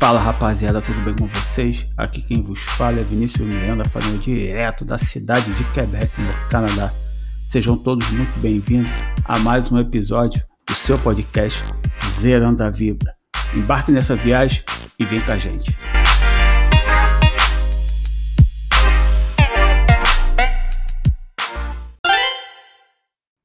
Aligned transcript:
Fala 0.00 0.20
rapaziada, 0.20 0.80
tudo 0.80 1.00
bem 1.00 1.16
com 1.16 1.26
vocês? 1.26 1.84
Aqui 1.96 2.22
quem 2.22 2.40
vos 2.40 2.60
fala 2.60 3.00
é 3.00 3.02
Vinícius 3.02 3.44
Miranda, 3.44 3.84
falando 3.84 4.16
direto 4.20 4.84
da 4.84 4.96
cidade 4.96 5.52
de 5.54 5.64
Quebec, 5.72 6.20
no 6.20 6.48
Canadá. 6.48 6.94
Sejam 7.48 7.76
todos 7.76 8.08
muito 8.12 8.38
bem-vindos 8.38 8.92
a 9.24 9.40
mais 9.40 9.72
um 9.72 9.76
episódio 9.76 10.40
do 10.64 10.72
seu 10.72 10.96
podcast 11.00 11.60
Zerando 12.12 12.62
a 12.62 12.70
Vibra. 12.70 13.12
Embarque 13.52 13.90
nessa 13.90 14.14
viagem 14.14 14.62
e 15.00 15.04
vem 15.04 15.20
com 15.20 15.32
a 15.32 15.36
gente. 15.36 15.76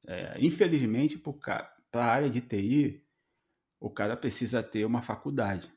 É, 0.06 0.36
infelizmente, 0.38 1.18
para 1.18 2.04
a 2.04 2.04
área 2.04 2.30
de 2.30 2.40
TI, 2.40 3.02
o 3.80 3.90
cara 3.90 4.16
precisa 4.16 4.62
ter 4.62 4.84
uma 4.84 5.02
faculdade 5.02 5.68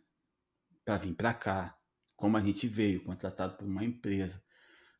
para 0.88 0.96
vir 0.96 1.14
para 1.14 1.34
cá, 1.34 1.78
como 2.16 2.38
a 2.38 2.40
gente 2.40 2.66
veio, 2.66 3.04
contratado 3.04 3.58
por 3.58 3.68
uma 3.68 3.84
empresa. 3.84 4.42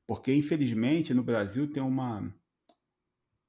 Porque, 0.06 0.34
infelizmente, 0.34 1.14
no 1.14 1.24
Brasil 1.24 1.72
tem 1.72 1.82
uma, 1.82 2.30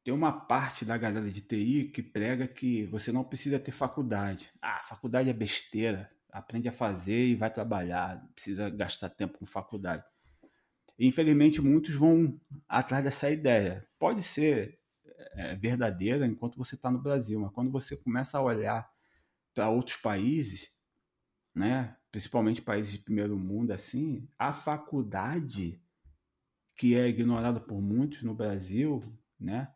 tem 0.05 0.14
uma 0.14 0.30
parte 0.30 0.84
da 0.84 0.97
galera 0.97 1.28
de 1.28 1.41
TI 1.41 1.91
que 1.92 2.01
prega 2.01 2.47
que 2.47 2.87
você 2.87 3.11
não 3.11 3.24
precisa 3.24 3.59
ter 3.59 3.73
faculdade. 3.73 4.52
Ah, 4.62 4.80
faculdade 4.84 5.28
é 5.28 5.33
besteira. 5.33 6.09
Aprende 6.30 6.69
a 6.69 6.73
fazer 6.73 7.27
e 7.27 7.34
vai 7.34 7.51
trabalhar. 7.51 8.23
Não 8.23 8.28
precisa 8.28 8.70
gastar 8.70 9.11
tempo 9.11 9.36
com 9.36 9.45
faculdade. 9.45 10.05
infelizmente, 10.97 11.61
muitos 11.61 11.97
vão 11.97 12.41
atrás 12.69 13.02
dessa 13.02 13.28
ideia. 13.28 13.84
Pode 13.98 14.23
ser 14.23 14.78
é, 15.33 15.56
verdadeira 15.56 16.25
enquanto 16.25 16.56
você 16.56 16.77
está 16.77 16.89
no 16.89 17.02
Brasil, 17.02 17.41
mas 17.41 17.50
quando 17.50 17.73
você 17.73 17.97
começa 17.97 18.39
a 18.39 18.42
olhar 18.42 18.89
para 19.52 19.69
outros 19.70 19.97
países, 19.97 20.70
né, 21.52 21.98
principalmente 22.11 22.62
países 22.62 22.92
de 22.92 22.98
primeiro 22.98 23.39
mundo, 23.39 23.73
assim, 23.73 24.28
a 24.39 24.53
faculdade 24.53 25.81
que 26.77 26.95
é 26.95 27.09
ignorada 27.09 27.61
por 27.61 27.81
muitos 27.81 28.23
no 28.23 28.34
Brasil, 28.34 29.03
né, 29.39 29.73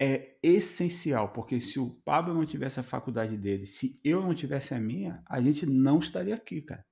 é 0.00 0.36
essencial, 0.42 1.32
porque 1.32 1.60
se 1.60 1.78
o 1.78 1.90
Pablo 2.04 2.34
não 2.34 2.44
tivesse 2.44 2.80
a 2.80 2.82
faculdade 2.82 3.36
dele, 3.36 3.66
se 3.66 4.00
eu 4.02 4.20
não 4.20 4.34
tivesse 4.34 4.74
a 4.74 4.80
minha, 4.80 5.22
a 5.26 5.40
gente 5.40 5.64
não 5.64 5.98
estaria 5.98 6.34
aqui, 6.34 6.60
cara. 6.60 6.84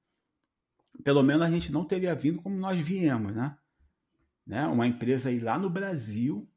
Pelo 1.03 1.23
menos 1.23 1.43
a 1.43 1.51
gente 1.51 1.73
não 1.73 1.85
teria 1.85 2.15
vindo 2.15 2.41
como 2.41 2.57
nós 2.57 2.79
viemos, 2.79 3.35
né? 3.35 3.57
né? 4.47 4.67
Uma 4.67 4.87
empresa 4.87 5.29
aí 5.29 5.39
lá 5.39 5.59
no 5.59 5.71
Brasil 5.71 6.49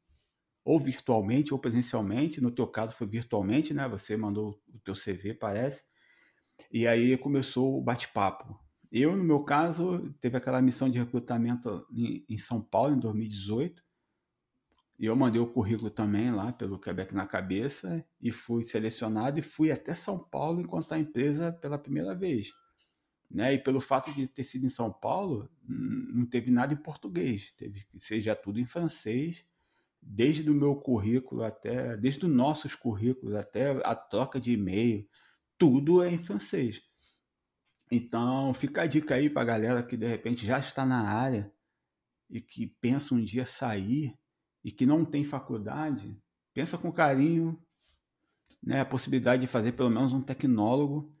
ou 0.64 0.80
virtualmente 0.80 1.52
ou 1.52 1.58
presencialmente. 1.58 2.40
No 2.40 2.50
teu 2.50 2.66
caso 2.66 2.94
foi 2.94 3.06
virtualmente, 3.06 3.74
né? 3.74 3.88
Você 3.88 4.16
mandou 4.16 4.60
o 4.72 4.78
teu 4.80 4.94
CV, 4.94 5.34
parece. 5.34 5.82
E 6.70 6.86
aí 6.86 7.16
começou 7.16 7.78
o 7.78 7.82
bate-papo. 7.82 8.58
Eu, 8.90 9.16
no 9.16 9.24
meu 9.24 9.42
caso, 9.42 10.14
teve 10.20 10.36
aquela 10.36 10.62
missão 10.62 10.88
de 10.88 10.98
recrutamento 10.98 11.86
em, 11.92 12.38
São 12.38 12.60
Paulo 12.60 12.94
em 12.94 12.98
2018. 12.98 13.82
E 14.98 15.06
eu 15.06 15.16
mandei 15.16 15.40
o 15.40 15.46
currículo 15.46 15.90
também 15.90 16.30
lá 16.30 16.52
pelo 16.52 16.78
Quebec 16.78 17.12
na 17.14 17.26
cabeça 17.26 18.04
e 18.20 18.30
fui 18.30 18.62
selecionado 18.62 19.38
e 19.38 19.42
fui 19.42 19.72
até 19.72 19.94
São 19.94 20.18
Paulo 20.18 20.60
encontrar 20.60 20.96
a 20.96 21.00
empresa 21.00 21.52
pela 21.52 21.76
primeira 21.76 22.14
vez. 22.14 22.52
Né? 23.28 23.54
E 23.54 23.58
pelo 23.58 23.80
fato 23.80 24.12
de 24.12 24.28
ter 24.28 24.44
sido 24.44 24.64
em 24.64 24.68
São 24.68 24.92
Paulo, 24.92 25.50
não 25.66 26.24
teve 26.24 26.52
nada 26.52 26.72
em 26.72 26.76
português, 26.76 27.52
teve 27.52 27.84
que 27.84 27.98
ser 27.98 28.20
já 28.20 28.36
tudo 28.36 28.60
em 28.60 28.66
francês 28.66 29.44
desde 30.06 30.48
o 30.50 30.54
meu 30.54 30.76
currículo 30.76 31.42
até, 31.42 31.96
desde 31.96 32.26
os 32.26 32.30
nossos 32.30 32.74
currículos 32.74 33.34
até 33.34 33.70
a 33.84 33.94
troca 33.94 34.38
de 34.38 34.52
e-mail, 34.52 35.08
tudo 35.58 36.02
é 36.02 36.10
em 36.10 36.18
francês. 36.18 36.80
Então, 37.90 38.52
fica 38.54 38.82
a 38.82 38.86
dica 38.86 39.14
aí 39.14 39.28
para 39.30 39.44
galera 39.44 39.82
que 39.82 39.96
de 39.96 40.06
repente 40.06 40.46
já 40.46 40.58
está 40.58 40.84
na 40.84 41.08
área 41.08 41.52
e 42.28 42.40
que 42.40 42.66
pensa 42.66 43.14
um 43.14 43.22
dia 43.22 43.46
sair 43.46 44.18
e 44.64 44.72
que 44.72 44.86
não 44.86 45.04
tem 45.04 45.24
faculdade, 45.24 46.18
pensa 46.52 46.78
com 46.78 46.90
carinho 46.90 47.62
né, 48.62 48.80
a 48.80 48.84
possibilidade 48.84 49.42
de 49.42 49.46
fazer 49.46 49.72
pelo 49.72 49.90
menos 49.90 50.12
um 50.12 50.22
tecnólogo 50.22 51.14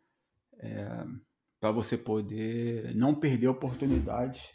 é, 0.58 1.04
para 1.60 1.70
você 1.70 1.96
poder 1.96 2.94
não 2.94 3.14
perder 3.14 3.48
oportunidades 3.48 4.50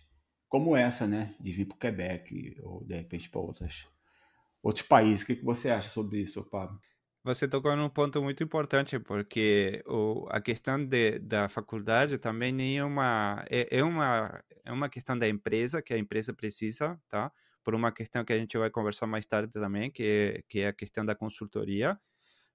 como 0.47 0.75
essa, 0.75 1.05
né, 1.05 1.35
de 1.39 1.51
vir 1.51 1.65
para 1.65 1.75
o 1.75 1.79
Quebec 1.79 2.59
ou 2.63 2.83
de 2.83 2.95
repente 2.95 3.29
para 3.29 3.39
outros 3.39 4.81
países. 4.87 5.21
O 5.21 5.27
que, 5.27 5.35
que 5.35 5.45
você 5.45 5.69
acha 5.69 5.89
sobre 5.89 6.21
isso, 6.21 6.43
Pablo? 6.49 6.79
Você 7.23 7.47
tocou 7.49 7.75
num 7.75 7.89
ponto 7.89 8.21
muito 8.21 8.43
importante, 8.43 8.97
porque 8.99 9.83
o, 9.85 10.25
a 10.29 10.39
questão 10.39 10.83
de, 10.85 11.19
da 11.19 11.49
faculdade 11.49 12.17
também 12.17 12.77
é 12.77 12.83
uma, 12.83 13.43
é, 13.49 13.77
é, 13.79 13.83
uma, 13.83 14.41
é 14.63 14.71
uma 14.71 14.89
questão 14.89 15.17
da 15.17 15.27
empresa, 15.27 15.81
que 15.81 15.93
a 15.93 15.97
empresa 15.97 16.33
precisa, 16.33 16.99
tá? 17.09 17.31
Por 17.63 17.75
uma 17.75 17.91
questão 17.91 18.23
que 18.23 18.31
a 18.31 18.37
gente 18.37 18.57
vai 18.57 18.69
conversar 18.69 19.05
mais 19.05 19.25
tarde 19.25 19.51
também, 19.51 19.91
que 19.91 20.03
é, 20.03 20.41
que 20.47 20.59
é 20.61 20.67
a 20.69 20.73
questão 20.73 21.05
da 21.05 21.13
consultoria, 21.13 21.99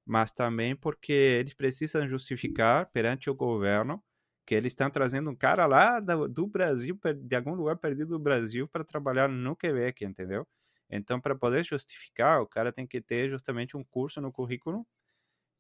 mas 0.07 0.33
também 0.33 0.77
porque 0.77 1.13
eles 1.13 1.55
precisam 1.55 2.09
justificar 2.09 2.87
perante 2.93 3.31
o 3.31 3.35
governo 3.35 4.03
que 4.47 4.55
eles 4.55 4.73
estão 4.73 4.91
trazendo 4.91 5.31
um 5.31 5.37
cara 5.37 5.67
lá 5.67 6.01
do, 6.01 6.29
do 6.29 6.47
Brasil, 6.49 6.99
de 7.17 7.37
algum 7.37 7.55
lugar 7.55 7.77
perdido 7.79 8.11
do 8.11 8.19
Brasil, 8.21 8.69
para 8.69 8.85
trabalhar 8.85 9.29
no 9.29 9.57
Quebec, 9.57 10.05
entendeu? 10.05 10.47
Então, 10.97 11.21
para 11.21 11.35
poder 11.37 11.65
justificar, 11.65 12.41
o 12.43 12.47
cara 12.47 12.73
tem 12.73 12.87
que 12.87 13.01
ter 13.01 13.29
justamente 13.31 13.77
um 13.77 13.85
curso 13.85 14.21
no 14.21 14.33
currículo 14.33 14.87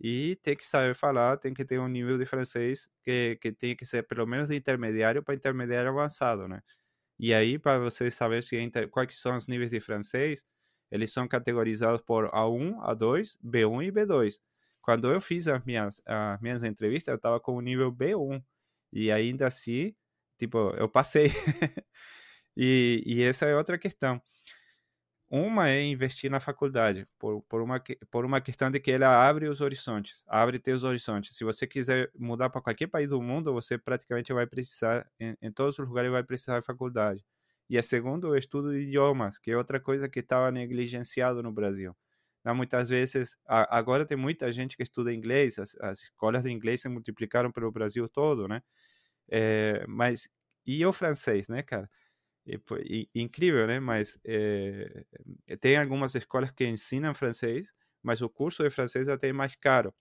e 0.00 0.36
tem 0.42 0.56
que 0.56 0.66
saber 0.66 0.94
falar, 0.94 1.38
tem 1.38 1.54
que 1.54 1.64
ter 1.64 1.78
um 1.80 1.88
nível 1.88 2.18
de 2.18 2.26
francês 2.26 2.88
que, 3.04 3.36
que 3.40 3.52
tem 3.52 3.76
que 3.76 3.86
ser 3.86 4.04
pelo 4.06 4.26
menos 4.26 4.48
de 4.50 4.56
intermediário 4.56 5.22
para 5.22 5.34
intermediário 5.34 5.90
avançado, 5.90 6.48
né? 6.48 6.60
E 7.18 7.32
aí, 7.34 7.58
para 7.58 7.78
você 7.78 8.10
saber 8.10 8.42
se 8.42 8.56
quais 8.90 9.18
são 9.20 9.36
os 9.36 9.46
níveis 9.46 9.70
de 9.70 9.80
francês, 9.80 10.44
eles 10.90 11.12
são 11.12 11.28
categorizados 11.28 12.02
por 12.02 12.30
A1, 12.32 12.76
A2, 12.82 13.38
B1 13.42 13.82
e 13.82 13.92
B2. 13.92 14.40
Quando 14.82 15.12
eu 15.12 15.20
fiz 15.20 15.48
as 15.48 15.64
minhas, 15.64 16.02
as 16.06 16.40
minhas 16.40 16.64
entrevistas, 16.64 17.08
eu 17.12 17.16
estava 17.16 17.40
com 17.40 17.54
o 17.56 17.60
nível 17.60 17.90
B1. 17.92 18.42
E 18.92 19.10
ainda 19.12 19.46
assim, 19.46 19.94
tipo, 20.38 20.58
eu 20.76 20.88
passei. 20.88 21.28
e, 22.56 23.02
e 23.06 23.22
essa 23.22 23.46
é 23.46 23.56
outra 23.56 23.78
questão. 23.78 24.20
Uma 25.36 25.68
é 25.68 25.82
investir 25.82 26.30
na 26.30 26.38
faculdade, 26.38 27.08
por, 27.18 27.42
por, 27.48 27.60
uma, 27.60 27.82
por 28.08 28.24
uma 28.24 28.40
questão 28.40 28.70
de 28.70 28.78
que 28.78 28.92
ela 28.92 29.28
abre 29.28 29.48
os 29.48 29.60
horizontes, 29.60 30.22
abre 30.28 30.60
teus 30.60 30.84
horizontes. 30.84 31.36
Se 31.36 31.42
você 31.42 31.66
quiser 31.66 32.08
mudar 32.16 32.50
para 32.50 32.60
qualquer 32.60 32.86
país 32.86 33.10
do 33.10 33.20
mundo, 33.20 33.52
você 33.52 33.76
praticamente 33.76 34.32
vai 34.32 34.46
precisar, 34.46 35.04
em, 35.18 35.36
em 35.42 35.50
todos 35.50 35.76
os 35.76 35.88
lugares, 35.88 36.12
vai 36.12 36.22
precisar 36.22 36.60
de 36.60 36.64
faculdade. 36.66 37.24
E 37.68 37.76
a 37.76 37.82
segundo, 37.82 38.28
o 38.28 38.36
estudo 38.36 38.70
de 38.72 38.82
idiomas, 38.82 39.36
que 39.36 39.50
é 39.50 39.56
outra 39.56 39.80
coisa 39.80 40.08
que 40.08 40.20
estava 40.20 40.52
negligenciado 40.52 41.42
no 41.42 41.50
Brasil. 41.50 41.96
Não, 42.44 42.54
muitas 42.54 42.88
vezes, 42.88 43.36
a, 43.44 43.76
agora 43.76 44.06
tem 44.06 44.16
muita 44.16 44.52
gente 44.52 44.76
que 44.76 44.84
estuda 44.84 45.12
inglês, 45.12 45.58
as, 45.58 45.74
as, 45.80 46.02
escolas 46.02 46.44
de 46.44 46.52
inglês 46.52 46.82
se 46.82 46.88
multiplicaram 46.88 47.50
pelo 47.50 47.72
Brasil 47.72 48.08
todo, 48.08 48.46
né? 48.46 48.62
É, 49.28 49.84
mas, 49.88 50.28
e 50.66 50.86
o 50.86 50.92
francês, 50.92 51.48
né, 51.48 51.62
cara? 51.62 51.90
E, 52.46 52.58
e, 53.14 53.22
incrível, 53.22 53.66
né? 53.66 53.80
Mas 53.80 54.18
é, 54.24 55.04
tem 55.60 55.76
algumas 55.78 56.14
escolas 56.14 56.50
que 56.50 56.66
ensinam 56.66 57.14
francês, 57.14 57.72
mas 58.02 58.20
o 58.22 58.28
curso 58.28 58.62
de 58.62 58.70
francês 58.70 59.08
é 59.08 59.12
até 59.12 59.28
é 59.28 59.32
mais 59.32 59.56
caro. 59.56 59.94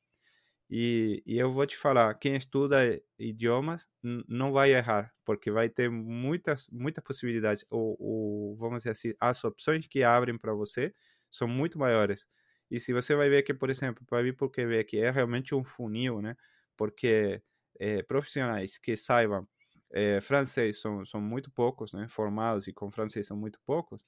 E, 0.69 1.21
e, 1.25 1.37
eu 1.37 1.51
vou 1.53 1.65
te 1.67 1.77
falar, 1.77 2.13
quem 2.15 2.35
estuda 2.35 2.99
idiomas 3.19 3.87
não 4.27 4.51
vai 4.51 4.71
errar, 4.73 5.13
porque 5.25 5.51
vai 5.51 5.69
ter 5.69 5.89
muitas, 5.89 6.67
muitas 6.71 7.03
possibilidades. 7.03 7.65
Ou, 7.69 8.55
vamos 8.57 8.79
dizer 8.79 8.91
assim, 8.91 9.13
as 9.19 9.43
opções 9.43 9.85
que 9.87 10.03
abrem 10.03 10.37
para 10.37 10.53
você 10.53 10.93
são 11.31 11.47
muito 11.47 11.77
maiores. 11.77 12.25
E 12.71 12.79
se 12.79 12.93
você 12.93 13.15
vai 13.15 13.29
ver 13.29 13.43
que, 13.43 13.53
por 13.53 13.69
exemplo, 13.69 14.03
para 14.07 14.23
vir 14.23 14.35
por 14.35 14.49
Quebec 14.49 14.97
é 14.99 15.11
realmente 15.11 15.53
um 15.53 15.63
funil, 15.63 16.21
né? 16.21 16.35
Porque 16.77 17.41
é, 17.79 18.01
profissionais 18.03 18.77
que 18.79 18.95
saibam 18.97 19.47
é, 19.93 20.19
francês 20.19 20.81
são, 20.81 21.05
são 21.05 21.21
muito 21.21 21.51
poucos, 21.51 21.93
né? 21.93 22.07
Formados 22.09 22.67
e 22.67 22.73
com 22.73 22.89
francês 22.89 23.27
são 23.27 23.37
muito 23.37 23.59
poucos. 23.65 24.03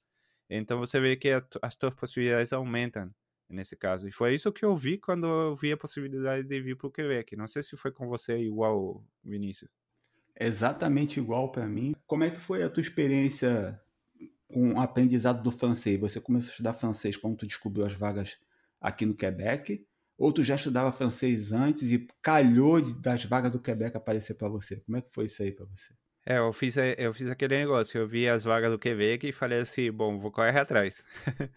Então 0.50 0.78
você 0.78 1.00
vê 1.00 1.16
que 1.16 1.30
a, 1.30 1.42
as 1.62 1.74
suas 1.74 1.94
possibilidades 1.94 2.52
aumentam 2.52 3.10
nesse 3.48 3.76
caso. 3.76 4.08
E 4.08 4.12
foi 4.12 4.34
isso 4.34 4.52
que 4.52 4.64
eu 4.64 4.76
vi 4.76 4.98
quando 4.98 5.26
eu 5.26 5.54
vi 5.54 5.72
a 5.72 5.76
possibilidade 5.76 6.46
de 6.46 6.60
vir 6.60 6.76
para 6.76 6.88
o 6.88 6.90
Quebec. 6.90 7.36
Não 7.36 7.46
sei 7.46 7.62
se 7.62 7.76
foi 7.76 7.92
com 7.92 8.08
você 8.08 8.36
igual, 8.38 9.04
Vinícius. 9.22 9.70
Exatamente 10.38 11.20
igual 11.20 11.50
para 11.52 11.66
mim. 11.66 11.94
Como 12.06 12.24
é 12.24 12.30
que 12.30 12.40
foi 12.40 12.62
a 12.62 12.68
tua 12.68 12.80
experiência 12.80 13.80
com 14.48 14.74
o 14.74 14.80
aprendizado 14.80 15.42
do 15.42 15.50
francês? 15.50 15.98
Você 16.00 16.20
começou 16.20 16.48
a 16.48 16.50
estudar 16.50 16.74
francês 16.74 17.16
quando 17.16 17.36
tu 17.36 17.46
descobriu 17.46 17.86
as 17.86 17.94
vagas 17.94 18.36
aqui 18.80 19.06
no 19.06 19.14
Quebec? 19.14 19.86
Ou 20.18 20.32
tu 20.32 20.42
já 20.42 20.54
estudava 20.54 20.90
francês 20.92 21.52
antes 21.52 21.90
e 21.90 22.06
calhou 22.22 22.80
das 22.80 23.24
vagas 23.24 23.52
do 23.52 23.60
Quebec 23.60 23.96
aparecer 23.96 24.34
para 24.34 24.48
você? 24.48 24.76
Como 24.80 24.96
é 24.96 25.02
que 25.02 25.12
foi 25.12 25.26
isso 25.26 25.42
aí 25.42 25.52
para 25.52 25.66
você? 25.66 25.92
É, 26.24 26.38
eu 26.38 26.52
fiz, 26.52 26.76
eu 26.98 27.14
fiz 27.14 27.30
aquele 27.30 27.56
negócio, 27.56 27.98
eu 27.98 28.08
vi 28.08 28.28
as 28.28 28.42
vagas 28.42 28.72
do 28.72 28.78
Quebec 28.78 29.28
e 29.28 29.32
falei 29.32 29.60
assim, 29.60 29.92
bom, 29.92 30.18
vou 30.18 30.32
correr 30.32 30.58
atrás. 30.58 31.04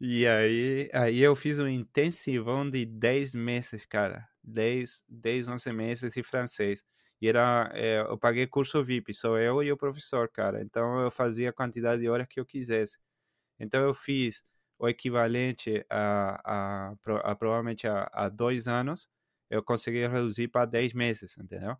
e 0.00 0.26
aí, 0.26 0.90
aí 0.92 1.20
eu 1.20 1.34
fiz 1.34 1.58
um 1.58 1.68
intensivão 1.68 2.68
de 2.68 2.84
10 2.84 3.34
meses, 3.34 3.86
cara. 3.86 4.28
10, 4.42 5.04
10, 5.08 5.48
11 5.48 5.72
meses 5.72 6.12
de 6.12 6.22
francês. 6.22 6.84
E 7.20 7.28
era, 7.28 7.70
é, 7.72 8.00
eu 8.00 8.18
paguei 8.18 8.46
curso 8.46 8.82
VIP, 8.84 9.14
só 9.14 9.38
eu 9.38 9.62
e 9.62 9.72
o 9.72 9.76
professor, 9.76 10.28
cara. 10.28 10.60
Então 10.60 11.00
eu 11.00 11.10
fazia 11.10 11.50
a 11.50 11.52
quantidade 11.52 12.02
de 12.02 12.08
horas 12.08 12.26
que 12.28 12.40
eu 12.40 12.44
quisesse. 12.44 12.98
Então 13.60 13.82
eu 13.82 13.94
fiz 13.94 14.44
o 14.82 14.88
equivalente 14.88 15.86
a, 15.88 16.40
a, 16.44 16.94
a, 17.22 17.36
provavelmente 17.36 17.86
a, 17.86 18.10
a, 18.12 18.28
dois 18.28 18.66
anos, 18.66 19.08
eu 19.48 19.62
consegui 19.62 20.04
reduzir 20.08 20.48
para 20.48 20.66
10 20.66 20.92
meses, 20.92 21.38
entendeu? 21.38 21.76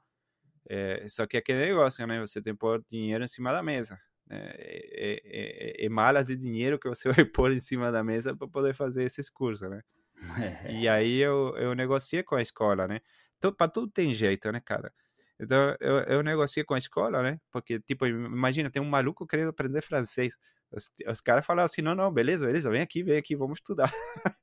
É, 0.71 1.05
só 1.09 1.27
que 1.27 1.37
aquele 1.37 1.67
negócio, 1.67 2.07
né? 2.07 2.21
Você 2.21 2.41
tem 2.41 2.53
que 2.53 2.61
pôr 2.61 2.81
dinheiro 2.89 3.25
em 3.25 3.29
cima 3.29 3.51
da 3.51 3.61
mesa. 3.61 3.99
Né? 4.29 4.39
É, 4.55 4.81
é, 4.95 5.83
é, 5.83 5.87
é 5.87 5.89
malas 5.89 6.29
de 6.29 6.37
dinheiro 6.37 6.79
que 6.79 6.89
você 6.89 7.11
vai 7.13 7.25
pôr 7.25 7.51
em 7.51 7.59
cima 7.59 7.91
da 7.91 8.05
mesa 8.05 8.37
para 8.37 8.47
poder 8.47 8.73
fazer 8.73 9.03
esses 9.03 9.29
cursos, 9.29 9.69
né? 9.69 9.83
E 10.71 10.89
aí 10.89 11.19
eu, 11.19 11.57
eu 11.57 11.75
negociei 11.75 12.23
com 12.23 12.37
a 12.37 12.43
escola, 12.43 12.87
né? 12.87 13.01
Então, 13.37 13.53
para 13.53 13.69
tudo 13.69 13.91
tem 13.91 14.15
jeito, 14.15 14.53
né, 14.53 14.61
cara? 14.65 14.93
Então, 15.41 15.77
eu, 15.81 15.99
eu 16.05 16.23
negociei 16.23 16.63
com 16.63 16.75
a 16.75 16.79
escola, 16.79 17.21
né? 17.21 17.41
Porque, 17.51 17.81
tipo, 17.81 18.07
imagina, 18.07 18.71
tem 18.71 18.81
um 18.81 18.89
maluco 18.89 19.27
querendo 19.27 19.49
aprender 19.49 19.83
francês. 19.83 20.39
Os, 20.73 20.91
os 21.07 21.21
caras 21.21 21.45
falaram 21.45 21.67
assim, 21.67 21.83
não, 21.83 21.95
não, 21.95 22.13
beleza, 22.13 22.47
beleza, 22.47 22.71
vem 22.71 22.81
aqui, 22.81 23.03
vem 23.03 23.19
aqui, 23.19 23.37
vamos 23.37 23.59
estudar. 23.59 23.93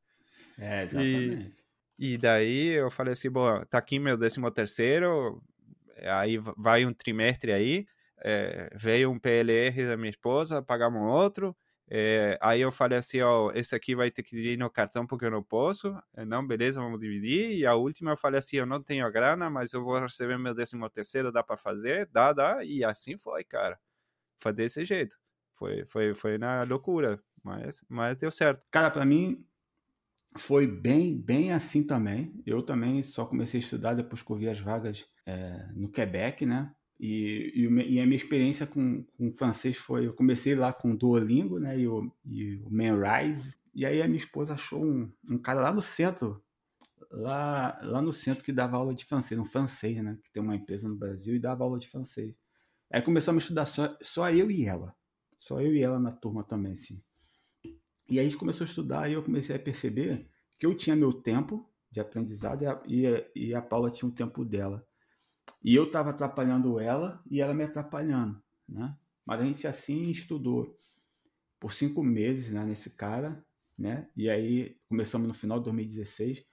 É, 0.61 0.83
exatamente. 0.83 1.63
E, 1.97 2.15
e 2.15 2.17
daí 2.17 2.67
eu 2.71 2.91
falei 2.91 3.13
assim, 3.13 3.29
bom, 3.29 3.63
tá 3.69 3.77
aqui 3.77 3.97
meu 3.97 4.17
décimo 4.17 4.51
terceiro, 4.51 5.41
aí 6.03 6.37
vai 6.57 6.85
um 6.85 6.91
trimestre 6.91 7.53
aí, 7.53 7.87
é, 8.21 8.69
veio 8.75 9.09
um 9.09 9.17
PLR 9.17 9.87
da 9.87 9.95
minha 9.95 10.09
esposa, 10.09 10.61
pagamos 10.61 11.01
outro, 11.01 11.55
é, 11.91 12.37
aí 12.39 12.61
eu 12.61 12.71
falei 12.71 12.99
assim, 12.99 13.19
ó, 13.21 13.51
esse 13.53 13.75
aqui 13.75 13.95
vai 13.95 14.11
ter 14.11 14.21
que 14.21 14.35
ir 14.37 14.57
no 14.57 14.69
cartão 14.69 15.07
porque 15.07 15.25
eu 15.25 15.31
não 15.31 15.41
posso. 15.41 15.97
É, 16.15 16.23
não, 16.23 16.45
beleza, 16.45 16.79
vamos 16.79 16.99
dividir. 16.99 17.57
E 17.57 17.65
a 17.65 17.73
última 17.73 18.11
eu 18.11 18.17
falei 18.17 18.37
assim, 18.37 18.57
eu 18.57 18.65
não 18.65 18.81
tenho 18.81 19.05
a 19.05 19.09
grana, 19.09 19.49
mas 19.49 19.73
eu 19.73 19.83
vou 19.83 19.97
receber 19.99 20.37
meu 20.37 20.53
décimo 20.53 20.87
terceiro, 20.89 21.31
dá 21.31 21.41
para 21.41 21.57
fazer? 21.57 22.07
Dá, 22.11 22.31
dá. 22.31 22.63
E 22.63 22.83
assim 22.83 23.17
foi, 23.17 23.43
cara. 23.43 23.79
Foi 24.39 24.53
desse 24.53 24.85
jeito. 24.85 25.17
Foi, 25.59 25.85
foi, 25.85 26.15
foi 26.15 26.37
na 26.37 26.63
loucura, 26.63 27.21
mas, 27.43 27.83
mas 27.89 28.17
deu 28.17 28.31
certo. 28.31 28.65
Cara, 28.71 28.89
para 28.89 29.05
mim 29.05 29.45
foi 30.37 30.65
bem, 30.65 31.19
bem 31.19 31.51
assim 31.51 31.83
também. 31.83 32.33
Eu 32.45 32.63
também 32.63 33.03
só 33.03 33.25
comecei 33.25 33.59
a 33.59 33.63
estudar 33.63 33.93
depois 33.93 34.21
que 34.21 34.31
eu 34.31 34.37
vi 34.37 34.47
as 34.47 34.59
vagas 34.59 35.05
é, 35.25 35.67
no 35.75 35.89
Quebec, 35.91 36.45
né? 36.45 36.73
E, 36.97 37.51
e, 37.55 37.63
e, 37.63 37.99
a 37.99 38.05
minha 38.05 38.15
experiência 38.15 38.65
com, 38.65 39.03
com 39.17 39.33
francês 39.33 39.75
foi: 39.75 40.07
eu 40.07 40.13
comecei 40.13 40.55
lá 40.55 40.71
com 40.71 40.91
o 40.93 40.97
Duolingo, 40.97 41.59
né? 41.59 41.77
E 41.77 41.87
o, 41.89 42.09
e 42.25 42.55
o. 42.55 42.69
E 43.75 43.85
aí 43.85 44.01
a 44.01 44.07
minha 44.07 44.17
esposa 44.17 44.53
achou 44.53 44.83
um, 44.83 45.11
um 45.29 45.37
cara 45.37 45.61
lá 45.61 45.73
no 45.73 45.81
centro, 45.81 46.41
lá, 47.11 47.79
lá 47.83 48.01
no 48.01 48.13
centro 48.13 48.43
que 48.43 48.51
dava 48.53 48.77
aula 48.77 48.93
de 48.93 49.05
francês, 49.05 49.39
um 49.39 49.45
francês, 49.45 50.01
né? 50.01 50.17
Que 50.23 50.31
tem 50.31 50.41
uma 50.41 50.55
empresa 50.55 50.87
no 50.87 50.95
Brasil 50.95 51.35
e 51.35 51.39
dava 51.39 51.65
aula 51.65 51.77
de 51.77 51.87
francês. 51.87 52.33
Aí 52.91 53.01
começamos 53.01 53.43
a 53.43 53.43
estudar 53.43 53.65
só, 53.65 53.97
só 54.01 54.31
eu 54.31 54.49
e 54.49 54.65
ela. 54.65 54.95
Só 55.39 55.61
eu 55.61 55.73
e 55.73 55.81
ela 55.81 55.99
na 55.99 56.11
turma 56.11 56.43
também, 56.43 56.75
sim. 56.75 57.01
E 58.09 58.19
aí 58.19 58.19
a 58.19 58.23
gente 58.23 58.37
começou 58.37 58.65
a 58.65 58.67
estudar 58.67 59.09
e 59.09 59.13
eu 59.13 59.23
comecei 59.23 59.55
a 59.55 59.59
perceber 59.59 60.27
que 60.57 60.65
eu 60.65 60.75
tinha 60.75 60.95
meu 60.95 61.13
tempo 61.13 61.67
de 61.91 61.99
aprendizado 61.99 62.63
e 62.63 62.67
a, 62.67 62.81
e 62.85 63.07
a, 63.07 63.25
e 63.35 63.55
a 63.55 63.61
Paula 63.61 63.89
tinha 63.89 64.07
um 64.07 64.13
tempo 64.13 64.43
dela. 64.43 64.85
E 65.63 65.73
eu 65.75 65.85
estava 65.85 66.11
atrapalhando 66.11 66.79
ela 66.79 67.21
e 67.29 67.41
ela 67.41 67.53
me 67.53 67.63
atrapalhando, 67.63 68.41
né? 68.67 68.95
Mas 69.25 69.41
a 69.41 69.45
gente 69.45 69.67
assim 69.67 70.09
estudou 70.09 70.77
por 71.59 71.73
cinco 71.73 72.03
meses 72.03 72.51
né, 72.51 72.65
nesse 72.65 72.89
cara, 72.91 73.43
né? 73.77 74.09
E 74.15 74.29
aí 74.29 74.77
começamos 74.87 75.27
no 75.27 75.33
final 75.33 75.59
de 75.59 75.65
2016. 75.65 76.43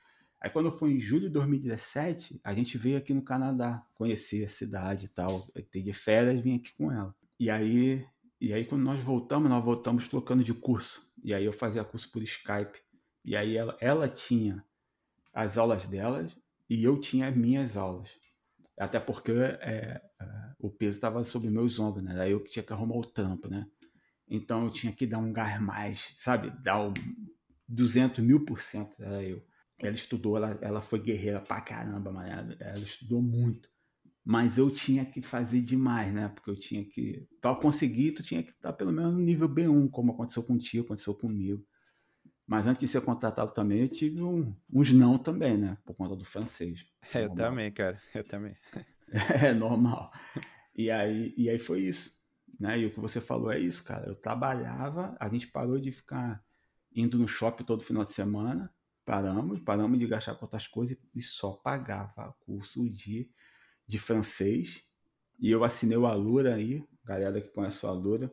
Aí 0.41 0.51
quando 0.51 0.71
foi 0.71 0.93
em 0.93 1.01
julho 1.01 1.23
de 1.23 1.31
2017, 1.31 2.41
a 2.45 2.53
gente 2.53 2.77
veio 2.77 2.99
aqui 2.99 3.15
no 3.15 3.23
Canadá 3.23 3.85
conhecer 3.95 4.45
a 4.45 4.49
cidade 4.49 5.07
e 5.07 5.09
tal. 5.09 5.49
Eu 5.55 5.83
de 5.83 5.93
férias, 5.93 6.41
vim 6.41 6.57
aqui 6.57 6.75
com 6.75 6.93
ela. 6.93 7.15
E 7.39 7.51
aí, 7.51 8.07
e 8.41 8.53
aí 8.53 8.65
quando 8.65 8.83
nós 8.83 9.03
voltamos, 9.03 9.49
nós 9.49 9.65
voltamos 9.65 10.09
trocando 10.09 10.45
de 10.45 10.53
curso. 10.53 11.07
E 11.23 11.33
aí 11.33 11.45
eu 11.45 11.53
fazia 11.53 11.85
curso 11.85 12.11
por 12.11 12.23
Skype. 12.23 12.79
E 13.25 13.35
aí 13.35 13.57
ela, 13.57 13.77
ela 13.81 14.09
tinha 14.09 14.65
as 15.33 15.59
aulas 15.59 15.87
delas 15.87 16.37
e 16.69 16.85
eu 16.85 17.01
tinha 17.01 17.29
as 17.29 17.37
minhas 17.37 17.77
aulas. 17.77 18.11
Até 18.79 19.01
porque 19.01 19.33
é, 19.33 19.59
é, 19.63 20.01
o 20.59 20.71
peso 20.71 20.97
estava 20.97 21.25
sobre 21.25 21.49
meus 21.49 21.79
ombros, 21.79 22.05
né? 22.05 22.15
Daí 22.15 22.33
eu 22.33 22.41
que 22.41 22.51
tinha 22.51 22.63
que 22.63 22.73
arrumar 22.73 22.97
o 22.97 23.05
trampo, 23.05 23.49
né? 23.49 23.67
Então 24.29 24.65
eu 24.65 24.71
tinha 24.71 24.93
que 24.93 25.07
dar 25.07 25.19
um 25.19 25.33
gás 25.33 25.61
mais, 25.61 26.15
sabe? 26.17 26.51
Dar 26.63 26.81
um 26.81 26.93
200 27.69 28.23
mil 28.25 28.45
por 28.45 28.61
cento, 28.61 29.03
era 29.03 29.23
eu. 29.23 29.43
Ela 29.79 29.95
estudou, 29.95 30.37
ela, 30.37 30.59
ela 30.61 30.83
foi 30.83 30.99
guerreira 30.99 31.41
pra 31.41 31.61
caramba, 31.61 32.11
mas 32.11 32.31
ela, 32.31 32.57
ela 32.61 32.79
estudou 32.79 33.23
muito. 33.23 33.69
Mas 34.29 34.59
eu 34.59 34.69
tinha 34.69 35.05
que 35.05 35.23
fazer 35.23 35.61
demais, 35.61 36.13
né? 36.13 36.27
Porque 36.27 36.51
eu 36.51 36.59
tinha 36.59 36.85
que. 36.85 37.25
Para 37.41 37.55
conseguir, 37.55 38.11
tu 38.11 38.25
tinha 38.25 38.43
que 38.43 38.51
estar 38.51 38.73
pelo 38.73 38.91
menos 38.91 39.13
no 39.13 39.21
nível 39.21 39.49
B1, 39.49 39.89
como 39.89 40.11
aconteceu 40.11 40.43
contigo, 40.43 40.85
aconteceu 40.85 41.15
comigo. 41.15 41.65
Mas 42.45 42.67
antes 42.67 42.81
de 42.81 42.89
ser 42.89 43.03
contratado 43.03 43.53
também, 43.53 43.83
eu 43.83 43.89
tive 43.89 44.21
um, 44.21 44.53
uns 44.69 44.93
não 44.93 45.17
também, 45.17 45.57
né? 45.57 45.79
Por 45.85 45.95
conta 45.95 46.17
do 46.17 46.25
francês. 46.25 46.85
É, 47.15 47.23
eu 47.27 47.35
também, 47.35 47.71
cara. 47.71 48.03
Eu 48.13 48.25
também. 48.25 48.55
É 49.41 49.55
normal. 49.55 50.11
E 50.75 50.91
aí, 50.91 51.33
e 51.37 51.49
aí 51.49 51.61
foi 51.61 51.83
isso. 51.83 52.13
Né? 52.59 52.81
E 52.81 52.87
o 52.87 52.91
que 52.91 52.99
você 52.99 53.21
falou 53.21 53.53
é 53.53 53.61
isso, 53.61 53.85
cara. 53.85 54.09
Eu 54.09 54.17
trabalhava, 54.17 55.17
a 55.21 55.29
gente 55.29 55.47
parou 55.47 55.79
de 55.79 55.93
ficar 55.93 56.43
indo 56.93 57.17
no 57.17 57.29
shopping 57.29 57.63
todo 57.63 57.85
final 57.85 58.03
de 58.03 58.11
semana. 58.11 58.75
Paramos, 59.05 59.61
paramos 59.61 59.97
de 60.01 60.07
gastar 60.09 60.35
com 60.35 60.45
outras 60.45 60.67
coisas 60.67 60.99
e 61.15 61.23
só 61.23 61.53
pagava 61.53 62.35
curso 62.41 62.89
de, 62.89 63.31
de 63.87 63.99
francês. 63.99 64.83
E 65.39 65.51
eu 65.51 65.65
assinei 65.65 65.97
o 65.97 66.07
Alura 66.07 66.55
aí, 66.55 66.85
galera 67.05 67.41
que 67.41 67.49
conhece 67.51 67.85
o 67.85 67.89
Alura 67.89 68.33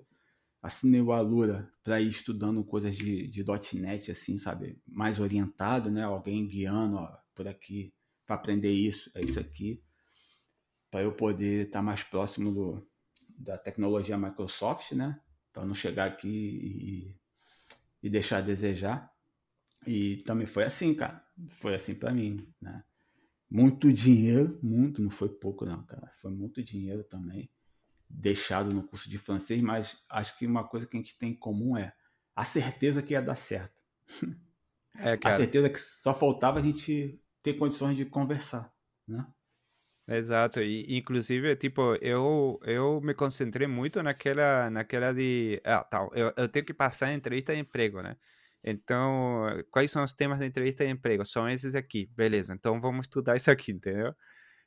assinei 0.64 1.02
o 1.02 1.12
Alura 1.12 1.70
para 1.84 2.00
ir 2.00 2.08
estudando 2.08 2.64
coisas 2.64 2.96
de, 2.96 3.28
de 3.28 3.44
.NET, 3.74 4.10
assim, 4.10 4.38
sabe? 4.38 4.82
Mais 4.88 5.20
orientado, 5.20 5.92
né? 5.92 6.04
Alguém 6.04 6.48
guiando, 6.48 6.96
ó, 6.96 7.18
por 7.36 7.50
aqui, 7.50 7.94
para 8.26 8.38
aprender 8.38 8.72
isso, 8.72 9.12
é 9.14 9.20
isso 9.20 9.38
aqui. 9.38 9.84
Para 10.90 11.02
eu 11.02 11.12
poder 11.12 11.66
estar 11.66 11.80
tá 11.80 11.84
mais 11.84 12.02
próximo 12.02 12.54
do, 12.54 12.88
da 13.38 13.58
tecnologia 13.58 14.18
Microsoft, 14.18 14.94
né? 14.94 15.20
Para 15.52 15.66
não 15.66 15.76
chegar 15.76 16.06
aqui 16.06 16.30
e, 16.30 17.20
e 18.02 18.10
deixar 18.10 18.38
a 18.38 18.42
desejar. 18.42 19.12
E 19.86 20.18
também 20.24 20.48
foi 20.48 20.64
assim, 20.64 20.96
cara. 20.96 21.22
Foi 21.50 21.76
assim 21.76 21.94
para 21.94 22.14
mim, 22.14 22.48
né? 22.62 22.86
Muito 23.54 23.94
dinheiro, 23.94 24.58
muito, 24.64 25.00
não 25.00 25.12
foi 25.12 25.30
pouco 25.30 25.64
não, 25.64 25.86
cara. 25.86 26.12
Foi 26.20 26.32
muito 26.32 26.64
dinheiro 26.64 27.04
também 27.04 27.52
deixado 28.10 28.74
no 28.74 28.82
curso 28.82 29.08
de 29.08 29.20
francês, 29.20 29.62
mas 29.62 30.04
acho 30.10 30.36
que 30.40 30.48
uma 30.48 30.68
coisa 30.68 30.88
que 30.88 30.98
a 30.98 31.00
gente 31.00 31.16
tem 31.16 31.34
em 31.34 31.36
comum 31.36 31.78
é 31.78 31.94
a 32.36 32.44
certeza 32.44 33.04
que 33.04 33.14
ia 33.14 33.22
dar 33.22 33.36
certo. 33.36 33.80
É, 34.96 35.20
a 35.24 35.38
certeza 35.38 35.70
que 35.70 35.80
só 35.80 36.16
faltava 36.16 36.58
a 36.58 36.62
gente 36.64 37.22
ter 37.44 37.54
condições 37.54 37.96
de 37.96 38.06
conversar, 38.06 38.74
né? 39.08 39.28
Exato, 40.08 40.60
e 40.60 40.98
inclusive, 40.98 41.56
tipo, 41.56 41.96
eu, 42.02 42.60
eu 42.64 43.00
me 43.02 43.14
concentrei 43.14 43.68
muito 43.68 44.02
naquela, 44.02 44.70
naquela 44.72 45.14
de, 45.14 45.62
ah, 45.64 45.84
tal, 45.84 46.12
eu, 46.14 46.34
eu 46.36 46.50
tenho 46.50 46.66
que 46.66 46.74
passar 46.74 47.08
a 47.08 47.14
entrevista 47.14 47.54
de 47.54 47.62
emprego, 47.62 48.02
né? 48.02 48.18
Então, 48.64 49.44
quais 49.70 49.92
são 49.92 50.04
os 50.04 50.14
temas 50.14 50.40
da 50.40 50.46
entrevista 50.46 50.86
de 50.86 50.92
emprego? 50.92 51.26
São 51.26 51.50
esses 51.50 51.76
aqui, 51.76 52.10
beleza, 52.16 52.54
então 52.54 52.80
vamos 52.80 53.08
estudar 53.08 53.36
isso 53.36 53.52
aqui, 53.52 53.74
entendeu? 53.74 54.16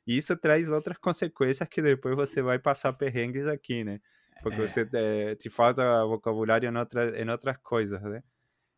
E 0.05 0.15
isso 0.17 0.37
traz 0.37 0.69
outras 0.69 0.97
consequências 0.97 1.67
que 1.67 1.81
depois 1.81 2.15
você 2.15 2.41
vai 2.41 2.59
passar 2.59 2.93
perrengues 2.93 3.47
aqui, 3.47 3.83
né? 3.83 3.99
Porque 4.43 4.61
é. 4.61 4.67
você 4.67 4.87
é, 4.93 5.35
te 5.35 5.49
falta 5.49 6.05
vocabulário 6.05 6.69
em, 6.69 6.77
outra, 6.77 7.21
em 7.21 7.27
outras 7.27 7.57
coisas, 7.57 8.01
né? 8.03 8.21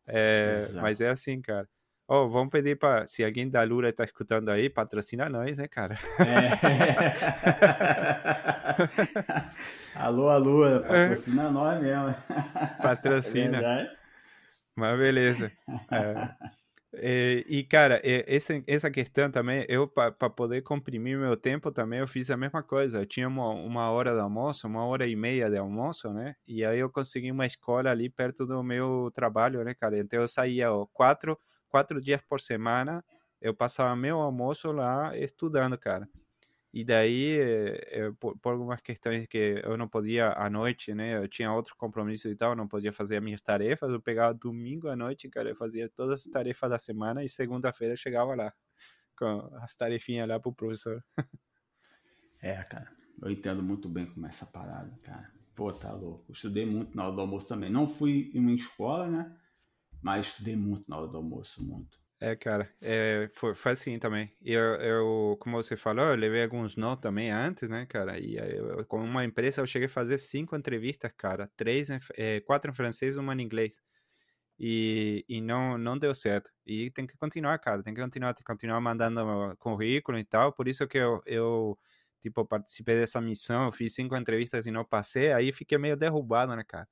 É, 0.06 0.68
mas 0.74 1.00
é 1.00 1.10
assim, 1.10 1.40
cara. 1.40 1.68
Oh, 2.08 2.28
vamos 2.28 2.50
pedir 2.50 2.76
para 2.76 3.06
se 3.06 3.22
alguém 3.22 3.48
da 3.48 3.62
Lura 3.62 3.90
está 3.90 4.02
escutando 4.02 4.48
aí, 4.48 4.68
patrocina 4.68 5.28
nós, 5.28 5.58
né, 5.58 5.68
cara? 5.68 5.96
É. 6.18 7.12
alô, 9.94 10.28
alô, 10.28 10.64
patrocina 10.82 11.44
é. 11.44 11.50
nós 11.50 11.80
mesmo. 11.80 12.14
Patrocina. 12.82 13.58
É 13.58 13.99
mas 14.80 14.98
beleza. 14.98 15.52
É. 15.92 17.44
E, 17.48 17.62
cara, 17.62 18.00
essa, 18.04 18.60
essa 18.66 18.90
questão 18.90 19.30
também, 19.30 19.64
eu, 19.68 19.86
para 19.86 20.28
poder 20.28 20.62
comprimir 20.62 21.16
meu 21.16 21.36
tempo 21.36 21.70
também, 21.70 22.00
eu 22.00 22.08
fiz 22.08 22.30
a 22.30 22.36
mesma 22.36 22.62
coisa. 22.64 23.02
Eu 23.02 23.06
tinha 23.06 23.28
uma, 23.28 23.48
uma 23.50 23.90
hora 23.90 24.12
de 24.12 24.18
almoço, 24.18 24.66
uma 24.66 24.84
hora 24.84 25.06
e 25.06 25.14
meia 25.14 25.48
de 25.48 25.56
almoço, 25.56 26.12
né? 26.12 26.34
E 26.48 26.64
aí 26.64 26.80
eu 26.80 26.90
consegui 26.90 27.30
uma 27.30 27.46
escola 27.46 27.90
ali 27.90 28.10
perto 28.10 28.44
do 28.44 28.60
meu 28.62 29.08
trabalho, 29.14 29.62
né, 29.62 29.72
cara? 29.72 29.98
Então 29.98 30.20
eu 30.20 30.26
saía 30.26 30.72
ó, 30.72 30.84
quatro, 30.92 31.38
quatro 31.68 32.00
dias 32.00 32.20
por 32.28 32.40
semana, 32.40 33.04
eu 33.40 33.54
passava 33.54 33.94
meu 33.94 34.20
almoço 34.20 34.72
lá 34.72 35.16
estudando, 35.16 35.78
cara. 35.78 36.08
E 36.72 36.84
daí, 36.84 37.38
eh, 37.40 38.12
por, 38.20 38.38
por, 38.38 38.52
algumas 38.52 38.80
questões 38.80 39.26
que 39.26 39.60
eu 39.64 39.76
não 39.76 39.88
podia 39.88 40.32
à 40.32 40.48
noite, 40.48 40.94
né? 40.94 41.16
Eu 41.16 41.28
tinha 41.28 41.52
outros 41.52 41.74
compromissos 41.74 42.30
e 42.30 42.36
tal, 42.36 42.54
não 42.54 42.68
podia 42.68 42.92
fazer 42.92 43.16
as 43.16 43.22
minhas 43.22 43.42
tarefas. 43.42 43.90
Eu 43.90 44.00
pegava 44.00 44.32
domingo 44.32 44.88
à 44.88 44.94
noite, 44.94 45.28
cara, 45.28 45.48
eu 45.50 45.56
fazia 45.56 45.88
todas 45.88 46.20
as 46.20 46.24
tarefas 46.24 46.70
da 46.70 46.78
semana 46.78 47.24
e 47.24 47.28
segunda-feira 47.28 47.96
chegava 47.96 48.34
lá 48.36 48.52
com 49.16 49.50
as 49.60 49.76
tarefinhas 49.76 50.28
lá 50.28 50.40
pro 50.40 50.52
professor. 50.52 51.04
É, 52.42 52.54
cara. 52.64 52.90
Eu 53.20 53.30
entendo 53.30 53.62
muito 53.62 53.86
bem 53.86 54.06
como 54.06 54.24
é 54.24 54.30
essa 54.30 54.46
parada, 54.46 54.98
cara. 55.02 55.30
Pô, 55.54 55.70
tá 55.72 55.92
louco. 55.92 56.24
Eu 56.28 56.32
estudei 56.32 56.64
muito 56.64 56.96
na 56.96 57.04
hora 57.04 57.14
do 57.14 57.20
almoço 57.20 57.46
também. 57.46 57.68
Não 57.68 57.86
fui 57.86 58.30
em 58.32 58.38
uma 58.38 58.52
escola, 58.52 59.08
né? 59.08 59.36
Mas 60.00 60.28
estudei 60.28 60.56
muito 60.56 60.88
na 60.88 60.96
hora 60.96 61.06
do 61.06 61.18
almoço, 61.18 61.62
muito. 61.62 61.99
É, 62.22 62.36
cara, 62.36 62.70
é, 62.82 63.30
foi, 63.32 63.54
foi 63.54 63.72
assim 63.72 63.98
também. 63.98 64.30
Eu, 64.42 64.60
eu, 64.76 65.36
como 65.40 65.56
você 65.56 65.74
falou, 65.74 66.04
eu 66.04 66.14
levei 66.16 66.42
alguns 66.42 66.76
não 66.76 66.94
também 66.94 67.30
antes, 67.30 67.66
né, 67.68 67.86
cara? 67.86 68.18
E 68.20 68.36
eu, 68.36 68.84
com 68.84 68.98
uma 69.02 69.24
empresa 69.24 69.62
eu 69.62 69.66
cheguei 69.66 69.86
a 69.86 69.88
fazer 69.88 70.18
cinco 70.18 70.54
entrevistas, 70.54 71.10
cara. 71.16 71.50
Três, 71.56 71.88
é, 72.18 72.40
quatro 72.40 72.70
em 72.70 72.74
francês 72.74 73.16
uma 73.16 73.32
em 73.34 73.40
inglês. 73.40 73.80
E, 74.58 75.24
e 75.28 75.40
não, 75.40 75.78
não 75.78 75.98
deu 75.98 76.14
certo. 76.14 76.50
E 76.66 76.90
tem 76.90 77.06
que 77.06 77.16
continuar, 77.18 77.58
cara. 77.60 77.82
Tem 77.82 77.94
que 77.94 78.02
continuar, 78.02 78.34
tem 78.34 78.44
que 78.44 78.52
continuar 78.52 78.80
mandando 78.80 79.56
currículo 79.58 80.18
e 80.18 80.24
tal. 80.24 80.52
Por 80.52 80.68
isso 80.68 80.86
que 80.88 80.98
eu, 80.98 81.22
eu 81.26 81.78
tipo, 82.20 82.44
participei 82.46 82.96
dessa 83.00 83.20
missão. 83.20 83.72
Fiz 83.72 83.94
cinco 83.94 84.16
entrevistas 84.16 84.66
e 84.66 84.70
não 84.72 84.84
passei. 84.84 85.32
Aí 85.32 85.52
fiquei 85.52 85.78
meio 85.78 85.96
derrubado, 85.96 86.56
né, 86.56 86.64
cara? 86.66 86.88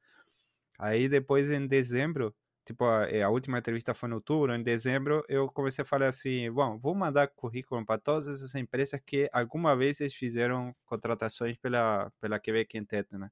Aí 0.78 1.08
depois, 1.08 1.50
em 1.50 1.66
dezembro, 1.66 2.34
tipo, 2.68 2.84
a, 2.84 3.08
eh, 3.10 3.22
a, 3.22 3.30
última 3.30 3.58
entrevista 3.58 3.94
foi 3.94 4.10
no 4.10 4.16
outubro, 4.16 4.54
em 4.54 4.62
dezembro 4.62 5.24
eu 5.26 5.48
comecei 5.48 5.82
a 5.82 5.86
falar 5.86 6.06
assim, 6.06 6.50
bom, 6.52 6.78
vou 6.78 6.94
mandar 6.94 7.28
currículo 7.28 7.84
para 7.84 7.98
todas 7.98 8.28
essas 8.28 8.54
empresas 8.54 9.00
que 9.04 9.28
alguma 9.32 9.74
vez 9.74 10.00
eles 10.00 10.14
fizeram 10.14 10.76
contratações 10.84 11.56
pela, 11.56 12.12
pela 12.20 12.38
Quebec 12.38 12.70
Quintet, 12.70 13.08
né? 13.16 13.30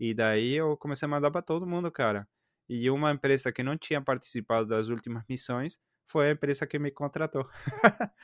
E 0.00 0.14
daí 0.14 0.54
eu 0.54 0.74
comecei 0.78 1.04
a 1.06 1.08
mandar 1.08 1.30
para 1.30 1.42
todo 1.42 1.66
mundo, 1.66 1.90
cara. 1.92 2.26
E 2.68 2.88
uma 2.90 3.12
empresa 3.12 3.52
que 3.52 3.62
não 3.62 3.76
tinha 3.76 4.00
participado 4.00 4.66
das 4.66 4.88
últimas 4.88 5.22
missões 5.28 5.78
foi 6.06 6.28
a 6.30 6.32
empresa 6.32 6.66
que 6.66 6.78
me 6.78 6.90
contratou. 6.90 7.46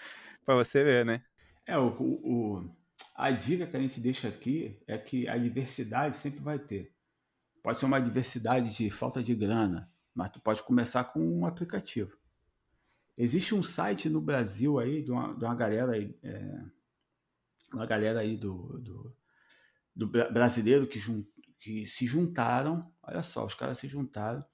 para 0.47 0.55
você 0.55 0.83
ver, 0.83 1.05
né? 1.05 1.23
É, 1.67 1.79
o, 1.79 1.89
o, 1.89 2.71
a 3.15 3.31
dica 3.31 3.67
que 3.67 3.77
a 3.77 3.81
gente 3.81 4.01
deixa 4.01 4.29
aqui 4.29 4.81
é 4.87 4.97
que 4.97 5.29
a 5.29 5.37
diversidade 5.37 6.17
sempre 6.17 6.41
vai 6.41 6.59
ter. 6.59 6.93
Pode 7.62 7.79
ser 7.79 7.87
uma 7.87 8.01
diversidade 8.01 8.75
de 8.75 8.91
falta 8.91 9.23
de 9.23 9.35
grana, 9.35 9.91
mas 10.14 10.31
tu 10.31 10.40
pode 10.40 10.62
começar 10.62 11.04
com 11.04 11.21
um 11.21 11.47
aplicativo. 11.47 12.16
Existe 13.16 13.54
um 13.54 13.62
site 13.62 14.09
no 14.09 14.21
Brasil 14.21 14.78
aí 14.78 15.02
de 15.02 15.11
uma, 15.11 15.35
de 15.35 15.45
uma 15.45 15.54
galera 15.54 15.92
aí, 15.92 16.16
é, 16.23 16.64
uma 17.73 17.87
galera 17.87 18.21
aí 18.21 18.37
do, 18.37 18.78
do, 18.78 19.16
do 19.95 20.07
brasileiro 20.07 20.87
que, 20.87 20.99
jun, 20.99 21.25
que 21.59 21.87
se 21.87 22.07
juntaram, 22.07 22.92
olha 23.02 23.23
só, 23.23 23.45
os 23.45 23.54
caras 23.54 23.78
se 23.78 23.87
juntaram 23.87 24.45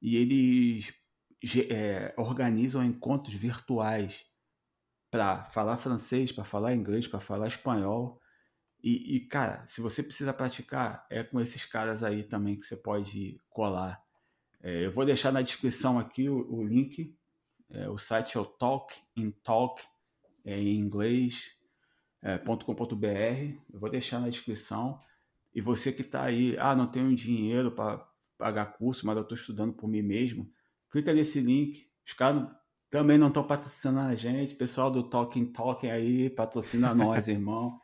e 0.00 0.16
eles 0.16 0.94
é, 1.68 2.14
organizam 2.16 2.82
encontros 2.84 3.34
virtuais 3.34 4.26
para 5.10 5.44
falar 5.44 5.76
francês, 5.76 6.32
para 6.32 6.44
falar 6.44 6.74
inglês, 6.74 7.06
para 7.06 7.20
falar 7.20 7.48
espanhol. 7.48 8.20
E, 8.82 9.16
e, 9.16 9.20
cara, 9.20 9.66
se 9.68 9.80
você 9.80 10.02
precisa 10.02 10.32
praticar, 10.32 11.06
é 11.10 11.22
com 11.22 11.40
esses 11.40 11.64
caras 11.64 12.02
aí 12.02 12.22
também 12.22 12.56
que 12.56 12.64
você 12.64 12.76
pode 12.76 13.38
colar. 13.50 14.02
É, 14.62 14.84
eu 14.84 14.90
vou 14.92 15.04
deixar 15.04 15.32
na 15.32 15.42
descrição 15.42 15.98
aqui 15.98 16.28
o, 16.28 16.46
o 16.52 16.64
link. 16.64 17.16
É, 17.70 17.88
o 17.88 17.96
site 17.96 18.36
é 18.36 18.40
o 18.40 18.44
Talk 18.44 18.94
in 19.16 19.30
Talk, 19.30 19.82
é, 20.44 20.58
em 20.58 20.78
inglês, 20.78 21.56
é, 22.22 22.38
.com.br. 22.38 23.06
Eu 23.72 23.80
vou 23.80 23.90
deixar 23.90 24.20
na 24.20 24.28
descrição. 24.28 24.98
E 25.54 25.60
você 25.60 25.92
que 25.92 26.02
está 26.02 26.24
aí, 26.24 26.56
ah, 26.58 26.74
não 26.74 26.86
tenho 26.86 27.14
dinheiro 27.14 27.70
para 27.70 28.06
pagar 28.38 28.76
curso, 28.76 29.06
mas 29.06 29.16
eu 29.16 29.22
estou 29.22 29.36
estudando 29.36 29.72
por 29.72 29.88
mim 29.88 30.02
mesmo, 30.02 30.50
clica 30.90 31.12
nesse 31.12 31.40
link. 31.40 31.88
Os 32.06 32.12
caras 32.12 32.48
também 32.90 33.18
não 33.18 33.28
estão 33.28 33.44
patrocinando 33.44 34.10
a 34.10 34.14
gente. 34.14 34.54
Pessoal 34.54 34.90
do 34.90 35.02
Talking 35.02 35.52
Talk 35.52 35.88
aí, 35.88 36.30
patrocina 36.30 36.92
nós, 36.94 37.28
irmão. 37.28 37.80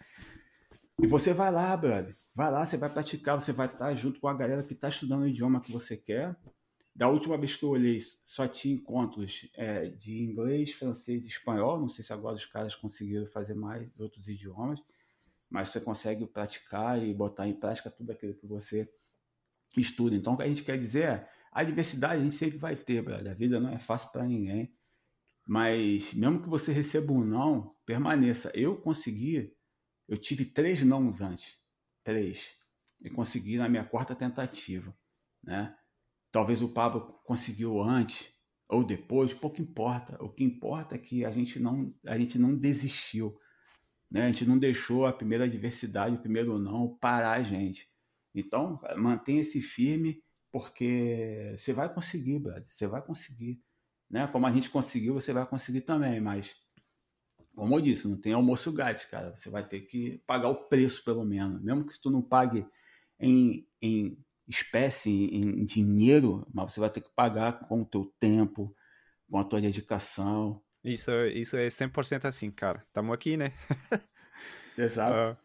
E 1.01 1.07
você 1.07 1.33
vai 1.33 1.51
lá, 1.51 1.77
brother. 1.77 2.17
Vai 2.35 2.51
lá, 2.51 2.67
você 2.67 2.77
vai 2.77 2.91
praticar, 2.91 3.41
você 3.41 3.53
vai 3.53 3.67
estar 3.67 3.95
junto 3.95 4.21
com 4.21 4.29
a 4.29 4.35
galera 4.35 4.63
que 4.63 4.75
está 4.75 4.89
estudando 4.89 5.23
o 5.23 5.29
idioma 5.29 5.61
que 5.61 5.73
você 5.73 5.97
quer. 5.97 6.37
Da 6.97 7.11
última 7.11 7.37
vez 7.37 7.55
que 7.55 7.63
eu 7.63 7.69
olhei, 7.69 7.99
só 8.25 8.49
tinha 8.49 8.75
encontros 8.75 9.47
é, 9.53 9.91
de 9.91 10.23
inglês, 10.23 10.73
francês 10.73 11.23
e 11.25 11.29
espanhol. 11.29 11.79
Não 11.79 11.91
sei 11.91 12.03
se 12.03 12.11
agora 12.11 12.37
os 12.37 12.47
caras 12.47 12.75
conseguiram 12.75 13.27
fazer 13.27 13.53
mais 13.53 13.87
outros 14.01 14.27
idiomas, 14.27 14.81
mas 15.51 15.69
você 15.69 15.79
consegue 15.79 16.25
praticar 16.27 17.07
e 17.07 17.13
botar 17.13 17.47
em 17.47 17.53
prática 17.53 17.91
tudo 17.91 18.13
aquilo 18.13 18.33
que 18.33 18.47
você 18.47 18.91
estuda. 19.77 20.17
Então, 20.17 20.33
o 20.33 20.37
que 20.39 20.45
a 20.45 20.49
gente 20.49 20.65
quer 20.65 20.79
dizer 20.79 21.05
é: 21.05 21.31
a 21.53 21.63
diversidade 21.63 22.23
a 22.23 22.25
gente 22.25 22.35
sempre 22.35 22.57
vai 22.57 22.75
ter, 22.75 23.03
brother. 23.03 23.31
A 23.31 23.35
vida 23.35 23.61
não 23.61 23.69
é 23.69 23.79
fácil 23.79 24.11
para 24.11 24.25
ninguém, 24.25 24.75
mas 25.47 26.15
mesmo 26.15 26.41
que 26.41 26.49
você 26.49 26.73
receba 26.73 27.13
um 27.13 27.23
não, 27.23 27.77
permaneça. 27.85 28.51
Eu 28.55 28.75
consegui, 28.75 29.55
eu 30.09 30.17
tive 30.17 30.47
três 30.47 30.83
nãos 30.83 31.21
antes, 31.21 31.59
três, 32.03 32.49
e 33.03 33.11
consegui 33.11 33.59
na 33.59 33.69
minha 33.69 33.85
quarta 33.85 34.15
tentativa, 34.15 34.97
né? 35.45 35.77
Talvez 36.31 36.63
o 36.63 36.73
Pablo 36.73 37.07
conseguiu 37.25 37.81
antes 37.81 38.33
ou 38.69 38.85
depois, 38.85 39.33
pouco 39.33 39.63
importa. 39.63 40.23
O 40.23 40.29
que 40.29 40.45
importa 40.45 40.95
é 40.95 40.99
que 40.99 41.25
a 41.25 41.31
gente 41.31 41.59
não, 41.59 41.95
a 42.05 42.19
gente 42.19 42.39
não 42.39 42.55
desistiu. 42.57 43.39
Né? 44.11 44.25
A 44.25 44.27
gente 44.27 44.45
não 44.45 44.59
deixou 44.59 45.07
a 45.07 45.13
primeira 45.13 45.45
adversidade, 45.45 46.17
o 46.17 46.21
primeiro 46.21 46.59
não, 46.59 46.97
parar 46.97 47.33
a 47.33 47.43
gente. 47.43 47.89
Então, 48.35 48.81
mantenha-se 48.97 49.61
firme, 49.63 50.23
porque 50.53 51.55
você 51.57 51.73
vai 51.73 51.93
conseguir, 51.93 52.39
brother. 52.39 52.67
Você 52.69 52.87
vai 52.87 53.03
conseguir. 53.03 53.63
Né? 54.11 54.27
Como 54.27 54.47
a 54.47 54.53
gente 54.53 54.71
conseguiu, 54.71 55.15
você 55.15 55.33
vai 55.33 55.47
conseguir 55.47 55.83
também, 55.83 56.21
mas 56.21 56.55
como 57.55 57.75
eu 57.75 57.81
disse, 57.81 58.07
não 58.07 58.21
tem 58.21 58.35
almoço 58.35 58.71
grátis, 58.71 59.07
cara. 59.07 59.35
Você 59.35 59.49
vai 59.49 59.67
ter 59.67 59.81
que 59.81 60.23
pagar 60.27 60.51
o 60.51 60.69
preço, 60.69 61.03
pelo 61.03 61.25
menos. 61.25 61.63
Mesmo 61.63 61.87
que 61.87 61.99
tu 61.99 62.11
não 62.11 62.21
pague 62.21 62.67
em, 63.19 63.67
em 63.81 64.19
espécie, 64.49 65.11
em 65.11 65.65
dinheiro, 65.65 66.47
mas 66.53 66.73
você 66.73 66.81
vai 66.81 66.91
ter 66.91 67.01
que 67.01 67.11
pagar 67.15 67.61
com 67.61 67.83
o 67.83 67.85
teu 67.85 68.13
tempo, 68.19 68.75
com 69.29 69.39
a 69.39 69.45
tua 69.45 69.61
dedicação. 69.61 70.63
Isso, 70.85 71.11
isso 71.27 71.57
é 71.57 71.67
100% 71.67 72.27
assim, 72.27 72.51
cara. 72.51 72.85
Tamo 72.93 73.13
aqui, 73.13 73.37
né? 73.37 73.53
Exato. 74.79 75.39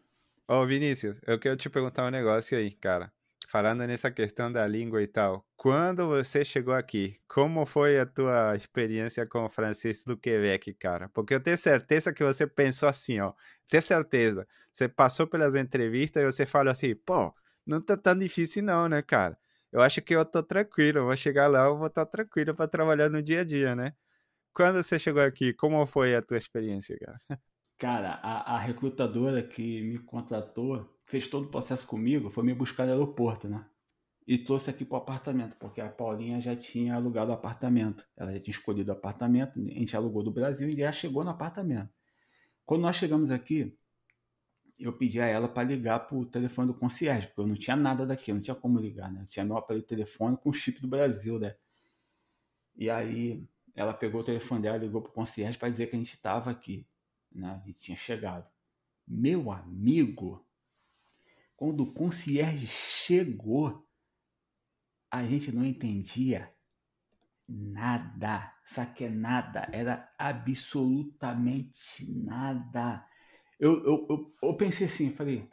Ó, 0.46 0.58
oh, 0.58 0.62
oh, 0.62 0.66
Vinícius, 0.66 1.16
eu 1.26 1.38
quero 1.38 1.56
te 1.56 1.68
perguntar 1.68 2.06
um 2.06 2.10
negócio 2.10 2.56
aí, 2.56 2.70
cara. 2.70 3.12
Falando 3.48 3.86
nessa 3.86 4.10
questão 4.10 4.50
da 4.50 4.66
língua 4.66 5.02
e 5.02 5.06
tal, 5.06 5.44
quando 5.56 6.08
você 6.08 6.44
chegou 6.44 6.72
aqui, 6.72 7.18
como 7.28 7.66
foi 7.66 7.98
a 7.98 8.06
tua 8.06 8.56
experiência 8.56 9.26
com 9.26 9.44
o 9.44 9.50
francês 9.50 10.04
do 10.04 10.16
Quebec, 10.16 10.72
cara? 10.74 11.10
Porque 11.10 11.34
eu 11.34 11.40
tenho 11.40 11.58
certeza 11.58 12.14
que 12.14 12.24
você 12.24 12.46
pensou 12.46 12.88
assim, 12.88 13.20
ó. 13.20 13.34
Tenho 13.68 13.82
certeza. 13.82 14.46
Você 14.72 14.88
passou 14.88 15.26
pelas 15.26 15.54
entrevistas 15.54 16.22
e 16.22 16.26
você 16.26 16.46
falou 16.46 16.70
assim, 16.70 16.94
pô, 16.94 17.34
não 17.66 17.80
tá 17.80 17.96
tão 17.96 18.16
difícil 18.18 18.62
não, 18.62 18.88
né, 18.88 19.02
cara? 19.02 19.38
Eu 19.72 19.80
acho 19.80 20.02
que 20.02 20.14
eu 20.14 20.24
tô 20.24 20.42
tranquilo, 20.42 20.98
eu 20.98 21.04
vou 21.06 21.16
chegar 21.16 21.48
lá, 21.48 21.64
eu 21.64 21.76
vou 21.78 21.86
estar 21.86 22.04
tá 22.04 22.10
tranquilo 22.10 22.54
para 22.54 22.68
trabalhar 22.68 23.08
no 23.08 23.22
dia 23.22 23.40
a 23.40 23.44
dia, 23.44 23.74
né? 23.74 23.94
Quando 24.54 24.82
você 24.82 24.98
chegou 24.98 25.22
aqui, 25.22 25.54
como 25.54 25.84
foi 25.86 26.14
a 26.14 26.22
tua 26.22 26.36
experiência, 26.36 26.96
cara? 26.98 27.20
Cara, 27.78 28.20
a, 28.22 28.54
a 28.54 28.58
recrutadora 28.58 29.42
que 29.42 29.82
me 29.82 29.98
contratou, 29.98 30.88
fez 31.04 31.26
todo 31.26 31.46
o 31.46 31.50
processo 31.50 31.84
comigo, 31.84 32.30
foi 32.30 32.44
me 32.44 32.54
buscar 32.54 32.84
no 32.84 32.92
aeroporto, 32.92 33.48
né? 33.48 33.66
E 34.24 34.38
trouxe 34.38 34.70
aqui 34.70 34.84
pro 34.84 34.98
apartamento, 34.98 35.56
porque 35.56 35.80
a 35.80 35.88
Paulinha 35.88 36.40
já 36.40 36.54
tinha 36.54 36.94
alugado 36.94 37.32
o 37.32 37.34
apartamento. 37.34 38.06
Ela 38.16 38.32
já 38.34 38.38
tinha 38.38 38.52
escolhido 38.52 38.92
o 38.92 38.94
apartamento, 38.94 39.58
a 39.58 39.62
gente 39.62 39.96
alugou 39.96 40.22
do 40.22 40.30
Brasil 40.30 40.68
e 40.68 40.76
já 40.76 40.92
chegou 40.92 41.24
no 41.24 41.30
apartamento. 41.30 41.92
Quando 42.64 42.82
nós 42.82 42.94
chegamos 42.94 43.32
aqui, 43.32 43.76
eu 44.84 44.92
pedi 44.92 45.20
a 45.20 45.26
ela 45.26 45.48
para 45.48 45.62
ligar 45.64 46.00
para 46.00 46.16
o 46.16 46.26
telefone 46.26 46.68
do 46.68 46.78
concierge, 46.78 47.26
porque 47.28 47.40
eu 47.40 47.46
não 47.46 47.54
tinha 47.54 47.76
nada 47.76 48.06
daqui, 48.06 48.32
não 48.32 48.40
tinha 48.40 48.54
como 48.54 48.78
ligar, 48.78 49.10
né? 49.12 49.22
Eu 49.22 49.26
tinha 49.26 49.44
meu 49.44 49.56
aparelho 49.56 49.82
de 49.82 49.88
telefone 49.88 50.36
com 50.36 50.52
chip 50.52 50.80
do 50.80 50.88
Brasil, 50.88 51.38
né? 51.38 51.56
E 52.76 52.90
aí 52.90 53.46
ela 53.74 53.94
pegou 53.94 54.20
o 54.20 54.24
telefone 54.24 54.62
dela, 54.62 54.78
ligou 54.78 55.00
para 55.00 55.10
o 55.10 55.14
concierge 55.14 55.58
para 55.58 55.68
dizer 55.68 55.88
que 55.88 55.96
a 55.96 55.98
gente 55.98 56.14
estava 56.14 56.50
aqui, 56.50 56.86
né? 57.30 57.62
Gente 57.64 57.80
tinha 57.80 57.96
chegado. 57.96 58.46
Meu 59.06 59.50
amigo, 59.50 60.44
quando 61.56 61.82
o 61.82 61.92
concierge 61.92 62.66
chegou, 62.66 63.86
a 65.10 65.24
gente 65.24 65.52
não 65.52 65.64
entendia 65.64 66.52
nada. 67.48 68.52
Sabe 68.64 68.94
que 68.94 69.04
é 69.04 69.10
nada? 69.10 69.68
Era 69.72 70.12
absolutamente 70.18 72.10
nada 72.10 73.06
eu, 73.62 73.84
eu, 73.84 74.06
eu, 74.10 74.34
eu 74.42 74.56
pensei 74.56 74.88
assim, 74.88 75.12
falei, 75.12 75.48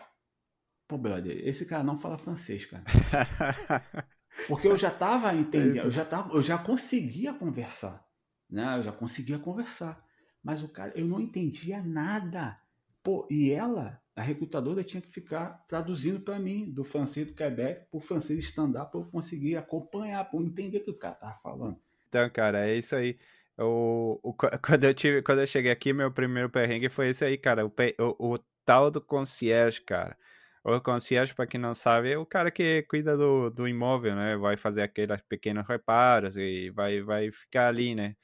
pô, 0.87 0.97
brother, 0.97 1.47
esse 1.47 1.63
cara 1.63 1.83
não 1.83 1.95
fala 1.95 2.17
francês, 2.17 2.65
cara. 2.65 2.83
Porque 4.47 4.67
eu 4.67 4.75
já 4.75 4.89
tava 4.89 5.31
entendendo, 5.35 5.85
eu 5.85 5.91
já, 5.91 6.03
tava, 6.03 6.33
eu 6.33 6.41
já 6.41 6.57
conseguia 6.57 7.31
conversar, 7.31 8.03
né? 8.49 8.79
Eu 8.79 8.83
já 8.83 8.91
conseguia 8.91 9.37
conversar. 9.37 10.03
Mas 10.43 10.63
o 10.63 10.69
cara, 10.69 10.91
eu 10.95 11.05
não 11.05 11.19
entendia 11.19 11.83
nada. 11.83 12.59
Pô, 13.03 13.27
e 13.29 13.51
ela, 13.51 14.01
a 14.15 14.23
recrutadora, 14.23 14.83
tinha 14.83 15.01
que 15.01 15.11
ficar 15.11 15.63
traduzindo 15.67 16.19
para 16.19 16.39
mim, 16.39 16.71
do 16.71 16.83
francês 16.83 17.27
do 17.27 17.33
Quebec 17.33 17.91
para 17.91 17.97
o 17.97 18.01
francês 18.01 18.39
stand-up, 18.39 18.91
para 18.91 19.01
eu 19.01 19.05
conseguir 19.05 19.55
acompanhar, 19.55 20.27
para 20.27 20.39
eu 20.39 20.43
entender 20.43 20.79
o 20.79 20.83
que 20.83 20.91
o 20.91 20.97
cara 20.97 21.13
tava 21.13 21.39
falando. 21.43 21.79
Então, 22.07 22.27
cara, 22.31 22.67
é 22.67 22.75
isso 22.75 22.95
aí. 22.95 23.19
O, 23.59 24.19
o, 24.23 24.33
quando, 24.63 24.83
eu 24.85 24.93
tive, 24.93 25.21
quando 25.21 25.41
eu 25.41 25.47
cheguei 25.47 25.71
aqui, 25.71 25.91
meu 25.93 26.11
primeiro 26.11 26.49
perrengue 26.49 26.89
foi 26.89 27.09
esse 27.09 27.25
aí, 27.25 27.37
cara. 27.37 27.65
O, 27.65 27.73
o, 28.19 28.33
o 28.33 28.37
tal 28.65 28.89
do 28.91 29.01
concierge, 29.01 29.81
cara. 29.81 30.17
O 30.63 30.79
concierge, 30.81 31.33
para 31.33 31.47
quem 31.47 31.59
não 31.59 31.73
sabe, 31.73 32.11
é 32.11 32.17
o 32.17 32.25
cara 32.25 32.51
que 32.51 32.83
cuida 32.83 33.17
do, 33.17 33.49
do 33.49 33.67
imóvel, 33.67 34.15
né? 34.15 34.37
Vai 34.37 34.57
fazer 34.57 34.81
aqueles 34.83 35.21
pequenos 35.23 35.67
reparos 35.67 36.37
e 36.37 36.69
vai, 36.71 37.01
vai 37.01 37.31
ficar 37.31 37.67
ali, 37.69 37.95
né? 37.95 38.15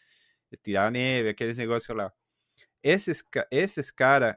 Tirar 0.63 0.92
neve, 0.92 1.30
aqueles 1.30 1.58
negócios 1.58 1.96
lá. 1.98 2.12
Esses, 2.84 3.24
esses 3.51 3.92
caras, 3.92 4.36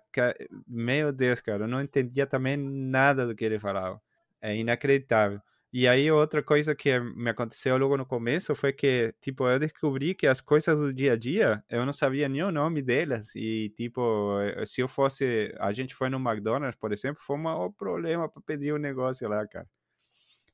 meu 0.67 1.13
Deus, 1.13 1.41
cara, 1.41 1.65
eu 1.65 1.69
não 1.69 1.83
entendia 1.83 2.27
também 2.27 2.57
nada 2.57 3.27
do 3.27 3.35
que 3.35 3.45
ele 3.45 3.59
falava. 3.61 4.01
É 4.41 4.57
inacreditável. 4.57 5.41
E 5.71 5.87
aí 5.87 6.11
outra 6.11 6.43
coisa 6.43 6.75
que 6.75 6.99
me 6.99 7.29
aconteceu 7.29 7.77
logo 7.77 7.97
no 7.97 8.07
começo 8.07 8.55
foi 8.55 8.73
que, 8.73 9.15
tipo, 9.21 9.47
eu 9.47 9.59
descobri 9.59 10.15
que 10.15 10.27
as 10.27 10.41
coisas 10.41 10.79
do 10.79 10.95
dia 10.95 11.13
a 11.13 11.17
dia, 11.17 11.63
eu 11.69 11.85
não 11.85 11.93
sabia 11.93 12.27
nem 12.27 12.43
o 12.43 12.51
nome 12.51 12.81
delas. 12.81 13.35
E, 13.37 13.71
tipo, 13.77 14.41
eh, 14.41 14.65
se 14.65 14.81
eu 14.81 14.89
fosse, 14.89 15.55
a 15.61 15.71
gente 15.73 15.95
foi 15.95 16.09
no 16.09 16.17
McDonald's, 16.17 16.79
por 16.81 16.91
exemplo, 16.91 17.21
foi 17.23 17.37
um 17.37 17.71
problema 17.73 18.29
para 18.31 18.41
pedir 18.43 18.73
um 18.73 18.79
negócio 18.79 19.29
lá, 19.29 19.47
cara. 19.47 19.69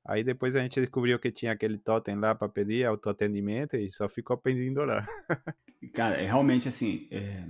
Aí 0.04 0.24
depois 0.24 0.54
a 0.56 0.60
gente 0.60 0.80
descobriu 0.80 1.18
que 1.18 1.30
tinha 1.30 1.52
aquele 1.52 1.78
totem 1.78 2.16
lá 2.16 2.34
para 2.34 2.48
pedir 2.48 2.84
autoatendimento 2.84 3.76
e 3.76 3.88
só 3.90 4.08
ficou 4.08 4.36
pedindo 4.36 4.84
lá. 4.84 5.06
cara, 5.94 6.16
é 6.20 6.26
realmente 6.26 6.68
assim, 6.68 7.08
é... 7.10 7.46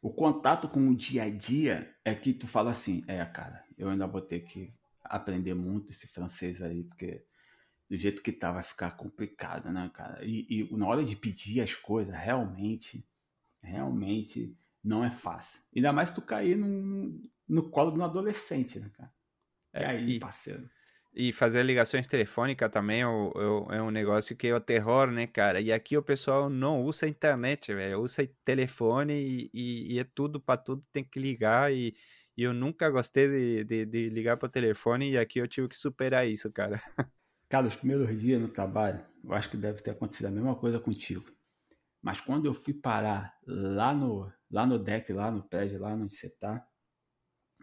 o 0.00 0.10
contato 0.10 0.66
com 0.68 0.88
o 0.88 0.96
dia 0.96 1.24
a 1.24 1.30
dia 1.30 1.94
é 2.04 2.14
que 2.14 2.32
tu 2.32 2.48
fala 2.48 2.70
assim, 2.72 3.04
é, 3.06 3.24
cara, 3.26 3.62
eu 3.78 3.88
ainda 3.88 4.06
vou 4.06 4.20
ter 4.20 4.40
que 4.40 4.72
aprender 5.12 5.54
muito 5.54 5.92
esse 5.92 6.06
francês 6.06 6.62
aí, 6.62 6.82
porque 6.84 7.24
do 7.88 7.96
jeito 7.96 8.22
que 8.22 8.32
tá 8.32 8.50
vai 8.50 8.62
ficar 8.62 8.92
complicado, 8.92 9.70
né, 9.70 9.90
cara? 9.92 10.24
E, 10.24 10.46
e 10.48 10.76
na 10.76 10.86
hora 10.86 11.04
de 11.04 11.14
pedir 11.14 11.60
as 11.60 11.74
coisas, 11.74 12.14
realmente, 12.14 13.06
realmente 13.62 14.56
não 14.82 15.04
é 15.04 15.10
fácil. 15.10 15.62
Ainda 15.76 15.92
mais 15.92 16.10
tu 16.10 16.22
cair 16.22 16.56
no, 16.56 17.20
no 17.46 17.70
colo 17.70 17.90
de 17.90 17.98
um 17.98 18.04
adolescente, 18.04 18.80
né, 18.80 18.90
cara? 18.96 19.12
É, 19.74 19.86
aí, 19.86 20.12
e, 20.12 20.18
parceiro. 20.18 20.68
E 21.14 21.30
fazer 21.34 21.62
ligações 21.62 22.06
telefônicas 22.06 22.70
também 22.70 23.02
é, 23.02 23.04
é, 23.04 23.76
é, 23.76 23.82
um 23.82 23.90
negócio 23.90 24.34
que 24.34 24.46
é 24.46 24.54
o 24.54 24.60
terror, 24.60 25.10
né, 25.10 25.26
cara? 25.26 25.60
E 25.60 25.70
aqui 25.70 25.94
o 25.94 26.02
pessoal 26.02 26.48
não 26.48 26.82
usa 26.82 27.06
internet, 27.06 27.74
velho. 27.74 28.00
Usa 28.00 28.26
telefone 28.42 29.12
e, 29.12 29.50
e, 29.52 29.94
e 29.94 29.98
é 29.98 30.04
tudo 30.04 30.40
para 30.40 30.56
tudo, 30.56 30.82
tem 30.90 31.04
que 31.04 31.20
ligar 31.20 31.70
e 31.70 31.94
e 32.36 32.42
eu 32.42 32.52
nunca 32.52 32.88
gostei 32.90 33.28
de, 33.28 33.64
de, 33.64 33.86
de 33.86 34.08
ligar 34.08 34.36
para 34.36 34.46
o 34.46 34.50
telefone 34.50 35.10
e 35.10 35.18
aqui 35.18 35.38
eu 35.38 35.48
tive 35.48 35.68
que 35.68 35.78
superar 35.78 36.26
isso, 36.26 36.50
cara. 36.50 36.80
Cara, 37.48 37.68
os 37.68 37.76
primeiros 37.76 38.18
dias 38.18 38.40
no 38.40 38.48
trabalho, 38.48 39.04
eu 39.22 39.34
acho 39.34 39.50
que 39.50 39.58
deve 39.58 39.82
ter 39.82 39.90
acontecido 39.90 40.24
a 40.24 40.30
mesma 40.30 40.56
coisa 40.56 40.80
contigo. 40.80 41.30
Mas 42.00 42.18
quando 42.18 42.46
eu 42.46 42.54
fui 42.54 42.72
parar 42.72 43.38
lá 43.46 43.92
no, 43.92 44.32
lá 44.50 44.64
no 44.64 44.78
deck, 44.78 45.12
lá 45.12 45.30
no 45.30 45.42
prédio, 45.42 45.78
lá 45.78 45.92
onde 45.92 46.16
você 46.16 46.30
tá, 46.30 46.66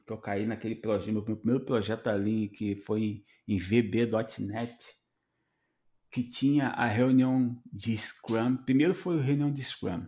que 0.05 0.13
eu 0.13 0.19
caí 0.19 0.45
naquele 0.45 0.75
projeto, 0.75 1.11
meu 1.11 1.23
primeiro 1.23 1.65
projeto 1.65 2.07
ali, 2.07 2.49
que 2.49 2.75
foi 2.75 3.01
em, 3.01 3.25
em 3.47 3.57
VB.net, 3.57 4.77
que 6.11 6.23
tinha 6.23 6.67
a 6.67 6.85
reunião 6.85 7.59
de 7.73 7.97
Scrum. 7.97 8.57
Primeiro 8.57 8.93
foi 8.93 9.17
a 9.17 9.21
reunião 9.23 9.51
de 9.51 9.63
Scrum, 9.63 10.07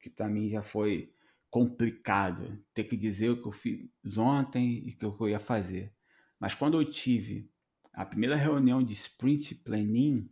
que 0.00 0.10
para 0.10 0.28
mim 0.28 0.50
já 0.50 0.60
foi 0.60 1.13
complicado 1.54 2.60
ter 2.74 2.82
que 2.82 2.96
dizer 2.96 3.30
o 3.30 3.40
que 3.40 3.46
eu 3.46 3.52
fiz 3.52 4.18
ontem 4.18 4.88
e 4.88 4.90
o 4.90 5.14
que 5.14 5.22
eu 5.22 5.28
ia 5.28 5.38
fazer. 5.38 5.94
Mas 6.36 6.52
quando 6.52 6.80
eu 6.80 6.84
tive 6.84 7.48
a 7.92 8.04
primeira 8.04 8.34
reunião 8.34 8.82
de 8.82 8.92
sprint 8.92 9.54
planning, 9.54 10.28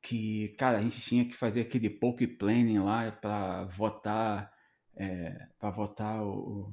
que, 0.00 0.50
cara, 0.50 0.78
a 0.78 0.80
gente 0.80 1.00
tinha 1.00 1.24
que 1.24 1.34
fazer 1.34 1.62
aquele 1.62 1.90
poke 1.90 2.24
planning 2.24 2.78
lá 2.78 3.10
para 3.10 3.64
votar, 3.64 4.52
é, 4.94 5.48
para 5.58 5.70
votar 5.72 6.22
o, 6.22 6.72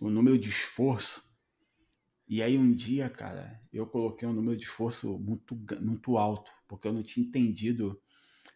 o 0.00 0.08
número 0.08 0.38
de 0.38 0.48
esforço. 0.48 1.28
E 2.28 2.44
aí 2.44 2.56
um 2.56 2.72
dia, 2.72 3.10
cara, 3.10 3.60
eu 3.72 3.88
coloquei 3.88 4.28
um 4.28 4.32
número 4.32 4.56
de 4.56 4.62
esforço 4.62 5.18
muito, 5.18 5.58
muito 5.80 6.16
alto, 6.16 6.52
porque 6.68 6.86
eu 6.86 6.92
não 6.92 7.02
tinha 7.02 7.26
entendido 7.26 8.00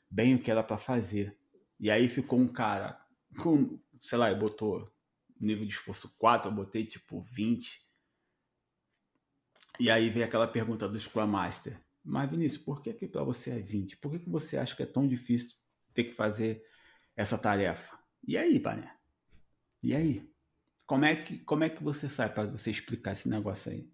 bem 0.09 0.37
o 0.37 0.39
que 0.39 0.49
era 0.49 0.63
para 0.63 0.79
fazer. 0.79 1.37
E 1.81 1.91
aí 1.91 2.09
ficou 2.09 2.39
um 2.39 2.47
cara 2.47 3.10
com, 3.39 3.79
sei 4.01 4.19
lá, 4.19 4.33
botou 4.35 4.91
nível 5.41 5.67
de 5.67 5.73
esforço 5.73 6.15
4, 6.19 6.51
eu 6.51 6.55
botei 6.55 6.85
tipo 6.85 7.23
20. 7.23 7.81
E 9.79 9.91
aí 9.91 10.11
vem 10.11 10.23
aquela 10.23 10.47
pergunta 10.47 10.89
do 10.89 10.99
Scrum 10.99 11.27
Master. 11.27 11.81
Mas 12.05 12.31
Vinícius, 12.31 12.63
por 12.63 12.83
que 12.83 12.93
que 12.93 13.07
para 13.07 13.23
você 13.23 13.51
é 13.51 13.59
20? 13.59 13.97
Por 13.97 14.11
que 14.11 14.19
que 14.19 14.31
você 14.31 14.57
acha 14.57 14.75
que 14.75 14.83
é 14.83 14.87
tão 14.87 15.07
difícil 15.07 15.57
ter 15.95 16.05
que 16.05 16.13
fazer 16.13 16.65
essa 17.17 17.39
tarefa? 17.39 17.99
E 18.27 18.37
aí, 18.37 18.59
Pané? 18.61 18.95
E 19.83 19.95
aí? 19.95 20.31
Como 20.87 21.05
é 21.05 21.17
que, 21.17 21.39
como 21.39 21.65
é 21.65 21.71
que 21.71 21.83
você 21.83 22.09
sai 22.09 22.33
para 22.33 22.51
você 22.51 22.71
explicar 22.71 23.13
esse 23.13 23.29
negócio 23.29 23.71
aí? 23.73 23.91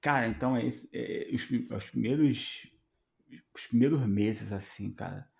Cara, 0.00 0.28
então 0.28 0.56
é, 0.56 0.66
esse, 0.66 0.88
é 0.92 1.30
os, 1.32 1.42
os, 1.42 1.90
primeiros 1.90 2.66
os 3.54 3.66
primeiros 3.66 4.00
meses 4.06 4.52
assim, 4.52 4.92
cara, 4.92 5.30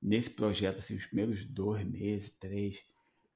nesse 0.00 0.30
projeto, 0.30 0.78
assim, 0.78 0.94
os 0.94 1.06
primeiros 1.06 1.44
dois 1.44 1.84
meses, 1.84 2.30
três, 2.38 2.78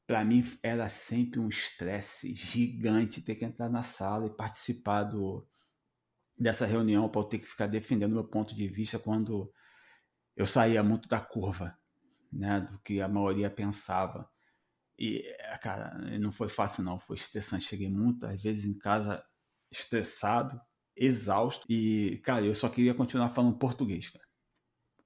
para 0.07 0.25
mim 0.25 0.45
era 0.63 0.89
sempre 0.89 1.41
um 1.41 1.49
estresse 1.49 2.35
gigante 2.35 3.23
ter 3.23 3.35
que 3.35 3.45
entrar 3.45 3.69
na 3.69 3.83
sala 3.83 4.27
e 4.27 4.37
participar 4.37 5.05
do, 5.05 5.47
dessa 6.39 6.67
reunião 6.67 7.09
para 7.09 7.21
eu 7.21 7.25
ter 7.25 7.39
que 7.39 7.47
ficar 7.47 7.67
defendendo 7.67 8.13
meu 8.13 8.25
ponto 8.25 8.55
de 8.55 8.69
vista 8.69 8.99
quando 8.99 9.53
eu 10.37 10.47
saía 10.47 10.83
muito 10.83 11.09
da 11.09 11.21
curva, 11.21 11.77
né, 12.33 12.61
do 12.61 12.79
que 12.81 13.01
a 13.01 13.09
maioria 13.09 13.51
pensava. 13.51 14.29
E, 14.99 15.25
cara, 15.61 15.99
não 16.19 16.33
foi 16.33 16.49
fácil 16.49 16.85
não, 16.85 16.99
foi 16.99 17.17
estressante. 17.17 17.65
Cheguei 17.65 17.91
muito, 17.91 18.27
às 18.27 18.43
vezes 18.43 18.65
em 18.65 18.77
casa 18.77 19.25
estressado, 19.71 20.61
exausto 20.95 21.67
e, 21.71 22.19
cara, 22.19 22.45
eu 22.45 22.55
só 22.55 22.69
queria 22.69 22.95
continuar 22.95 23.31
falando 23.31 23.59
português, 23.59 24.11
cara 24.11 24.32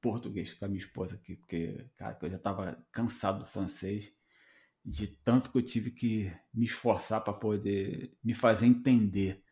português 0.06 0.54
com 0.54 0.64
a 0.64 0.68
minha 0.68 0.78
esposa 0.78 1.16
aqui, 1.16 1.34
porque, 1.34 1.84
cara, 1.96 2.16
eu 2.22 2.30
já 2.30 2.36
estava 2.36 2.78
cansado 2.92 3.40
do 3.40 3.44
francês, 3.44 4.12
de 4.84 5.08
tanto 5.08 5.50
que 5.50 5.58
eu 5.58 5.62
tive 5.62 5.90
que 5.90 6.32
me 6.54 6.64
esforçar 6.64 7.20
para 7.22 7.32
poder 7.32 8.16
me 8.22 8.32
fazer 8.32 8.66
entender. 8.66 9.42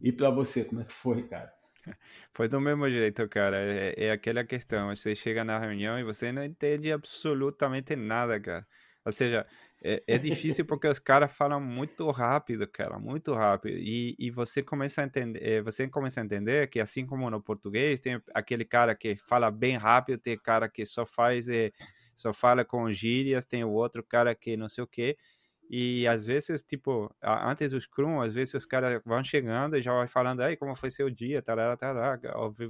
E 0.00 0.10
para 0.10 0.30
você, 0.30 0.64
como 0.64 0.80
é 0.80 0.84
que 0.84 0.92
foi, 0.94 1.28
cara? 1.28 1.52
Foi 2.32 2.48
do 2.48 2.60
mesmo 2.60 2.88
jeito, 2.90 3.28
cara. 3.28 3.58
É, 3.58 3.94
é, 4.06 4.10
aquela 4.10 4.44
questão. 4.44 4.88
Você 4.94 5.14
chega 5.14 5.44
na 5.44 5.58
reunião 5.58 5.98
e 5.98 6.04
você 6.04 6.30
não 6.30 6.44
entende 6.44 6.92
absolutamente 6.92 7.96
nada, 7.96 8.38
cara. 8.40 8.66
Ou 9.04 9.12
seja, 9.12 9.46
é, 9.82 10.02
é 10.06 10.18
difícil 10.18 10.64
porque 10.66 10.86
os 10.86 10.98
caras 10.98 11.34
falam 11.34 11.60
muito 11.60 12.10
rápido, 12.10 12.68
cara, 12.68 12.98
muito 12.98 13.32
rápido. 13.32 13.78
E, 13.78 14.14
e 14.18 14.30
você 14.30 14.62
começa 14.62 15.00
a 15.02 15.04
entender, 15.04 15.42
é, 15.42 15.62
você 15.62 15.88
começa 15.88 16.20
a 16.20 16.24
entender 16.24 16.68
que 16.68 16.80
assim 16.80 17.06
como 17.06 17.30
no 17.30 17.40
português 17.42 17.98
tem 17.98 18.20
aquele 18.34 18.64
cara 18.64 18.94
que 18.94 19.16
fala 19.16 19.50
bem 19.50 19.76
rápido, 19.76 20.18
tem 20.20 20.36
cara 20.38 20.68
que 20.68 20.84
só 20.84 21.06
faz, 21.06 21.48
é, 21.48 21.72
só 22.14 22.32
fala 22.32 22.64
com 22.64 22.90
gírias, 22.90 23.46
tem 23.46 23.64
o 23.64 23.70
outro 23.70 24.02
cara 24.04 24.34
que 24.34 24.56
não 24.56 24.68
sei 24.68 24.84
o 24.84 24.86
quê. 24.86 25.16
E 25.70 26.06
às 26.08 26.26
vezes, 26.26 26.62
tipo, 26.62 27.14
antes 27.22 27.70
do 27.70 27.80
Scrum, 27.80 28.20
às 28.20 28.34
vezes 28.34 28.54
os 28.54 28.66
caras 28.66 29.00
vão 29.06 29.22
chegando 29.22 29.76
e 29.76 29.80
já 29.80 29.92
vai 29.94 30.08
falando, 30.08 30.40
aí, 30.40 30.56
como 30.56 30.74
foi 30.74 30.90
seu 30.90 31.08
dia, 31.08 31.40
tarará, 31.40 31.76
tarará, 31.76 32.18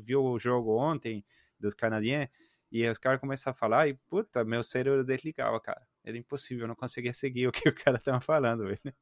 viu 0.02 0.22
o 0.22 0.38
jogo 0.38 0.76
ontem 0.78 1.24
dos 1.58 1.72
canadienses? 1.74 2.28
E 2.70 2.88
os 2.88 2.98
caras 2.98 3.20
começam 3.20 3.50
a 3.50 3.54
falar 3.54 3.88
e, 3.88 3.94
puta, 4.08 4.44
meu 4.44 4.62
cérebro 4.62 5.04
desligava, 5.04 5.60
cara. 5.60 5.86
Era 6.04 6.16
impossível, 6.16 6.64
eu 6.64 6.68
não 6.68 6.76
conseguia 6.76 7.12
seguir 7.12 7.46
o 7.48 7.52
que 7.52 7.68
o 7.68 7.74
cara 7.74 7.98
tava 7.98 8.20
falando, 8.20 8.64
velho. 8.64 8.94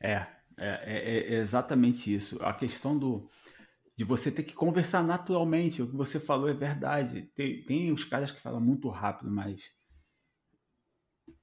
É, 0.00 0.26
é, 0.58 0.68
é, 0.84 1.34
é 1.34 1.38
exatamente 1.38 2.12
isso. 2.12 2.42
A 2.44 2.52
questão 2.52 2.98
do 2.98 3.30
de 3.96 4.04
você 4.04 4.30
ter 4.30 4.42
que 4.42 4.54
conversar 4.54 5.02
naturalmente. 5.02 5.82
O 5.82 5.88
que 5.88 5.96
você 5.96 6.18
falou 6.18 6.48
é 6.48 6.54
verdade. 6.54 7.22
Tem, 7.34 7.64
tem 7.64 7.92
os 7.92 8.04
caras 8.04 8.30
que 8.30 8.40
falam 8.40 8.60
muito 8.60 8.88
rápido, 8.88 9.30
mas 9.30 9.72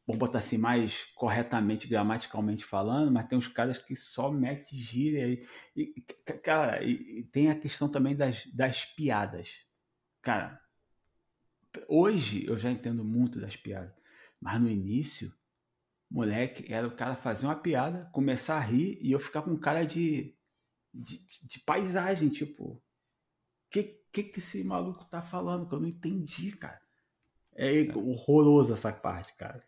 vou 0.06 0.18
botar 0.18 0.40
assim 0.40 0.58
mais 0.58 1.06
corretamente, 1.16 1.88
gramaticalmente 1.88 2.66
falando, 2.66 3.12
mas 3.12 3.28
tem 3.28 3.38
os 3.38 3.48
caras 3.48 3.78
que 3.78 3.96
só 3.96 4.32
metem 4.32 4.78
gíria 4.78 5.28
e, 5.28 5.46
e 5.76 6.02
cara, 6.44 6.84
e, 6.84 7.20
e, 7.20 7.24
tem 7.24 7.50
a 7.50 7.60
questão 7.60 7.90
também 7.90 8.16
das, 8.16 8.46
das 8.48 8.86
piadas. 8.86 9.50
Cara, 10.22 10.61
Hoje 11.88 12.46
eu 12.46 12.58
já 12.58 12.70
entendo 12.70 13.04
muito 13.04 13.40
das 13.40 13.56
piadas. 13.56 13.94
Mas 14.40 14.60
no 14.60 14.70
início, 14.70 15.34
moleque, 16.10 16.72
era 16.72 16.88
o 16.88 16.96
cara 16.96 17.16
fazer 17.16 17.46
uma 17.46 17.56
piada, 17.56 18.10
começar 18.12 18.58
a 18.58 18.62
rir 18.62 18.98
e 19.02 19.12
eu 19.12 19.20
ficar 19.20 19.44
com 19.44 19.58
cara 19.58 19.84
de, 19.84 20.36
de, 20.94 21.26
de 21.44 21.60
paisagem, 21.60 22.30
tipo, 22.30 22.64
o 22.64 22.82
que, 23.70 23.84
que 24.12 24.24
que 24.24 24.40
esse 24.40 24.64
maluco 24.64 25.06
tá 25.06 25.22
falando? 25.22 25.68
Que 25.68 25.76
eu 25.76 25.80
não 25.80 25.88
entendi, 25.88 26.52
cara. 26.58 26.82
É, 27.56 27.86
é. 27.86 27.96
horroroso 27.96 28.74
essa 28.74 28.92
parte, 28.92 29.34
cara. 29.36 29.64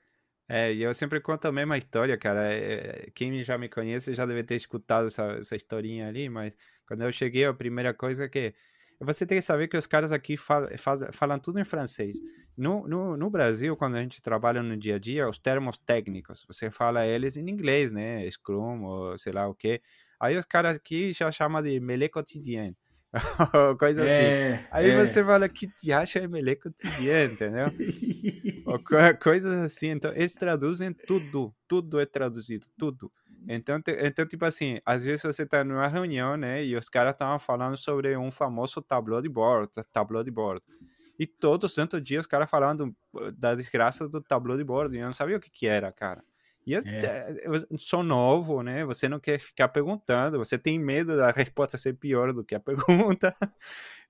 É, 0.48 0.74
e 0.74 0.84
eu 0.84 0.94
sempre 0.94 1.22
conto 1.22 1.48
a 1.48 1.52
mesma 1.52 1.78
história, 1.78 2.18
cara. 2.18 2.54
É, 2.54 3.10
quem 3.16 3.42
já 3.44 3.58
me 3.58 3.70
conhece 3.70 4.14
já 4.14 4.26
deve 4.26 4.44
ter 4.44 4.56
escutado 4.56 5.08
essa, 5.08 5.24
essa 5.34 5.56
historinha 5.56 6.08
ali, 6.08 6.28
mas 6.30 6.58
quando 6.86 7.04
eu 7.04 7.12
cheguei, 7.12 7.46
a 7.46 7.54
primeira 7.54 7.94
coisa 7.94 8.28
que 8.28 8.54
você 9.00 9.26
tem 9.26 9.38
que 9.38 9.42
saber 9.42 9.68
que 9.68 9.78
os 9.78 9.86
caras 9.86 10.12
aqui 10.12 10.38
falam, 10.38 10.70
falam 11.12 11.40
tudo 11.40 11.60
em 11.60 11.64
francês. 11.64 12.18
No, 12.56 12.88
no, 12.88 13.18
no, 13.18 13.30
Brasil, 13.30 13.76
quando 13.76 13.96
a 13.96 14.02
gente 14.02 14.22
trabalha 14.22 14.62
no 14.62 14.78
dia 14.78 14.96
a 14.96 15.00
dia, 15.00 15.28
os 15.28 15.38
termos 15.38 15.78
técnicos, 15.78 16.46
você 16.48 16.70
fala 16.70 17.06
eles 17.06 17.36
em 17.36 17.50
inglês, 17.50 17.92
né? 17.92 18.30
Scrum 18.30 18.84
ou 18.84 19.18
sei 19.18 19.34
lá 19.34 19.48
o 19.48 19.56
quê. 19.56 19.82
Aí 20.20 20.38
os 20.38 20.46
caras 20.46 20.76
aqui 20.76 21.12
já 21.12 21.32
chamam 21.32 21.62
de 21.62 21.80
melé 21.80 22.08
quotidien. 22.08 22.76
coisa 23.78 24.04
é, 24.06 24.54
assim. 24.54 24.66
Aí 24.72 24.90
é. 24.90 25.06
você 25.06 25.24
fala 25.24 25.48
que 25.48 25.68
te 25.68 25.92
acha 25.92 26.20
é 26.20 26.28
melé 26.28 26.56
quotidien, 26.56 27.32
entendeu? 27.32 27.68
coisas 29.22 29.54
assim. 29.54 29.90
Então, 29.90 30.12
eles 30.16 30.34
traduzem 30.34 30.94
tudo. 30.94 31.54
Tudo 31.68 32.00
é 32.00 32.06
traduzido, 32.06 32.68
tudo. 32.78 33.12
Então, 33.48 33.82
então, 33.88 34.26
tipo 34.26 34.46
assim, 34.46 34.80
às 34.86 35.04
vezes 35.04 35.24
você 35.24 35.46
tá 35.46 35.64
numa 35.64 35.88
reunião, 35.88 36.38
né, 36.38 36.64
e 36.64 36.76
os 36.76 36.90
caras 36.90 37.14
estavam 37.14 37.40
falando 37.40 37.76
sobre 37.78 38.16
um 38.18 38.32
famoso 38.32 38.82
tableau 38.82 39.22
de 39.22 39.30
bord, 39.30 39.70
tableau 39.92 40.24
de 40.24 40.32
bord. 40.32 40.62
E 41.20 41.28
todo 41.28 41.70
santo 41.70 42.02
dia 42.02 42.20
os 42.20 42.26
caras 42.26 42.50
falando 42.50 42.96
da 43.38 43.54
desgraça 43.56 44.08
do 44.08 44.22
tableau 44.22 44.58
de 44.58 44.64
bord, 44.64 44.96
e 44.96 45.00
eu 45.00 45.06
não 45.06 45.14
sabia 45.14 45.38
o 45.38 45.40
que 45.40 45.50
que 45.50 45.68
era, 45.68 45.92
cara. 45.92 46.24
E 46.66 46.74
eu, 46.74 46.82
é. 46.86 47.42
eu 47.44 47.78
sou 47.78 48.02
novo, 48.04 48.64
né? 48.64 48.86
Você 48.86 49.10
não 49.10 49.20
quer 49.20 49.38
ficar 49.40 49.68
perguntando, 49.68 50.38
você 50.38 50.58
tem 50.58 50.80
medo 50.80 51.18
da 51.18 51.30
resposta 51.32 51.78
ser 51.78 51.94
pior 51.96 52.32
do 52.34 52.44
que 52.44 52.56
a 52.56 52.60
pergunta. 53.20 53.36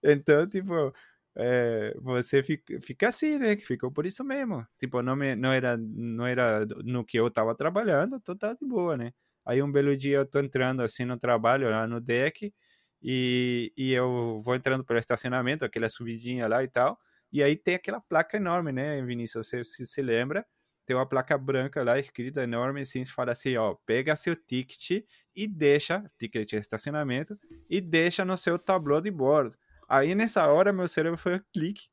então, 0.03 0.47
tipo, 0.47 0.93
é, 1.35 1.95
você 1.99 2.43
fica, 2.43 2.79
fica 2.79 3.07
assim, 3.09 3.37
né? 3.39 3.55
Que 3.55 3.65
ficou 3.65 3.91
por 3.91 4.05
isso 4.05 4.23
mesmo. 4.23 4.65
Tipo, 4.77 5.01
não, 5.01 5.15
me, 5.15 5.35
não, 5.35 5.51
era, 5.51 5.75
não 5.77 6.25
era 6.25 6.65
no 6.83 7.03
que 7.03 7.17
eu 7.17 7.29
tava 7.29 7.55
trabalhando, 7.55 8.17
então 8.17 8.35
de 8.35 8.65
boa, 8.67 8.95
né? 8.95 9.13
Aí 9.45 9.61
um 9.61 9.71
belo 9.71 9.95
dia 9.95 10.17
eu 10.17 10.25
tô 10.25 10.39
entrando 10.39 10.81
assim 10.81 11.05
no 11.05 11.17
trabalho, 11.17 11.69
lá 11.69 11.87
no 11.87 11.99
deck, 11.99 12.53
e, 13.01 13.73
e 13.77 13.91
eu 13.93 14.41
vou 14.43 14.55
entrando 14.55 14.83
pelo 14.83 14.99
estacionamento, 14.99 15.65
aquela 15.65 15.89
subidinha 15.89 16.47
lá 16.47 16.63
e 16.63 16.67
tal, 16.67 16.97
e 17.31 17.43
aí 17.43 17.55
tem 17.55 17.75
aquela 17.75 17.99
placa 17.99 18.37
enorme, 18.37 18.71
né, 18.71 19.01
Vinícius? 19.01 19.47
Você 19.47 19.63
se, 19.63 19.85
se 19.87 20.01
lembra? 20.01 20.45
Tem 20.85 20.95
uma 20.95 21.07
placa 21.07 21.37
branca 21.37 21.83
lá 21.83 21.97
escrita 21.97 22.43
enorme 22.43 22.81
assim, 22.81 23.05
fala 23.05 23.31
assim, 23.31 23.55
ó, 23.57 23.75
pega 23.85 24.15
seu 24.15 24.35
ticket 24.35 25.03
e 25.35 25.47
deixa, 25.47 26.03
ticket 26.19 26.47
de 26.49 26.57
estacionamento, 26.57 27.37
e 27.69 27.81
deixa 27.81 28.23
no 28.25 28.37
seu 28.37 28.59
tablô 28.59 28.99
de 29.01 29.09
bordo. 29.09 29.55
Aí 29.89 30.13
nessa 30.15 30.45
hora 30.47 30.73
meu 30.73 30.87
cérebro 30.87 31.17
foi 31.17 31.35
um 31.35 31.41
clique. 31.53 31.92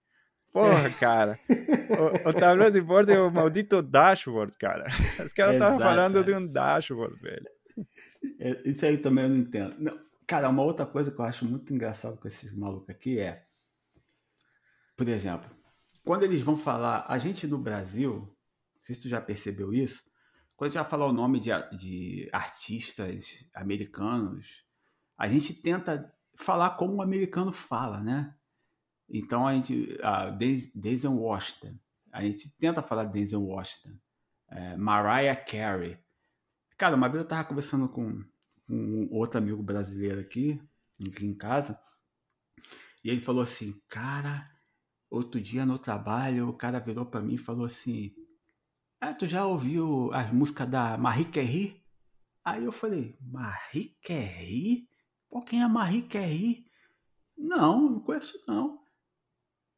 Porra, 0.52 0.90
cara. 0.98 1.38
o, 1.48 2.28
o 2.28 2.32
tablô 2.32 2.70
de 2.70 2.80
bordo 2.80 3.12
é 3.12 3.20
o 3.20 3.30
maldito 3.30 3.80
dashboard, 3.82 4.56
cara. 4.58 4.86
Os 5.24 5.32
caras 5.32 5.54
estavam 5.54 5.78
falando 5.78 6.24
de 6.24 6.34
um 6.34 6.46
dashboard, 6.46 7.16
velho. 7.20 7.46
É, 8.38 8.60
isso 8.68 8.84
aí 8.84 8.98
também 8.98 9.24
eu 9.24 9.30
não 9.30 9.36
entendo. 9.36 9.76
Não, 9.78 9.98
cara, 10.26 10.48
uma 10.48 10.62
outra 10.62 10.84
coisa 10.84 11.10
que 11.10 11.20
eu 11.20 11.24
acho 11.24 11.44
muito 11.44 11.72
engraçado 11.72 12.16
com 12.16 12.26
esses 12.26 12.52
malucos 12.52 12.90
aqui 12.90 13.18
é, 13.18 13.44
por 14.96 15.08
exemplo, 15.08 15.48
quando 16.04 16.24
eles 16.24 16.42
vão 16.42 16.58
falar, 16.58 17.06
a 17.08 17.18
gente 17.18 17.46
no 17.46 17.58
Brasil, 17.58 18.16
não 18.20 18.82
sei 18.82 18.94
se 18.94 19.02
tu 19.02 19.08
já 19.08 19.20
percebeu 19.20 19.72
isso, 19.72 20.02
quando 20.56 20.68
a 20.68 20.70
gente 20.72 20.82
vai 20.82 20.90
falar 20.90 21.06
o 21.06 21.12
nome 21.12 21.40
de, 21.40 21.50
de 21.76 22.28
artistas 22.32 23.44
americanos, 23.54 24.64
a 25.16 25.26
gente 25.28 25.54
tenta 25.54 26.12
falar 26.36 26.70
como 26.70 26.96
o 26.96 27.02
americano 27.02 27.52
fala, 27.52 28.00
né? 28.00 28.34
Então 29.10 29.46
a 29.46 29.54
gente, 29.54 29.98
a 30.02 30.30
Denzel 30.30 31.12
Washington, 31.12 31.76
a 32.12 32.22
gente 32.22 32.48
tenta 32.56 32.80
falar 32.80 33.04
de 33.04 33.12
Denzel 33.12 33.42
Washington, 33.42 33.98
é, 34.48 34.76
Mariah 34.76 35.36
Carey. 35.36 35.98
Cara, 36.78 36.94
uma 36.94 37.08
vez 37.08 37.22
eu 37.22 37.28
tava 37.28 37.44
conversando 37.44 37.88
com, 37.88 38.24
com 38.66 39.08
outro 39.10 39.38
amigo 39.38 39.62
brasileiro 39.62 40.20
aqui, 40.20 40.62
aqui 41.00 41.26
em 41.26 41.34
casa, 41.34 41.78
e 43.02 43.10
ele 43.10 43.20
falou 43.20 43.42
assim, 43.42 43.80
cara, 43.88 44.48
outro 45.10 45.40
dia 45.40 45.66
no 45.66 45.78
trabalho, 45.78 46.48
o 46.48 46.56
cara 46.56 46.78
virou 46.78 47.04
para 47.04 47.20
mim 47.20 47.34
e 47.34 47.38
falou 47.38 47.66
assim, 47.66 48.14
ah, 49.00 49.12
tu 49.12 49.26
já 49.26 49.44
ouviu 49.44 50.12
as 50.12 50.32
músicas 50.32 50.68
da 50.68 50.96
Marie 50.96 51.24
Carey? 51.24 51.82
Aí 52.44 52.64
eu 52.64 52.72
falei, 52.72 53.16
Marie 53.20 53.96
Carey? 54.02 54.88
Pô, 55.28 55.42
quem 55.42 55.62
é 55.62 55.68
Marie 55.68 56.02
Carey? 56.02 56.66
Não, 57.36 57.90
não 57.90 58.00
conheço 58.00 58.42
não. 58.46 58.80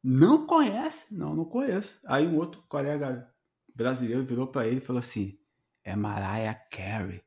Não 0.03 0.45
conhece? 0.45 1.13
Não, 1.13 1.33
não 1.33 1.45
conheço. 1.45 1.97
Aí 2.05 2.27
um 2.27 2.35
outro 2.35 2.61
colega 2.67 3.25
brasileiro 3.73 4.25
virou 4.25 4.47
para 4.47 4.67
ele 4.67 4.77
e 4.77 4.81
falou 4.81 4.99
assim: 4.99 5.37
é 5.83 5.95
Mariah 5.95 6.59
Carey. 6.69 7.21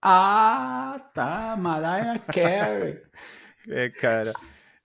Ah, 0.00 1.10
tá, 1.12 1.56
Mariah 1.56 2.18
Carey. 2.20 3.02
é, 3.68 3.90
cara, 3.90 4.32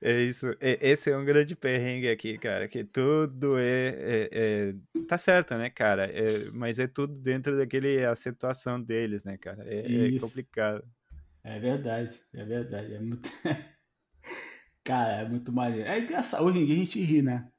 é 0.01 0.21
isso. 0.21 0.47
É, 0.60 0.77
esse 0.81 1.12
é 1.12 1.17
um 1.17 1.23
grande 1.23 1.55
perrengue 1.55 2.10
aqui, 2.10 2.38
cara, 2.38 2.67
que 2.67 2.84
tudo 2.84 3.58
é, 3.58 3.88
é, 3.89 4.29
é 4.31 5.03
tá 5.08 5.17
certo, 5.17 5.55
né, 5.55 5.69
cara? 5.69 6.05
É, 6.05 6.49
mas 6.51 6.79
é 6.79 6.88
tudo 6.88 7.13
dentro 7.13 7.55
daquele 7.58 8.03
acentuação 8.05 8.81
deles, 8.81 9.23
né, 9.23 9.38
cara? 9.38 9.63
É, 9.67 10.15
é 10.15 10.19
complicado. 10.19 10.84
É 11.43 11.60
verdade, 11.60 12.19
é 12.34 12.43
verdade. 12.43 12.93
É 12.95 12.99
muito. 12.99 13.29
Cara, 14.86 15.13
é 15.13 15.28
muito 15.28 15.52
maneiro. 15.52 15.89
É 15.89 16.00
engraçado. 16.00 16.45
Hoje 16.45 16.60
em 16.60 16.65
dia 16.65 16.76
a 16.76 16.78
gente 16.78 17.04
ri, 17.04 17.21
né? 17.24 17.50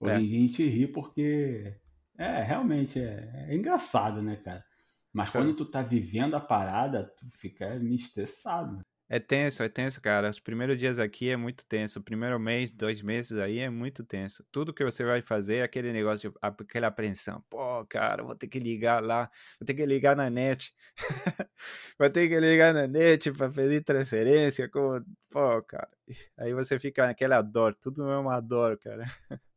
Hoje 0.00 0.14
é. 0.14 0.20
em 0.20 0.26
dia 0.26 0.38
a 0.38 0.42
gente 0.42 0.68
ri 0.68 0.86
porque. 0.88 1.74
É, 2.18 2.42
realmente 2.42 3.00
é, 3.00 3.46
é 3.48 3.54
engraçado, 3.54 4.20
né, 4.20 4.36
cara? 4.36 4.64
Mas 5.12 5.30
Sim. 5.30 5.38
quando 5.38 5.54
tu 5.54 5.64
tá 5.64 5.80
vivendo 5.80 6.34
a 6.34 6.40
parada, 6.40 7.04
tu 7.16 7.26
fica 7.30 7.78
meio 7.78 7.94
estressado. 7.94 8.84
É 9.14 9.18
tenso, 9.20 9.62
é 9.62 9.68
tenso, 9.68 10.00
cara. 10.00 10.30
Os 10.30 10.40
primeiros 10.40 10.78
dias 10.78 10.98
aqui 10.98 11.28
é 11.28 11.36
muito 11.36 11.66
tenso. 11.66 11.98
O 11.98 12.02
primeiro 12.02 12.40
mês, 12.40 12.72
dois 12.72 13.02
meses 13.02 13.38
aí 13.38 13.58
é 13.58 13.68
muito 13.68 14.02
tenso. 14.02 14.42
Tudo 14.50 14.72
que 14.72 14.82
você 14.82 15.04
vai 15.04 15.20
fazer 15.20 15.56
é 15.56 15.62
aquele 15.64 15.92
negócio, 15.92 16.34
aquela 16.40 16.86
apreensão. 16.86 17.44
Pô, 17.50 17.84
cara, 17.84 18.22
vou 18.22 18.34
ter 18.34 18.48
que 18.48 18.58
ligar 18.58 19.04
lá, 19.04 19.28
vou 19.60 19.66
ter 19.66 19.74
que 19.74 19.84
ligar 19.84 20.16
na 20.16 20.30
net. 20.30 20.74
vou 21.98 22.08
ter 22.08 22.26
que 22.26 22.40
ligar 22.40 22.72
na 22.72 22.86
net 22.86 23.30
para 23.32 23.50
pedir 23.50 23.84
transferência. 23.84 24.66
Como... 24.70 25.04
Pô, 25.30 25.62
cara. 25.62 25.90
Aí 26.38 26.54
você 26.54 26.78
fica 26.80 27.06
naquela 27.06 27.42
dor. 27.42 27.74
Tudo 27.74 28.10
é 28.10 28.16
uma 28.16 28.40
dor, 28.40 28.78
cara. 28.78 29.04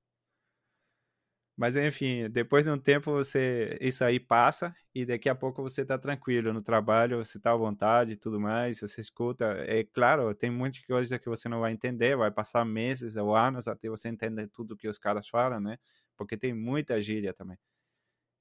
Mas 1.57 1.77
enfim, 1.77 2.29
depois 2.29 2.65
de 2.65 2.71
um 2.71 2.77
tempo 2.77 3.11
você 3.11 3.77
isso 3.79 4.03
aí 4.03 4.19
passa 4.19 4.75
e 4.93 5.05
daqui 5.05 5.29
a 5.29 5.35
pouco 5.35 5.61
você 5.61 5.83
está 5.83 5.97
tranquilo 5.97 6.51
no 6.51 6.61
trabalho, 6.61 7.17
você 7.17 7.37
está 7.37 7.51
à 7.53 7.55
vontade 7.55 8.11
e 8.13 8.17
tudo 8.17 8.39
mais, 8.39 8.79
você 8.81 8.99
escuta. 9.01 9.45
É 9.65 9.83
claro, 9.85 10.33
tem 10.35 10.49
muita 10.51 10.79
coisa 10.85 11.17
que 11.17 11.29
você 11.29 11.47
não 11.47 11.61
vai 11.61 11.71
entender, 11.71 12.17
vai 12.17 12.29
passar 12.31 12.65
meses 12.65 13.15
ou 13.15 13.35
anos 13.35 13.67
até 13.69 13.87
você 13.89 14.09
entender 14.09 14.47
tudo 14.49 14.75
que 14.75 14.87
os 14.87 14.97
caras 14.97 15.29
falam, 15.29 15.61
né? 15.61 15.77
Porque 16.17 16.35
tem 16.37 16.53
muita 16.53 17.01
gíria 17.01 17.33
também. 17.33 17.57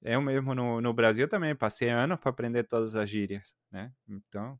Eu 0.01 0.21
mesmo 0.21 0.53
no, 0.55 0.81
no 0.81 0.93
Brasil 0.93 1.27
também 1.27 1.55
passei 1.55 1.89
anos 1.89 2.19
para 2.19 2.29
aprender 2.29 2.63
todas 2.65 2.95
as 2.95 3.09
gírias, 3.09 3.55
né? 3.71 3.91
Então, 4.07 4.59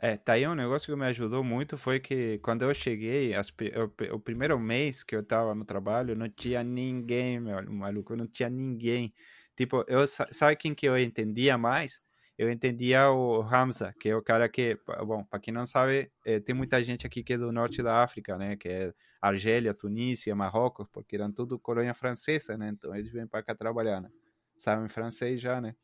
é, 0.00 0.16
tá 0.16 0.34
aí 0.34 0.46
um 0.46 0.54
negócio 0.54 0.92
que 0.92 0.98
me 0.98 1.06
ajudou 1.06 1.42
muito 1.42 1.76
foi 1.76 2.00
que 2.00 2.38
quando 2.38 2.62
eu 2.62 2.72
cheguei, 2.74 3.34
as, 3.34 3.48
o, 3.50 4.14
o, 4.14 4.20
primeiro 4.20 4.58
mês 4.58 5.02
que 5.02 5.14
eu 5.16 5.22
tava 5.24 5.54
no 5.54 5.64
trabalho, 5.64 6.16
não 6.16 6.28
tinha 6.28 6.62
ninguém, 6.62 7.40
meu 7.40 7.62
maluco, 7.72 8.16
não 8.16 8.26
tinha 8.26 8.48
ninguém. 8.48 9.12
Tipo, 9.56 9.84
eu 9.88 10.06
sabe 10.06 10.56
quem 10.56 10.74
que 10.74 10.86
eu 10.86 10.96
entendia 10.98 11.58
mais? 11.58 12.00
Eu 12.38 12.50
entendia 12.50 13.10
o 13.10 13.42
Hamza, 13.42 13.92
que 13.98 14.08
é 14.08 14.16
o 14.16 14.22
cara 14.22 14.48
que, 14.48 14.78
bom, 15.04 15.24
para 15.24 15.40
quem 15.40 15.52
não 15.52 15.66
sabe, 15.66 16.10
é, 16.24 16.38
tem 16.38 16.54
muita 16.54 16.82
gente 16.82 17.04
aqui 17.04 17.24
que 17.24 17.32
é 17.32 17.38
do 17.38 17.50
norte 17.50 17.82
da 17.82 18.02
África, 18.02 18.38
né? 18.38 18.56
Que 18.56 18.68
é 18.68 18.94
Argélia, 19.20 19.74
Tunísia, 19.74 20.36
Marrocos, 20.36 20.86
porque 20.92 21.16
eram 21.16 21.32
tudo 21.32 21.58
colônia 21.58 21.94
francesa, 21.94 22.56
né? 22.56 22.68
Então 22.68 22.94
eles 22.94 23.12
vêm 23.12 23.26
para 23.26 23.42
cá 23.42 23.54
trabalhar, 23.54 24.00
né? 24.00 24.08
Sabem 24.56 24.88
francês 24.88 25.40
já, 25.40 25.60
né? 25.60 25.74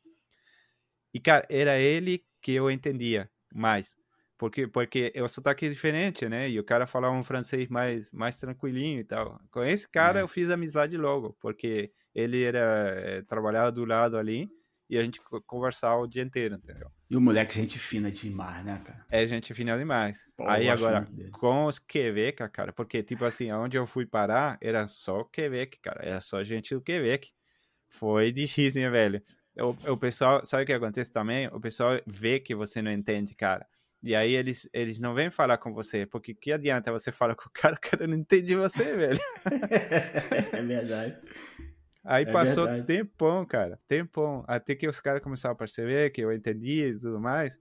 E, 1.13 1.19
cara, 1.19 1.45
era 1.49 1.77
ele 1.77 2.25
que 2.41 2.53
eu 2.53 2.71
entendia 2.71 3.29
mais. 3.53 3.97
Porque, 4.37 4.67
porque 4.67 5.11
é 5.15 5.23
o 5.23 5.27
sotaque 5.27 5.69
diferente, 5.69 6.27
né? 6.27 6.49
E 6.49 6.59
o 6.59 6.63
cara 6.63 6.85
falava 6.85 7.15
um 7.15 7.23
francês 7.23 7.69
mais, 7.69 8.11
mais 8.11 8.35
tranquilinho 8.35 8.99
e 8.99 9.03
tal. 9.03 9.39
Com 9.49 9.63
esse 9.63 9.89
cara 9.89 10.19
é. 10.19 10.21
eu 10.21 10.27
fiz 10.27 10.49
amizade 10.49 10.97
logo, 10.97 11.37
porque 11.39 11.91
ele 12.13 12.43
era 12.43 12.59
é, 12.59 13.21
trabalhava 13.21 13.71
do 13.71 13.85
lado 13.85 14.17
ali 14.17 14.49
e 14.89 14.97
a 14.97 15.01
gente 15.01 15.19
conversava 15.47 16.01
o 16.01 16.07
dia 16.07 16.21
inteiro, 16.21 16.55
entendeu? 16.55 16.91
E 17.09 17.15
o 17.15 17.21
moleque, 17.21 17.55
gente 17.55 17.79
fina 17.79 18.11
demais, 18.11 18.63
né, 18.63 18.81
cara? 18.85 19.05
É 19.09 19.25
gente 19.25 19.53
fina 19.53 19.77
demais. 19.77 20.27
Pô, 20.35 20.47
Aí 20.47 20.69
agora, 20.69 21.07
com 21.31 21.65
os 21.65 21.79
Quebec, 21.79 22.47
cara, 22.49 22.71
porque, 22.71 23.01
tipo 23.01 23.25
assim, 23.25 23.51
onde 23.51 23.77
eu 23.77 23.87
fui 23.87 24.05
parar 24.05 24.57
era 24.61 24.87
só 24.87 25.23
Quebec, 25.23 25.79
cara. 25.79 26.03
Era 26.03 26.19
só 26.19 26.43
gente 26.43 26.75
do 26.75 26.81
Quebec. 26.81 27.31
Foi 27.89 28.31
difícil, 28.31 28.81
né, 28.81 28.89
velho? 28.89 29.23
O, 29.57 29.93
o 29.93 29.97
pessoal, 29.97 30.45
sabe 30.45 30.63
o 30.63 30.65
que 30.65 30.73
acontece 30.73 31.11
também? 31.11 31.47
O 31.47 31.59
pessoal 31.59 31.99
vê 32.05 32.39
que 32.39 32.53
você 32.53 32.81
não 32.81 32.91
entende, 32.91 33.33
cara. 33.33 33.65
E 34.05 34.13
aí 34.13 34.35
eles, 34.35 34.69
eles 34.71 34.99
não 34.99 35.15
vêm 35.15 35.31
falar 35.31 35.57
com 35.57 35.73
você, 35.73 36.05
porque 36.05 36.35
que 36.35 36.51
adianta 36.51 36.91
você 36.91 37.11
falar 37.11 37.33
com 37.33 37.49
o 37.49 37.51
cara, 37.51 37.73
o 37.75 37.81
cara 37.81 38.05
não 38.05 38.15
entende 38.15 38.55
você, 38.55 38.95
velho. 38.95 39.19
é 40.53 40.61
verdade. 40.61 41.17
Aí 42.03 42.23
é 42.23 42.31
passou 42.31 42.65
verdade. 42.65 42.85
tempão, 42.85 43.43
cara, 43.47 43.79
tempão, 43.87 44.45
até 44.47 44.75
que 44.75 44.87
os 44.87 44.99
caras 44.99 45.23
começaram 45.23 45.53
a 45.53 45.57
perceber 45.57 46.11
que 46.11 46.21
eu 46.21 46.31
entendia 46.31 46.89
e 46.89 46.99
tudo 46.99 47.19
mais. 47.19 47.59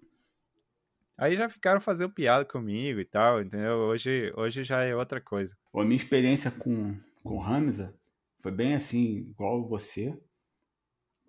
Aí 1.16 1.34
já 1.34 1.48
ficaram 1.48 1.80
fazendo 1.80 2.12
piada 2.12 2.44
comigo 2.44 3.00
e 3.00 3.06
tal, 3.06 3.40
entendeu? 3.40 3.76
Hoje, 3.76 4.30
hoje 4.36 4.62
já 4.64 4.82
é 4.82 4.94
outra 4.94 5.22
coisa. 5.22 5.56
A 5.74 5.82
minha 5.82 5.96
experiência 5.96 6.50
com, 6.50 6.94
com 7.22 7.42
Hamza 7.42 7.94
foi 8.42 8.52
bem 8.52 8.74
assim, 8.74 9.30
igual 9.30 9.66
você. 9.66 10.14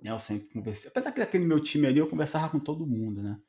Eu 0.03 0.19
sempre 0.19 0.49
conversei. 0.49 0.89
Apesar 0.89 1.13
que 1.13 1.21
naquele 1.21 1.45
meu 1.45 1.61
time 1.61 1.87
ali 1.87 1.99
eu 1.99 2.09
conversava 2.09 2.49
com 2.49 2.59
todo 2.59 2.85
mundo, 2.85 3.23
né? 3.23 3.39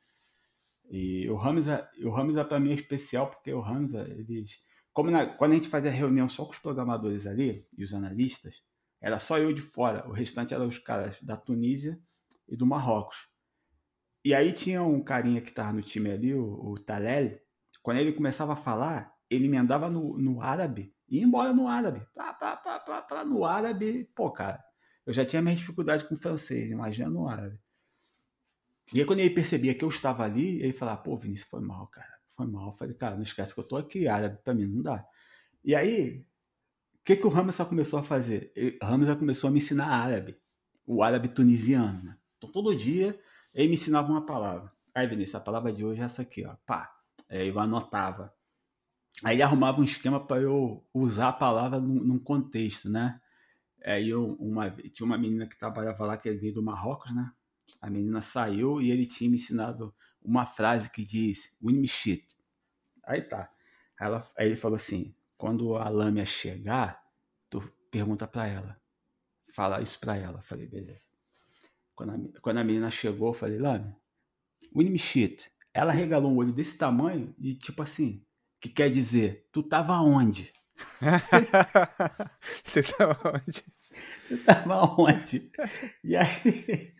E 0.89 1.29
o 1.29 1.37
Hamza, 1.37 1.87
o 2.03 2.15
Hamza 2.15 2.45
para 2.45 2.59
mim 2.59 2.71
é 2.71 2.75
especial 2.75 3.29
porque 3.29 3.53
o 3.53 3.61
Hamza, 3.61 4.07
eles. 4.09 4.57
Como 4.93 5.11
na, 5.11 5.25
quando 5.25 5.51
a 5.51 5.55
gente 5.55 5.67
fazia 5.67 5.91
reunião 5.91 6.27
só 6.27 6.45
com 6.45 6.51
os 6.51 6.59
programadores 6.59 7.27
ali 7.27 7.67
e 7.77 7.83
os 7.83 7.93
analistas, 7.93 8.63
era 8.99 9.19
só 9.19 9.37
eu 9.37 9.53
de 9.53 9.61
fora, 9.61 10.07
o 10.07 10.11
restante 10.11 10.53
eram 10.53 10.67
os 10.67 10.79
caras 10.79 11.21
da 11.21 11.37
Tunísia 11.37 11.99
e 12.47 12.55
do 12.55 12.65
Marrocos. 12.65 13.27
E 14.25 14.33
aí 14.33 14.51
tinha 14.51 14.81
um 14.83 15.03
carinha 15.03 15.39
que 15.39 15.51
tava 15.51 15.73
no 15.73 15.81
time 15.81 16.11
ali, 16.11 16.33
o, 16.33 16.71
o 16.71 16.75
Talel, 16.75 17.39
quando 17.81 17.99
ele 17.99 18.11
começava 18.11 18.53
a 18.53 18.57
falar, 18.57 19.13
ele 19.29 19.45
emendava 19.45 19.89
no, 19.89 20.17
no 20.17 20.41
árabe 20.41 20.93
e 21.07 21.19
ia 21.19 21.23
embora 21.23 21.53
no 21.53 21.67
árabe. 21.67 22.05
Pra, 22.13 22.33
pra, 22.33 22.57
pra, 22.57 22.79
pra, 22.79 23.01
pra, 23.01 23.25
no 23.25 23.45
árabe, 23.45 24.09
pô, 24.15 24.31
cara, 24.31 24.63
eu 25.05 25.13
já 25.13 25.25
tinha 25.25 25.41
minha 25.41 25.55
dificuldade 25.55 26.05
com 26.05 26.15
o 26.15 26.17
francês, 26.17 26.71
imagina 26.71 27.09
no 27.09 27.27
árabe. 27.27 27.59
E 28.93 28.99
aí 28.99 29.05
quando 29.05 29.19
ele 29.19 29.29
percebia 29.29 29.73
que 29.75 29.83
eu 29.83 29.89
estava 29.89 30.23
ali, 30.23 30.61
ele 30.61 30.73
falava, 30.73 31.01
pô, 31.01 31.17
Vinícius, 31.17 31.49
foi 31.49 31.61
mal, 31.61 31.87
cara, 31.87 32.19
foi 32.35 32.47
mal. 32.47 32.69
Eu 32.69 32.77
falei, 32.77 32.93
cara, 32.93 33.15
não 33.15 33.23
esquece 33.23 33.53
que 33.53 33.59
eu 33.59 33.63
tô 33.63 33.77
aqui, 33.77 34.07
árabe 34.07 34.37
pra 34.43 34.53
mim 34.53 34.65
não 34.65 34.81
dá. 34.81 35.05
E 35.63 35.75
aí, 35.75 36.25
o 36.95 37.03
que, 37.03 37.15
que 37.15 37.25
o 37.25 37.29
Ramsey 37.29 37.65
começou 37.65 37.99
a 37.99 38.03
fazer? 38.03 38.53
Ramsey 38.81 39.15
começou 39.15 39.49
a 39.49 39.51
me 39.51 39.59
ensinar 39.59 39.87
árabe, 39.87 40.37
o 40.85 41.03
árabe 41.03 41.27
tunisiano, 41.27 42.03
né? 42.03 42.17
Então 42.37 42.51
todo 42.51 42.75
dia 42.75 43.19
ele 43.53 43.69
me 43.69 43.73
ensinava 43.75 44.11
uma 44.11 44.25
palavra. 44.25 44.71
Aí, 44.93 45.07
Vinícius, 45.07 45.35
a 45.35 45.39
palavra 45.39 45.71
de 45.71 45.83
hoje 45.83 46.01
é 46.01 46.05
essa 46.05 46.21
aqui, 46.21 46.45
ó. 46.45 46.55
Pá. 46.65 46.93
Aí 47.29 47.47
eu 47.47 47.59
anotava. 47.59 48.33
Aí 49.23 49.35
ele 49.35 49.43
arrumava 49.43 49.81
um 49.81 49.83
esquema 49.83 50.19
para 50.19 50.41
eu 50.41 50.85
usar 50.93 51.29
a 51.29 51.33
palavra 51.33 51.79
num, 51.79 51.95
num 51.95 52.19
contexto, 52.19 52.89
né? 52.89 53.19
Aí 53.83 54.09
eu, 54.09 54.33
uma, 54.39 54.69
tinha 54.69 55.05
uma 55.05 55.17
menina 55.17 55.47
que 55.47 55.57
trabalhava 55.57 56.05
lá, 56.05 56.17
que 56.17 56.31
veio 56.31 56.53
do 56.53 56.63
Marrocos, 56.63 57.13
né? 57.13 57.31
A 57.81 57.89
menina 57.89 58.21
saiu 58.21 58.81
e 58.81 58.91
ele 58.91 59.05
tinha 59.05 59.29
me 59.29 59.35
ensinado 59.35 59.93
uma 60.21 60.45
frase 60.45 60.89
que 60.89 61.03
diz 61.03 61.51
win 61.61 61.79
me 61.79 61.87
shit. 61.87 62.27
Aí 63.03 63.21
tá. 63.21 63.51
Aí, 63.99 64.07
ela, 64.07 64.31
aí 64.37 64.47
ele 64.47 64.55
falou 64.55 64.75
assim: 64.75 65.15
quando 65.37 65.75
a 65.75 65.87
lâmina 65.89 66.25
chegar, 66.25 67.01
tu 67.49 67.61
pergunta 67.91 68.27
para 68.27 68.47
ela. 68.47 68.81
Fala 69.53 69.81
isso 69.81 69.99
para 69.99 70.15
ela. 70.15 70.41
falei, 70.41 70.67
beleza. 70.67 71.01
Quando 71.95 72.11
a, 72.11 72.39
quando 72.41 72.57
a 72.57 72.63
menina 72.63 72.91
chegou, 72.91 73.29
eu 73.29 73.33
falei, 73.33 73.57
Lame, 73.57 73.95
Winnie 74.75 74.99
shit. 74.99 75.49
Ela 75.73 75.91
regalou 75.91 76.31
um 76.31 76.37
olho 76.37 76.53
desse 76.53 76.77
tamanho 76.77 77.35
e 77.39 77.53
tipo 77.53 77.81
assim, 77.81 78.25
que 78.59 78.69
quer 78.69 78.89
dizer, 78.89 79.47
tu 79.51 79.63
tava 79.63 79.99
onde? 80.01 80.51
tu 82.73 82.97
tava 82.97 83.17
onde? 83.35 83.63
Tu 84.27 84.37
tava 84.43 84.83
onde? 85.01 85.51
E 86.03 86.15
aí, 86.15 86.93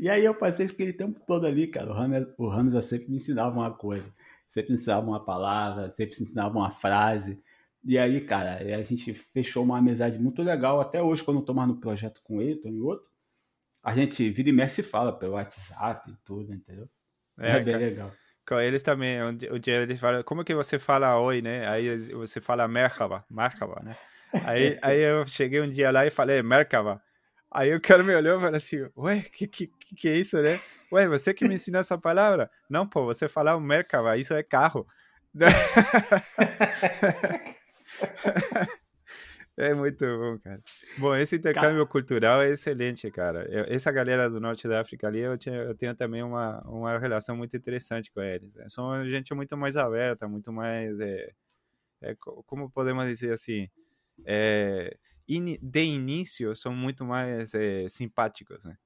e 0.00 0.08
aí 0.08 0.24
eu 0.24 0.34
passei 0.34 0.64
aquele 0.64 0.94
tempo 0.94 1.20
todo 1.26 1.46
ali, 1.46 1.66
cara. 1.66 1.90
O 1.90 1.92
Ramos, 1.92 2.26
o 2.38 2.48
Ramos 2.48 2.84
sempre 2.86 3.10
me 3.10 3.18
ensinava 3.18 3.54
uma 3.54 3.70
coisa. 3.70 4.06
Sempre 4.48 4.72
ensinava 4.72 5.06
uma 5.06 5.22
palavra, 5.22 5.90
sempre 5.90 6.16
ensinava 6.18 6.56
uma 6.56 6.70
frase. 6.70 7.38
E 7.84 7.98
aí, 7.98 8.18
cara, 8.22 8.56
a 8.56 8.82
gente 8.82 9.12
fechou 9.12 9.62
uma 9.62 9.76
amizade 9.76 10.18
muito 10.18 10.42
legal. 10.42 10.80
Até 10.80 11.02
hoje, 11.02 11.22
quando 11.22 11.40
eu 11.40 11.44
tô 11.44 11.52
mais 11.52 11.68
no 11.68 11.78
projeto 11.78 12.22
com 12.24 12.40
ele, 12.40 12.56
tô 12.56 12.68
em 12.68 12.80
outro, 12.80 13.06
a 13.82 13.94
gente 13.94 14.30
vira 14.30 14.48
e 14.48 14.52
mexe 14.52 14.80
e 14.80 14.84
fala 14.84 15.12
pelo 15.12 15.34
WhatsApp 15.34 16.10
e 16.10 16.16
tudo, 16.24 16.54
entendeu? 16.54 16.88
É, 17.38 17.58
é 17.58 17.60
bem 17.60 17.74
cara. 17.74 17.86
legal. 17.86 18.12
Com 18.48 18.58
eles 18.58 18.82
também, 18.82 19.22
o 19.22 19.58
dia 19.58 19.82
eles 19.82 20.00
falam, 20.00 20.22
como 20.22 20.44
que 20.44 20.54
você 20.54 20.78
fala 20.78 21.20
oi, 21.20 21.42
né? 21.42 21.68
Aí 21.68 22.08
você 22.14 22.40
fala 22.40 22.66
merhaba, 22.66 23.22
merhaba, 23.30 23.82
né? 23.84 23.94
Aí, 24.46 24.78
aí 24.80 24.98
eu 24.98 25.26
cheguei 25.26 25.60
um 25.60 25.70
dia 25.70 25.90
lá 25.90 26.06
e 26.06 26.10
falei 26.10 26.42
merhaba. 26.42 27.02
Aí 27.50 27.74
o 27.74 27.80
cara 27.80 28.02
me 28.02 28.14
olhou 28.14 28.38
e 28.38 28.40
falou 28.40 28.56
assim, 28.56 28.88
ué, 28.96 29.22
que, 29.22 29.46
que, 29.46 29.70
que 29.96 30.08
é 30.08 30.16
isso, 30.16 30.40
né? 30.40 30.58
Ué, 30.92 31.08
você 31.08 31.34
que 31.34 31.46
me 31.46 31.54
ensinou 31.54 31.80
essa 31.80 31.98
palavra? 31.98 32.50
Não, 32.68 32.86
pô, 32.86 33.04
você 33.04 33.28
falar 33.28 33.56
o 33.56 33.60
merhaba, 33.60 34.16
isso 34.16 34.34
é 34.34 34.42
carro. 34.42 34.86
É 39.60 39.74
muito 39.74 40.06
bom, 40.06 40.38
cara. 40.38 40.62
Bom, 40.96 41.14
esse 41.14 41.36
intercâmbio 41.36 41.80
cara... 41.80 41.86
cultural 41.86 42.42
é 42.42 42.50
excelente, 42.50 43.10
cara. 43.10 43.46
Eu, 43.50 43.66
essa 43.68 43.92
galera 43.92 44.30
do 44.30 44.40
norte 44.40 44.66
da 44.66 44.80
África 44.80 45.06
ali, 45.06 45.20
eu, 45.20 45.36
tinha, 45.36 45.56
eu 45.56 45.74
tenho 45.74 45.94
também 45.94 46.22
uma, 46.22 46.62
uma 46.62 46.98
relação 46.98 47.36
muito 47.36 47.54
interessante 47.58 48.10
com 48.10 48.22
eles. 48.22 48.54
Né? 48.54 48.64
São 48.70 49.04
gente 49.04 49.34
muito 49.34 49.54
mais 49.58 49.76
aberta, 49.76 50.26
muito 50.26 50.50
mais. 50.50 50.98
É, 51.00 51.30
é, 52.00 52.16
como 52.46 52.70
podemos 52.70 53.06
dizer 53.06 53.34
assim? 53.34 53.68
É, 54.24 54.96
in, 55.36 55.58
de 55.60 55.84
início, 55.84 56.54
são 56.56 56.74
muito 56.74 57.04
mais 57.04 57.54
é, 57.54 57.88
simpáticos, 57.88 58.64
né? 58.64 58.76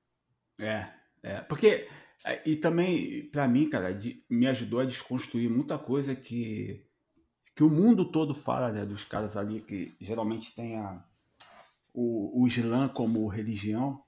É, 0.58 0.88
é. 1.22 1.40
Porque. 1.40 1.88
É, 2.26 2.40
e 2.48 2.56
também, 2.56 3.28
para 3.30 3.46
mim, 3.46 3.68
cara, 3.68 3.92
de, 3.92 4.24
me 4.30 4.46
ajudou 4.46 4.80
a 4.80 4.86
desconstruir 4.86 5.50
muita 5.50 5.78
coisa 5.78 6.14
que 6.14 6.86
que 7.54 7.62
o 7.62 7.70
mundo 7.70 8.04
todo 8.04 8.34
fala 8.34 8.72
né, 8.72 8.84
dos 8.84 9.04
caras 9.04 9.36
ali 9.36 9.60
que 9.60 9.94
geralmente 10.00 10.52
tem 10.54 10.76
a, 10.76 11.04
o, 11.92 12.42
o 12.42 12.46
Islã 12.48 12.88
como 12.88 13.28
religião, 13.28 14.02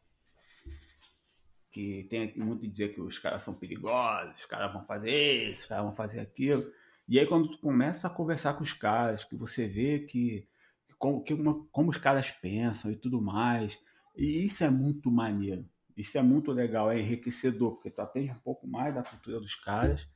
que 1.71 2.05
tem 2.11 2.37
muito 2.37 2.67
dizer 2.67 2.93
que 2.93 3.01
os 3.01 3.19
caras 3.19 3.45
são 3.45 3.55
perigosos, 3.55 4.39
os 4.39 4.47
caras 4.47 4.73
vão 4.73 4.85
fazer 4.85 5.51
isso, 5.51 5.61
os 5.61 5.67
caras 5.67 5.85
vão 5.85 5.95
fazer 5.95 6.19
aquilo. 6.19 6.73
E 7.09 7.21
aí 7.21 7.27
quando 7.27 7.51
tu 7.51 7.59
começa 7.59 8.09
a 8.09 8.11
conversar 8.11 8.55
com 8.55 8.65
os 8.65 8.73
caras, 8.73 9.25
que 9.25 9.37
você 9.37 9.69
vê 9.69 10.01
que 10.01 10.49
como, 10.99 11.23
que 11.23 11.35
uma, 11.35 11.65
como 11.71 11.91
os 11.91 11.97
caras 11.97 12.31
pensam 12.31 12.91
e 12.91 12.97
tudo 12.97 13.21
mais, 13.21 13.79
e 14.17 14.45
isso 14.45 14.65
é 14.65 14.71
muito 14.71 15.11
maneiro. 15.11 15.69
Isso 15.97 16.19
é 16.19 16.23
muito 16.23 16.53
legal, 16.53 16.91
é 16.91 17.01
enriquecedor, 17.01 17.75
porque 17.75 17.91
tu 17.91 18.01
aprende 18.01 18.33
um 18.33 18.41
pouco 18.41 18.67
mais 18.67 18.95
da 18.95 19.03
cultura 19.03 19.41
dos 19.41 19.55
caras 19.55 20.07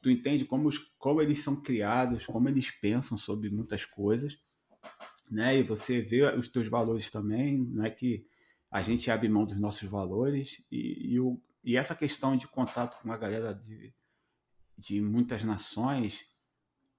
tu 0.00 0.10
entende 0.10 0.44
como, 0.44 0.68
os, 0.68 0.78
como 0.98 1.20
eles 1.20 1.40
são 1.40 1.56
criados, 1.56 2.26
como 2.26 2.48
eles 2.48 2.70
pensam 2.70 3.18
sobre 3.18 3.50
muitas 3.50 3.84
coisas, 3.84 4.38
né? 5.30 5.58
E 5.58 5.62
você 5.62 6.00
vê 6.00 6.22
os 6.34 6.48
teus 6.48 6.68
valores 6.68 7.10
também, 7.10 7.58
não 7.58 7.84
é 7.84 7.90
que 7.90 8.26
a 8.70 8.82
gente 8.82 9.10
abre 9.10 9.28
mão 9.28 9.44
dos 9.44 9.58
nossos 9.58 9.88
valores 9.88 10.62
e, 10.70 11.14
e, 11.14 11.20
o, 11.20 11.40
e 11.62 11.76
essa 11.76 11.94
questão 11.94 12.36
de 12.36 12.48
contato 12.48 13.00
com 13.02 13.12
a 13.12 13.16
galera 13.16 13.52
de, 13.52 13.92
de 14.78 15.00
muitas 15.00 15.44
nações 15.44 16.24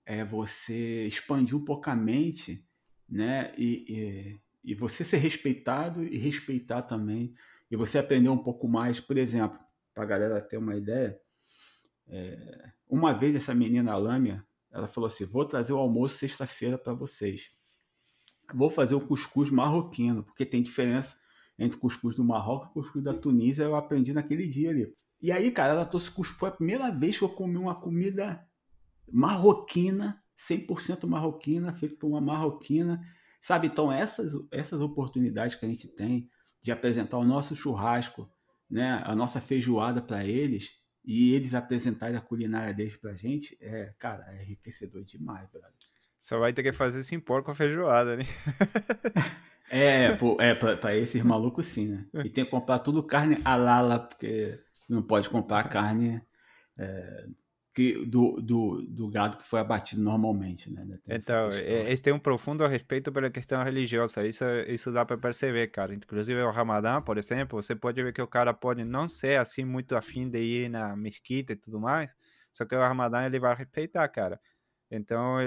é 0.06 0.24
você 0.24 1.06
expandir 1.06 1.56
um 1.56 1.64
pouco 1.64 1.90
a 1.90 1.96
mente, 1.96 2.66
né? 3.12 3.54
E, 3.58 4.40
e, 4.64 4.72
e 4.72 4.76
você 4.76 5.04
ser 5.04 5.18
respeitado 5.18 6.04
e 6.04 6.18
respeitar 6.18 6.84
também 6.84 7.36
e 7.70 7.76
você 7.76 7.98
aprender 7.98 8.30
um 8.30 8.38
pouco 8.38 8.68
mais, 8.68 9.00
por 9.00 9.18
exemplo, 9.18 9.60
para 9.94 10.04
a 10.04 10.08
galera 10.08 10.42
ter 10.42 10.58
uma 10.58 10.76
ideia, 10.76 11.20
é, 12.08 12.72
uma 12.88 13.14
vez 13.14 13.36
essa 13.36 13.54
menina 13.54 13.96
Lâmia, 13.96 14.46
ela 14.72 14.88
falou 14.88 15.08
assim: 15.08 15.26
vou 15.26 15.46
trazer 15.46 15.74
o 15.74 15.78
almoço 15.78 16.18
sexta-feira 16.18 16.78
para 16.78 16.94
vocês. 16.94 17.52
Vou 18.54 18.70
fazer 18.70 18.96
o 18.96 19.02
cuscuz 19.02 19.50
marroquino, 19.50 20.24
porque 20.24 20.46
tem 20.46 20.62
diferença 20.62 21.16
entre 21.58 21.78
cuscuz 21.78 22.16
do 22.16 22.24
Marrocos 22.24 22.70
e 22.70 22.74
cuscuz 22.74 23.04
da 23.04 23.14
Tunísia. 23.14 23.64
Eu 23.64 23.76
aprendi 23.76 24.14
naquele 24.14 24.48
dia 24.48 24.72
ali. 24.72 24.94
E 25.22 25.32
aí, 25.32 25.52
cara, 25.52 25.74
ela 25.74 25.86
trouxe 25.86 26.12
cuscuz. 26.12 26.38
Foi 26.38 26.50
a 26.50 26.54
primeira 26.54 26.90
vez 26.92 27.18
que 27.18 27.24
eu 27.24 27.30
comi 27.30 27.58
uma 27.58 27.76
comida 27.76 28.46
marroquina, 29.10 30.21
100% 30.50 31.08
marroquina, 31.08 31.74
feita 31.74 31.96
por 31.96 32.08
uma 32.08 32.22
marroquina. 32.22 33.02
Sabe? 33.42 33.68
Então, 33.68 33.92
essas, 33.92 34.34
essas 34.52 34.82
oportunidades 34.82 35.56
que 35.56 35.66
a 35.66 35.70
gente 35.70 35.88
tem 35.88 36.30
de 36.62 36.72
apresentar 36.72 37.18
o 37.18 37.26
nosso 37.26 37.56
churrasco, 37.56 38.30
né, 38.70 39.02
a 39.06 39.16
nossa 39.16 39.42
feijoada 39.42 40.02
para 40.02 40.24
eles, 40.24 40.80
e 41.04 41.34
eles 41.34 41.54
apresentarem 41.54 42.16
a 42.16 42.22
culinária 42.22 42.74
deles 42.74 42.96
pra 42.96 43.16
gente, 43.16 43.58
é, 43.60 43.94
cara, 43.98 44.26
é 44.30 44.44
enriquecedor 44.44 45.04
demais, 45.04 45.50
brother. 45.50 45.74
Só 46.20 46.38
vai 46.38 46.54
ter 46.54 46.62
que 46.62 46.72
fazer 46.72 47.00
esse 47.00 47.16
impor 47.16 47.42
com 47.42 47.50
a 47.50 47.56
feijoada, 47.56 48.16
né? 48.16 48.24
é, 49.72 50.16
pô, 50.16 50.38
é 50.40 50.54
pra, 50.54 50.78
pra 50.78 50.96
esses 50.96 51.22
malucos 51.24 51.66
sim, 51.66 51.88
né? 51.88 52.06
E 52.24 52.30
tem 52.30 52.46
que 52.46 52.52
comprar 52.52 52.78
tudo 52.80 53.02
carne 53.02 53.40
alala, 53.44 53.98
porque 53.98 54.60
não 54.88 55.02
pode 55.02 55.28
comprar 55.28 55.68
carne 55.68 56.22
é, 56.78 57.26
que, 57.74 58.06
do, 58.06 58.42
do, 58.42 58.82
do 58.82 59.10
gado 59.10 59.38
que 59.38 59.48
foi 59.48 59.60
abatido 59.60 60.02
normalmente, 60.02 60.72
né? 60.72 60.86
Então, 61.08 61.50
é, 61.52 61.88
eles 61.88 62.02
têm 62.02 62.12
um 62.12 62.20
profundo 62.20 62.66
respeito 62.68 63.12
pela 63.12 63.30
questão 63.30 63.64
religiosa, 63.64 64.28
isso, 64.28 64.44
isso 64.68 64.92
dá 64.92 65.06
para 65.06 65.18
perceber, 65.18 65.68
cara. 65.68 65.94
Inclusive 65.94 66.42
o 66.42 66.52
Ramadã, 66.52 67.02
por 67.02 67.18
exemplo, 67.18 67.62
você 67.62 67.76
pode 67.76 68.04
ver 68.04 68.14
que 68.14 68.22
o 68.22 68.28
cara 68.28 68.54
pode 68.54 68.84
não 68.84 69.08
ser 69.08 69.40
assim 69.40 69.64
muito 69.64 69.96
afim 69.96 70.30
de 70.30 70.40
ir 70.40 70.70
na 70.70 70.96
mesquita 70.96 71.54
e 71.54 71.56
tudo 71.56 71.80
mais, 71.80 72.16
só 72.52 72.66
que 72.66 72.76
o 72.76 72.80
Ramadã 72.80 73.26
ele 73.26 73.40
vai 73.40 73.56
respeitar, 73.56 74.08
cara. 74.10 74.40
Então, 74.90 75.38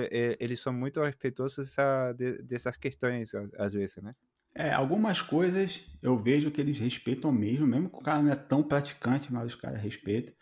eles 0.40 0.60
são 0.60 0.72
muito 0.72 1.02
respeitosos 1.02 1.66
dessa, 1.68 2.12
dessas 2.42 2.76
questões, 2.78 3.32
às 3.58 3.74
vezes, 3.74 4.02
né? 4.02 4.14
É, 4.54 4.72
algumas 4.72 5.20
coisas 5.20 5.84
eu 6.00 6.16
vejo 6.16 6.50
que 6.50 6.60
eles 6.60 6.78
respeitam 6.78 7.30
mesmo, 7.32 7.66
mesmo 7.66 7.90
que 7.90 7.96
o 7.96 8.00
cara 8.00 8.22
não 8.22 8.32
é 8.32 8.36
tão 8.36 8.62
praticante, 8.62 9.30
mas 9.30 9.46
os 9.46 9.54
caras 9.54 9.82
respeitam. 9.82 10.32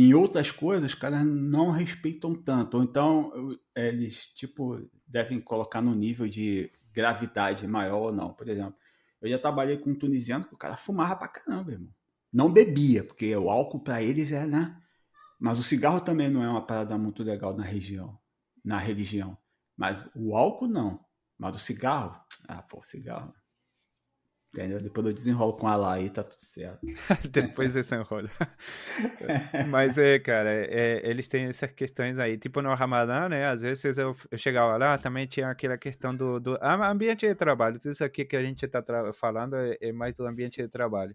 Em 0.00 0.14
outras 0.14 0.52
coisas, 0.52 0.92
os 0.92 0.94
caras 0.94 1.26
não 1.26 1.72
respeitam 1.72 2.32
tanto. 2.32 2.76
Ou 2.76 2.84
então, 2.84 3.58
eles, 3.74 4.28
tipo, 4.28 4.80
devem 5.04 5.40
colocar 5.40 5.82
no 5.82 5.92
nível 5.92 6.28
de 6.28 6.70
gravidade 6.92 7.66
maior 7.66 7.98
ou 8.02 8.12
não. 8.12 8.32
Por 8.32 8.48
exemplo, 8.48 8.76
eu 9.20 9.28
já 9.28 9.40
trabalhei 9.40 9.76
com 9.76 9.90
um 9.90 9.98
tunisiano 9.98 10.44
que 10.44 10.54
o 10.54 10.56
cara 10.56 10.76
fumava 10.76 11.16
pra 11.16 11.26
caramba, 11.26 11.72
irmão. 11.72 11.92
Não 12.32 12.48
bebia, 12.48 13.02
porque 13.02 13.34
o 13.34 13.50
álcool 13.50 13.80
para 13.80 14.00
eles 14.00 14.30
é, 14.30 14.46
né? 14.46 14.80
Mas 15.36 15.58
o 15.58 15.64
cigarro 15.64 16.00
também 16.00 16.30
não 16.30 16.44
é 16.44 16.48
uma 16.48 16.64
parada 16.64 16.96
muito 16.96 17.24
legal 17.24 17.56
na 17.56 17.64
região, 17.64 18.16
na 18.64 18.78
religião. 18.78 19.36
Mas 19.76 20.08
o 20.14 20.36
álcool 20.36 20.68
não. 20.68 21.04
Mas 21.36 21.56
o 21.56 21.58
cigarro, 21.58 22.20
ah, 22.46 22.62
pô, 22.62 22.80
cigarro. 22.84 23.34
Entendeu? 24.52 24.80
Depois 24.80 25.06
eu 25.06 25.12
desenrolo 25.12 25.52
com 25.52 25.68
ela 25.68 25.92
aí, 25.92 26.08
tá 26.08 26.22
tudo 26.24 26.40
certo. 26.40 26.80
Depois 27.30 27.74
você 27.74 27.96
enrola. 27.96 28.30
Mas 29.68 29.98
é, 29.98 30.18
cara, 30.18 30.50
é, 30.50 31.02
eles 31.08 31.28
têm 31.28 31.44
essas 31.44 31.70
questões 31.72 32.18
aí. 32.18 32.38
Tipo 32.38 32.62
no 32.62 32.74
Ramadã, 32.74 33.28
né? 33.28 33.46
Às 33.46 33.60
vezes 33.60 33.98
eu, 33.98 34.16
eu 34.30 34.38
chegava 34.38 34.76
lá, 34.78 34.96
também 34.96 35.26
tinha 35.26 35.50
aquela 35.50 35.76
questão 35.76 36.16
do, 36.16 36.40
do 36.40 36.58
ambiente 36.62 37.26
de 37.26 37.34
trabalho. 37.34 37.78
Tudo 37.78 37.92
isso 37.92 38.04
aqui 38.04 38.24
que 38.24 38.36
a 38.36 38.42
gente 38.42 38.66
tá 38.66 38.82
falando 39.12 39.54
é, 39.54 39.76
é, 39.82 39.92
mais 39.92 40.16
do 40.16 40.26
ambiente 40.26 40.62
de 40.62 40.68
trabalho. 40.68 41.14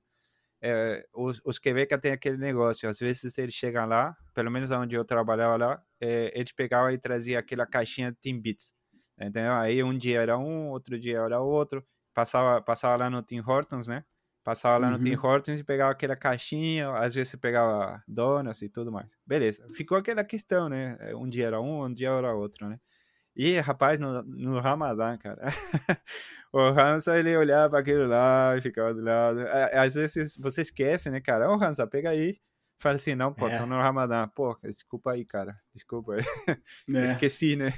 É, 0.62 1.06
os, 1.14 1.42
os 1.46 1.60
Quebeca 1.60 1.98
tem 1.98 2.12
aquele 2.14 2.38
negócio, 2.38 2.88
às 2.88 2.98
vezes 3.00 3.38
eles 3.38 3.54
chegam 3.54 3.86
lá, 3.86 4.16
pelo 4.34 4.50
menos 4.50 4.72
onde 4.72 4.96
eu 4.96 5.04
trabalhava 5.04 5.58
lá, 5.58 5.84
é, 6.00 6.32
eles 6.40 6.54
pegavam 6.54 6.90
e 6.92 6.98
traziam 6.98 7.40
aquela 7.40 7.66
caixinha 7.66 8.12
de 8.12 8.18
Timbits. 8.22 8.74
Entendeu? 9.20 9.54
Aí 9.54 9.84
um 9.84 9.98
dia 9.98 10.22
era 10.22 10.38
um, 10.38 10.70
outro 10.70 10.98
dia 11.00 11.20
era 11.20 11.42
outro 11.42 11.86
passava, 12.14 12.62
passava 12.62 12.96
lá 12.98 13.10
no 13.10 13.22
Tim 13.22 13.40
Hortons, 13.40 13.88
né? 13.88 14.04
Passava 14.44 14.78
lá 14.78 14.88
uhum. 14.88 14.98
no 14.98 15.04
Tim 15.04 15.16
uhum. 15.16 15.26
Hortons 15.26 15.60
e 15.60 15.64
pegava 15.64 15.92
aquela 15.92 16.16
caixinha, 16.16 16.92
às 16.98 17.16
vezes 17.16 17.30
você 17.30 17.38
pegava 17.38 18.04
donuts 18.08 18.62
e 18.62 18.70
tudo 18.70 18.92
mais. 18.92 19.18
Beleza. 19.26 19.66
Ficou 19.70 19.98
aquela 19.98 20.24
questão, 20.24 20.68
né? 20.68 20.98
É, 21.00 21.16
um 21.16 21.30
dia 21.30 21.48
era 21.48 21.62
um, 21.62 21.86
um 21.86 21.94
dia 21.94 22.10
era 22.10 22.34
outro, 22.34 22.68
né? 22.68 22.78
E, 23.36 23.60
rapaz, 23.60 24.00
no, 24.00 24.22
no 24.22 24.60
Ramadã, 24.60 25.18
cara, 25.18 25.42
o 26.54 26.60
Hansa, 26.60 27.18
ele 27.18 27.36
olhava 27.36 27.72
para 27.72 27.80
aquilo 27.80 28.06
lá 28.06 28.56
e 28.56 28.62
ficava 28.62 28.94
do 28.94 29.02
lado. 29.02 29.40
Às 29.74 29.96
vezes 29.96 30.38
você 30.38 30.62
esquece, 30.62 31.10
né, 31.10 31.20
cara? 31.20 31.50
Ô, 31.50 31.56
Hansa, 31.56 31.88
pega 31.88 32.12
aí. 32.12 32.38
Fala 32.80 32.96
assim, 32.96 33.16
não, 33.16 33.34
pô, 33.34 33.48
é. 33.48 33.58
tô 33.58 33.66
no 33.66 33.78
Ramadã. 33.78 34.28
Pô, 34.28 34.56
desculpa 34.62 35.14
aí, 35.14 35.26
cara. 35.26 35.58
Desculpa 35.74 36.16
aí. 36.16 36.22
É. 36.94 37.06
Esqueci, 37.14 37.56
né? 37.56 37.74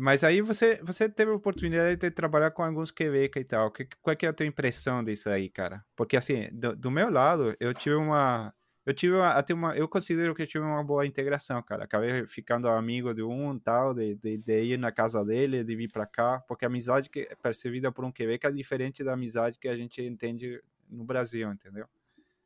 Mas 0.00 0.24
aí 0.24 0.40
você, 0.40 0.80
você 0.82 1.08
teve 1.08 1.30
a 1.30 1.34
oportunidade 1.34 1.96
de 1.96 2.10
trabalhar 2.10 2.50
com 2.50 2.62
alguns 2.62 2.90
QVK 2.90 3.40
e 3.40 3.44
tal. 3.44 3.70
Que, 3.70 3.88
qual 4.02 4.16
que 4.16 4.26
é 4.26 4.28
a 4.28 4.32
tua 4.32 4.46
impressão 4.46 5.02
disso 5.02 5.28
aí, 5.30 5.48
cara? 5.48 5.84
Porque 5.94 6.16
assim, 6.16 6.48
do, 6.52 6.74
do 6.74 6.90
meu 6.90 7.10
lado, 7.10 7.56
eu 7.60 7.72
tive 7.74 7.96
uma. 7.96 8.52
Eu 8.84 8.94
tive 8.94 9.20
até 9.20 9.52
uma. 9.52 9.76
Eu 9.76 9.88
considero 9.88 10.34
que 10.34 10.42
eu 10.42 10.46
tive 10.46 10.64
uma 10.64 10.82
boa 10.82 11.06
integração, 11.06 11.60
cara. 11.62 11.84
Acabei 11.84 12.26
ficando 12.26 12.68
amigo 12.68 13.12
de 13.12 13.22
um 13.22 13.58
tal, 13.58 13.92
de, 13.92 14.14
de, 14.16 14.38
de 14.38 14.62
ir 14.62 14.78
na 14.78 14.92
casa 14.92 15.24
dele, 15.24 15.64
de 15.64 15.74
vir 15.74 15.90
para 15.90 16.06
cá, 16.06 16.42
porque 16.46 16.64
a 16.64 16.68
amizade 16.68 17.10
que 17.10 17.20
é 17.30 17.34
percebida 17.34 17.90
por 17.90 18.04
um 18.04 18.12
QVK 18.12 18.46
é 18.46 18.52
diferente 18.52 19.02
da 19.02 19.14
amizade 19.14 19.58
que 19.58 19.68
a 19.68 19.76
gente 19.76 20.02
entende 20.02 20.62
no 20.88 21.04
Brasil, 21.04 21.50
entendeu? 21.50 21.86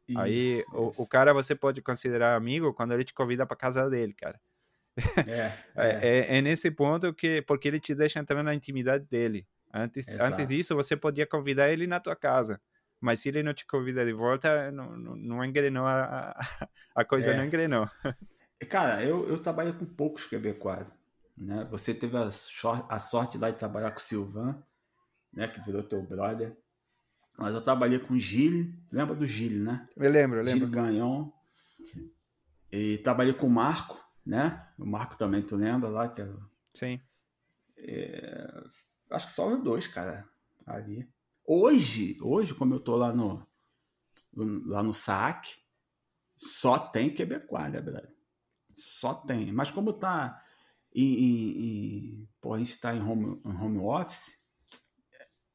Isso, 0.08 0.18
aí 0.18 0.58
isso. 0.60 0.70
O, 0.72 1.02
o 1.02 1.06
cara 1.06 1.32
você 1.32 1.54
pode 1.54 1.82
considerar 1.82 2.34
amigo 2.34 2.72
quando 2.72 2.92
ele 2.92 3.04
te 3.04 3.14
convida 3.14 3.46
para 3.46 3.56
casa 3.56 3.88
dele, 3.88 4.14
cara. 4.14 4.40
É, 5.26 5.52
é. 5.76 5.98
é, 6.02 6.38
é, 6.38 6.42
nesse 6.42 6.70
ponto 6.70 7.14
que 7.14 7.42
porque 7.42 7.68
ele 7.68 7.80
te 7.80 7.94
deixa 7.94 8.18
entrar 8.18 8.42
na 8.42 8.54
intimidade 8.54 9.04
dele. 9.06 9.46
Antes, 9.72 10.08
antes 10.08 10.46
disso, 10.48 10.74
você 10.74 10.96
podia 10.96 11.26
convidar 11.26 11.70
ele 11.70 11.86
na 11.86 12.00
tua 12.00 12.16
casa. 12.16 12.60
Mas 13.00 13.20
se 13.20 13.28
ele 13.28 13.42
não 13.42 13.54
te 13.54 13.66
convida 13.66 14.04
de 14.04 14.12
volta, 14.12 14.70
não, 14.70 14.96
não, 14.96 15.16
não 15.16 15.44
engrenou 15.44 15.86
a, 15.86 16.38
a 16.94 17.04
coisa, 17.04 17.30
é. 17.30 17.36
não 17.36 17.44
engrenou. 17.44 17.88
Cara, 18.68 19.02
eu, 19.02 19.26
eu 19.28 19.38
trabalho 19.38 19.72
com 19.72 19.86
poucos 19.86 20.26
quebecois. 20.26 20.86
Né? 21.36 21.66
Você 21.70 21.94
teve 21.94 22.16
a, 22.16 22.28
a 22.88 22.98
sorte 22.98 23.38
lá 23.38 23.50
de 23.50 23.56
trabalhar 23.56 23.92
com 23.92 23.98
o 23.98 24.02
Silvan, 24.02 24.62
né? 25.32 25.48
que 25.48 25.60
virou 25.64 25.82
teu 25.82 26.02
brother. 26.02 26.54
Mas 27.38 27.54
eu 27.54 27.62
trabalhei 27.62 27.98
com 27.98 28.12
o 28.12 28.18
Gilles, 28.18 28.74
lembra 28.92 29.14
do 29.14 29.26
Gilles, 29.26 29.62
né? 29.64 29.88
Eu 29.96 30.10
lembro, 30.10 30.40
eu 30.40 30.44
lembro. 30.44 30.66
Gilles 30.66 30.74
Ganhon. 30.74 31.30
E 32.70 32.98
trabalhei 32.98 33.32
com 33.32 33.46
o 33.46 33.50
Marco, 33.50 33.98
né? 34.30 34.64
O 34.78 34.86
Marco 34.86 35.18
também, 35.18 35.42
tu 35.42 35.56
lembra 35.56 35.88
lá? 35.88 36.08
Que 36.08 36.22
é, 36.22 36.32
Sim. 36.72 37.00
É, 37.76 38.64
acho 39.10 39.26
que 39.26 39.32
só 39.32 39.48
os 39.48 39.60
dois, 39.60 39.88
cara, 39.88 40.24
ali. 40.64 41.12
Hoje, 41.44 42.16
hoje, 42.22 42.54
como 42.54 42.74
eu 42.74 42.78
tô 42.78 42.94
lá 42.94 43.12
no, 43.12 43.44
lá 44.32 44.84
no 44.84 44.94
SAC, 44.94 45.58
só 46.36 46.78
tem 46.78 47.12
Quebecois, 47.12 47.72
né, 47.72 47.80
brother? 47.80 48.14
Só 48.76 49.14
tem. 49.14 49.50
Mas 49.50 49.68
como 49.68 49.92
tá 49.92 50.40
em, 50.94 51.12
em, 51.12 51.58
em 51.58 52.28
pô, 52.40 52.54
a 52.54 52.58
gente 52.58 52.78
tá 52.78 52.94
em 52.94 53.02
home, 53.02 53.42
em 53.44 53.52
home 53.52 53.78
office, 53.78 54.40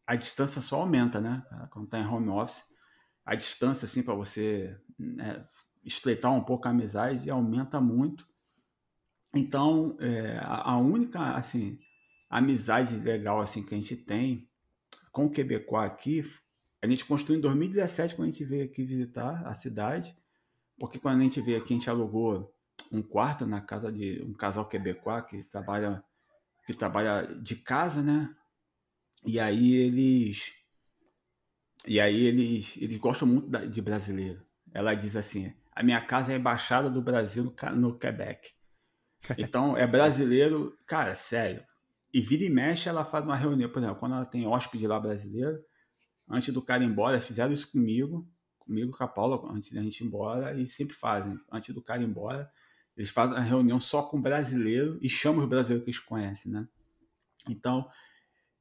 a 0.06 0.18
distância 0.18 0.62
só 0.62 0.82
aumenta, 0.82 1.22
né? 1.22 1.42
Quando 1.72 1.88
tá 1.88 1.98
em 1.98 2.06
home 2.06 2.28
office, 2.28 2.62
a 3.26 3.36
distância, 3.36 3.86
assim, 3.86 4.04
para 4.04 4.14
você 4.14 4.78
né, 5.00 5.48
estreitar 5.82 6.34
um 6.34 6.44
pouco 6.44 6.68
a 6.68 6.72
amizade 6.72 7.30
aumenta 7.30 7.80
muito. 7.80 8.28
Então, 9.36 9.98
é, 10.00 10.40
a 10.42 10.78
única, 10.78 11.20
assim, 11.36 11.78
amizade 12.30 12.96
legal, 12.96 13.42
assim, 13.42 13.62
que 13.62 13.76
a 13.76 13.78
gente 13.78 13.98
tem 13.98 14.48
com 15.12 15.26
o 15.26 15.30
Quebecois 15.30 15.92
aqui, 15.92 16.24
a 16.82 16.88
gente 16.88 17.06
construiu 17.06 17.40
em 17.40 17.42
2017, 17.42 18.16
quando 18.16 18.30
a 18.30 18.32
gente 18.32 18.46
veio 18.46 18.64
aqui 18.64 18.84
visitar 18.84 19.46
a 19.46 19.54
cidade, 19.54 20.16
porque 20.80 21.00
quando 21.00 21.20
a 21.20 21.24
gente 21.24 21.42
veio 21.42 21.58
aqui, 21.58 21.74
a 21.74 21.78
gente 21.78 21.90
alugou 21.90 22.54
um 22.92 23.02
quarto 23.02 23.46
na 23.46 23.60
casa 23.60 23.92
de 23.92 24.22
um 24.24 24.34
casal 24.34 24.68
Quebecois 24.68 25.26
que 25.26 25.44
trabalha, 25.44 26.04
que 26.66 26.74
trabalha 26.74 27.26
de 27.42 27.58
casa, 27.58 28.02
né? 28.02 28.34
E 29.26 29.40
aí 29.40 29.74
eles... 29.74 30.54
E 31.88 32.00
aí 32.00 32.26
eles, 32.26 32.76
eles 32.78 32.98
gostam 32.98 33.28
muito 33.28 33.50
de 33.68 33.82
brasileiro. 33.82 34.44
Ela 34.74 34.96
diz 34.96 35.16
assim, 35.16 35.54
a 35.72 35.84
minha 35.84 36.02
casa 36.02 36.32
é 36.32 36.36
a 36.36 36.40
embaixada 36.40 36.90
do 36.90 37.02
Brasil 37.02 37.44
no, 37.44 37.76
no 37.76 37.98
Quebec. 37.98 38.56
Então, 39.38 39.76
é 39.78 39.86
brasileiro, 39.88 40.78
cara, 40.86 41.16
sério. 41.16 41.64
E 42.14 42.22
vira 42.22 42.44
e 42.44 42.50
mexe, 42.50 42.88
ela 42.88 43.04
faz 43.04 43.26
uma 43.26 43.36
reunião, 43.36 43.70
por 43.70 43.80
exemplo, 43.80 43.98
quando 43.98 44.16
ela 44.16 44.26
tem 44.26 44.48
hóspede 44.48 44.88
lá 44.88 45.00
brasileiro, 45.00 45.60
antes 46.30 46.54
do 46.54 46.62
cara 46.62 46.84
ir 46.84 46.88
embora, 46.88 47.20
fizeram 47.20 47.52
isso 47.52 47.72
comigo, 47.72 48.28
comigo 48.58 48.96
com 48.96 49.04
a 49.04 49.08
Paula, 49.08 49.52
antes 49.52 49.72
da 49.72 49.82
gente 49.82 50.02
ir 50.02 50.08
embora, 50.08 50.60
e 50.60 50.68
sempre 50.68 50.96
fazem. 50.96 51.38
Antes 51.52 51.74
do 51.74 51.82
cara 51.82 52.02
ir 52.02 52.06
embora, 52.06 52.50
eles 52.96 53.10
fazem 53.10 53.36
a 53.36 53.42
reunião 53.42 53.80
só 53.80 54.02
com 54.02 54.22
brasileiro 54.22 54.98
e 55.02 55.10
chamam 55.10 55.44
os 55.44 55.50
brasileiros 55.50 55.84
que 55.84 55.92
eles 55.92 56.00
conhecem, 56.00 56.52
né? 56.52 56.68
Então, 57.50 57.88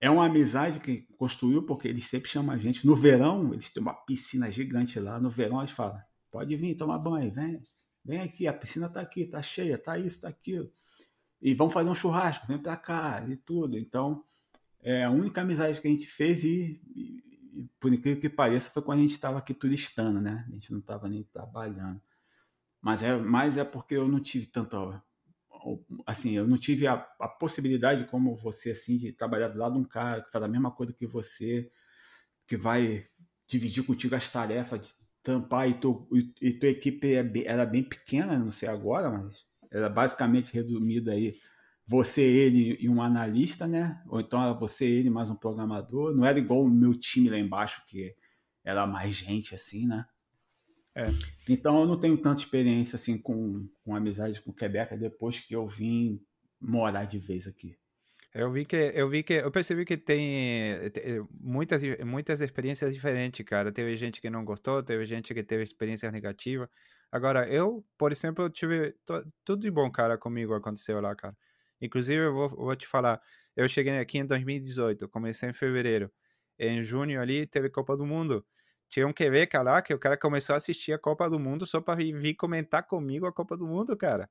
é 0.00 0.10
uma 0.10 0.26
amizade 0.26 0.80
que 0.80 1.06
construiu, 1.16 1.64
porque 1.64 1.88
eles 1.88 2.06
sempre 2.06 2.28
chamam 2.28 2.54
a 2.54 2.58
gente. 2.58 2.86
No 2.86 2.94
verão, 2.94 3.52
eles 3.52 3.70
têm 3.70 3.82
uma 3.82 3.94
piscina 3.94 4.50
gigante 4.50 5.00
lá. 5.00 5.18
No 5.18 5.30
verão, 5.30 5.60
eles 5.60 5.70
falam: 5.70 5.98
pode 6.30 6.54
vir 6.56 6.74
tomar 6.74 6.98
banho, 6.98 7.32
vem. 7.32 7.62
Vem 8.04 8.20
aqui, 8.20 8.46
a 8.46 8.52
piscina 8.52 8.88
tá 8.88 9.00
aqui, 9.00 9.24
tá 9.24 9.42
cheia, 9.42 9.78
tá 9.78 9.98
isso, 9.98 10.20
tá 10.20 10.28
aquilo. 10.28 10.70
E 11.40 11.54
vamos 11.54 11.72
fazer 11.72 11.88
um 11.88 11.94
churrasco, 11.94 12.46
vem 12.46 12.58
pra 12.58 12.76
cá 12.76 13.24
e 13.28 13.36
tudo. 13.36 13.78
Então, 13.78 14.24
é 14.82 15.04
a 15.04 15.10
única 15.10 15.40
amizade 15.40 15.80
que 15.80 15.88
a 15.88 15.90
gente 15.90 16.06
fez 16.06 16.44
e, 16.44 16.80
e 16.94 17.68
por 17.80 17.92
incrível 17.92 18.20
que 18.20 18.28
pareça, 18.28 18.70
foi 18.70 18.82
quando 18.82 18.98
a 18.98 19.02
gente 19.02 19.12
estava 19.12 19.38
aqui 19.38 19.54
turistando, 19.54 20.20
né? 20.20 20.44
A 20.48 20.52
gente 20.52 20.72
não 20.72 20.80
estava 20.80 21.08
nem 21.08 21.22
trabalhando. 21.22 22.00
Mas 22.80 23.02
é, 23.02 23.16
mas 23.16 23.56
é 23.56 23.64
porque 23.64 23.94
eu 23.94 24.08
não 24.08 24.20
tive 24.20 24.46
tanta 24.46 25.02
assim, 26.04 26.32
eu 26.32 26.46
não 26.46 26.58
tive 26.58 26.86
a, 26.86 26.94
a, 27.18 27.26
possibilidade 27.28 28.04
como 28.04 28.36
você 28.36 28.72
assim 28.72 28.98
de 28.98 29.12
trabalhar 29.12 29.48
do 29.48 29.58
lado 29.58 29.72
de 29.74 29.78
um 29.80 29.84
cara 29.84 30.20
que 30.20 30.30
faz 30.30 30.44
a 30.44 30.48
mesma 30.48 30.70
coisa 30.70 30.92
que 30.92 31.06
você, 31.06 31.72
que 32.46 32.54
vai 32.56 33.06
dividir 33.46 33.82
contigo 33.84 34.14
as 34.14 34.28
tarefas 34.28 34.94
tampar 35.24 35.68
e, 35.68 35.74
tu, 35.74 36.06
e, 36.40 36.52
tua 36.52 36.68
equipe 36.68 37.14
é 37.14 37.24
era 37.46 37.64
bem 37.64 37.82
pequena, 37.82 38.38
não 38.38 38.50
sei 38.50 38.68
agora, 38.68 39.10
mas 39.10 39.44
era 39.72 39.88
basicamente 39.88 40.52
resumida 40.52 41.12
aí 41.12 41.34
você, 41.86 42.22
ele 42.22 42.76
e 42.80 42.88
um 42.88 43.02
analista, 43.02 43.66
né? 43.66 44.02
Ou 44.08 44.20
então 44.20 44.42
era 44.42 44.52
você, 44.52 44.84
ele 44.84 45.10
mais 45.10 45.30
um 45.30 45.36
programador. 45.36 46.14
Não 46.14 46.24
era 46.24 46.38
igual 46.38 46.62
o 46.62 46.70
meu 46.70 46.94
time 46.94 47.28
lá 47.28 47.38
embaixo, 47.38 47.82
que 47.86 48.14
era 48.62 48.86
mais 48.86 49.16
gente 49.16 49.54
assim, 49.54 49.86
né? 49.86 50.06
É. 50.94 51.06
Então 51.48 51.80
eu 51.80 51.86
não 51.86 51.98
tenho 51.98 52.16
tanta 52.16 52.40
experiência 52.40 52.96
assim 52.96 53.18
com, 53.18 53.68
com 53.82 53.96
amizade 53.96 54.40
com 54.40 54.52
Quebec 54.52 54.96
depois 54.96 55.40
que 55.40 55.54
eu 55.54 55.66
vim 55.66 56.20
morar 56.60 57.04
de 57.04 57.18
vez 57.18 57.46
aqui. 57.46 57.76
Eu 58.34 58.50
vi 58.50 58.64
que 58.64 58.76
eu 58.76 59.08
vi 59.08 59.22
que 59.22 59.34
eu 59.34 59.50
percebi 59.50 59.84
que 59.84 59.96
tem, 59.96 60.90
tem 60.90 61.24
muitas 61.40 61.82
muitas 62.04 62.40
experiências 62.40 62.92
diferentes, 62.92 63.44
cara. 63.46 63.70
Teve 63.72 63.96
gente 63.96 64.20
que 64.20 64.28
não 64.28 64.44
gostou, 64.44 64.82
teve 64.82 65.04
gente 65.04 65.32
que 65.32 65.42
teve 65.44 65.62
experiências 65.62 66.12
negativas. 66.12 66.68
Agora, 67.12 67.48
eu, 67.48 67.84
por 67.96 68.10
exemplo, 68.10 68.50
tive 68.50 68.96
tudo 69.44 69.60
de 69.62 69.70
bom, 69.70 69.88
cara, 69.90 70.18
comigo 70.18 70.52
aconteceu 70.54 71.00
lá, 71.00 71.14
cara. 71.14 71.36
Inclusive, 71.80 72.24
eu 72.24 72.34
vou, 72.34 72.48
vou 72.50 72.74
te 72.76 72.88
falar, 72.88 73.20
eu 73.54 73.68
cheguei 73.68 73.96
aqui 73.98 74.18
em 74.18 74.26
2018, 74.26 75.08
comecei 75.08 75.50
em 75.50 75.52
fevereiro. 75.52 76.10
Em 76.58 76.82
junho 76.82 77.20
ali 77.20 77.46
teve 77.46 77.70
Copa 77.70 77.96
do 77.96 78.04
Mundo. 78.06 78.44
tinha 78.88 79.06
um 79.06 79.12
QV 79.12 79.48
lá 79.64 79.80
que 79.82 79.94
o 79.94 79.98
cara 79.98 80.16
começou 80.16 80.54
a 80.54 80.56
assistir 80.56 80.92
a 80.92 80.98
Copa 80.98 81.30
do 81.30 81.38
Mundo 81.38 81.66
só 81.66 81.80
para 81.80 81.96
vir 81.96 82.34
comentar 82.34 82.84
comigo 82.86 83.26
a 83.26 83.32
Copa 83.32 83.56
do 83.56 83.66
Mundo, 83.66 83.96
cara. 83.96 84.28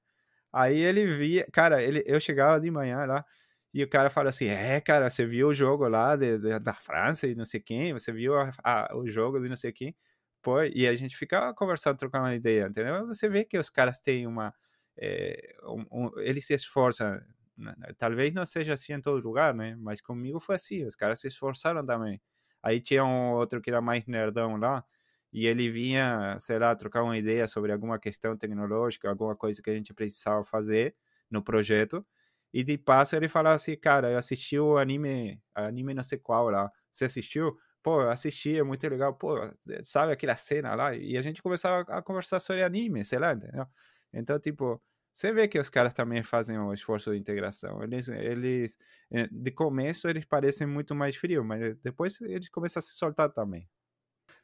Aí 0.53 0.79
ele 0.79 1.05
via, 1.07 1.47
cara, 1.53 1.81
ele, 1.83 2.03
eu 2.05 2.19
chegava 2.19 2.59
de 2.61 2.71
manhã 2.71 3.05
lá 3.05 3.25
e 3.73 3.83
o 3.83 3.89
cara 3.89 4.09
fala 4.09 4.29
assim: 4.29 4.47
É, 4.47 4.79
cara, 4.81 5.09
você 5.09 5.25
viu 5.25 5.49
o 5.49 5.53
jogo 5.53 5.87
lá 5.87 6.15
de, 6.15 6.37
de, 6.39 6.59
da 6.59 6.73
França 6.73 7.27
e 7.27 7.35
não 7.35 7.45
sei 7.45 7.59
quem, 7.61 7.93
você 7.93 8.11
viu 8.11 8.35
a, 8.37 8.51
a, 8.63 8.95
o 8.97 9.07
jogo 9.09 9.39
de 9.41 9.49
não 9.49 9.55
sei 9.55 9.71
quem. 9.71 9.95
Pô, 10.41 10.61
e 10.63 10.87
a 10.87 10.95
gente 10.95 11.15
fica 11.17 11.53
conversando, 11.53 11.97
trocando 11.97 12.25
uma 12.25 12.35
ideia, 12.35 12.67
entendeu? 12.67 13.07
Você 13.07 13.29
vê 13.29 13.45
que 13.45 13.57
os 13.57 13.69
caras 13.69 13.99
têm 14.01 14.27
uma. 14.27 14.53
É, 14.97 15.55
um, 15.65 15.85
um, 16.07 16.19
eles 16.19 16.45
se 16.45 16.53
esforçam. 16.53 17.21
Né, 17.57 17.73
né, 17.77 17.93
talvez 17.97 18.33
não 18.33 18.45
seja 18.45 18.73
assim 18.73 18.93
em 18.93 19.01
todo 19.01 19.23
lugar, 19.23 19.53
né? 19.53 19.75
Mas 19.79 20.01
comigo 20.01 20.39
foi 20.39 20.55
assim, 20.55 20.85
os 20.85 20.95
caras 20.95 21.19
se 21.21 21.27
esforçaram 21.27 21.85
também. 21.85 22.21
Aí 22.61 22.81
tinha 22.81 23.03
um 23.05 23.31
outro 23.33 23.61
que 23.61 23.69
era 23.69 23.81
mais 23.81 24.05
nerdão 24.05 24.57
lá, 24.57 24.83
e 25.31 25.47
ele 25.47 25.69
vinha, 25.69 26.37
sei 26.39 26.59
lá, 26.59 26.75
trocar 26.75 27.03
uma 27.03 27.17
ideia 27.17 27.47
sobre 27.47 27.71
alguma 27.71 27.99
questão 27.99 28.37
tecnológica, 28.37 29.09
alguma 29.09 29.35
coisa 29.35 29.61
que 29.61 29.69
a 29.69 29.73
gente 29.75 29.93
precisava 29.93 30.43
fazer 30.43 30.95
no 31.29 31.43
projeto. 31.43 32.05
E 32.53 32.63
de 32.63 32.77
passo 32.77 33.15
ele 33.15 33.27
falava 33.27 33.55
assim, 33.55 33.75
cara, 33.75 34.11
eu 34.11 34.17
assisti 34.17 34.59
o 34.59 34.77
anime, 34.77 35.41
anime 35.55 35.93
não 35.93 36.03
sei 36.03 36.19
qual 36.19 36.49
lá. 36.49 36.71
Você 36.91 37.05
assistiu? 37.05 37.57
Pô, 37.81 38.01
eu 38.01 38.11
assisti, 38.11 38.57
é 38.57 38.63
muito 38.63 38.87
legal. 38.87 39.13
Pô, 39.15 39.35
sabe 39.83 40.13
aquela 40.13 40.35
cena 40.35 40.75
lá? 40.75 40.95
E 40.95 41.17
a 41.17 41.21
gente 41.21 41.41
começava 41.41 41.81
a 41.91 42.01
conversar 42.01 42.39
sobre 42.39 42.63
anime, 42.63 43.03
sei 43.03 43.19
lá, 43.19 43.33
entendeu? 43.33 43.65
Então, 44.13 44.39
tipo, 44.39 44.81
você 45.13 45.31
vê 45.33 45.47
que 45.47 45.59
os 45.59 45.69
caras 45.69 45.93
também 45.93 46.23
fazem 46.23 46.57
um 46.57 46.73
esforço 46.73 47.11
de 47.11 47.17
integração. 47.17 47.83
Eles, 47.83 48.07
eles 48.07 48.77
eh, 49.11 49.27
de 49.31 49.51
começo, 49.51 50.07
eles 50.07 50.25
parecem 50.25 50.65
muito 50.67 50.95
mais 50.95 51.15
frios, 51.15 51.45
mas 51.45 51.75
depois 51.81 52.19
eles 52.21 52.49
começam 52.49 52.79
a 52.79 52.83
se 52.83 52.95
soltar 52.95 53.31
também. 53.31 53.67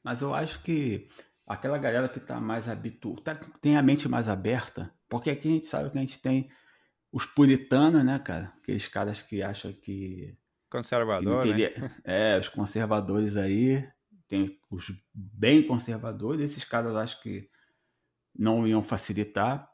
Mas 0.04 0.22
eu 0.22 0.34
acho 0.34 0.62
que 0.62 1.10
aquela 1.48 1.78
galera 1.78 2.08
que 2.08 2.20
está 2.20 2.40
mais 2.40 2.68
habituada, 2.68 3.22
tá, 3.24 3.36
tem 3.60 3.78
a 3.78 3.82
mente 3.82 4.08
mais 4.08 4.30
aberta, 4.30 4.94
porque 5.10 5.30
aqui 5.32 5.48
a 5.48 5.52
gente 5.52 5.68
sabe 5.68 5.90
que 5.90 5.98
a 5.98 6.02
gente 6.02 6.22
tem 6.22 6.50
os 7.12 7.26
puritanos, 7.26 8.04
né, 8.04 8.20
cara? 8.20 8.54
Aqueles 8.62 8.88
caras 8.88 9.22
que 9.22 9.42
acham 9.42 9.74
que. 9.74 10.38
Conservador, 10.70 11.44
que 11.44 11.54
né? 11.54 11.92
É, 12.04 12.38
os 12.38 12.50
conservadores 12.50 13.36
aí. 13.36 13.88
Tem 14.28 14.60
os 14.70 14.92
bem 15.12 15.66
conservadores, 15.66 16.42
esses 16.42 16.64
caras 16.64 16.96
acho 16.96 17.20
que 17.22 17.50
não 18.38 18.68
iam 18.68 18.84
facilitar. 18.84 19.68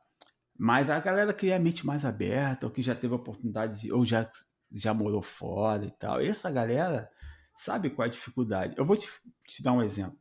Mas 0.58 0.90
a 0.90 0.98
galera 1.02 1.34
que 1.34 1.50
é 1.50 1.56
a 1.56 1.60
mente 1.60 1.86
mais 1.86 2.06
aberta, 2.06 2.66
ou 2.66 2.72
que 2.72 2.82
já 2.82 2.96
teve 2.96 3.14
a 3.14 3.18
oportunidade, 3.18 3.82
de, 3.82 3.92
ou 3.92 4.06
já, 4.06 4.30
já 4.72 4.94
morou 4.94 5.22
fora 5.22 5.86
e 5.86 5.92
tal, 5.92 6.22
essa 6.22 6.50
galera 6.50 7.10
sabe 7.58 7.90
qual 7.90 8.06
é 8.06 8.10
a 8.10 8.12
dificuldade. 8.12 8.74
Eu 8.78 8.86
vou 8.86 8.96
te, 8.96 9.10
te 9.46 9.62
dar 9.62 9.74
um 9.74 9.84
exemplo. 9.84 10.18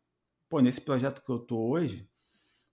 Pô, 0.49 0.59
nesse 0.59 0.81
projeto 0.81 1.23
que 1.23 1.31
eu 1.31 1.39
tô 1.39 1.57
hoje, 1.57 2.09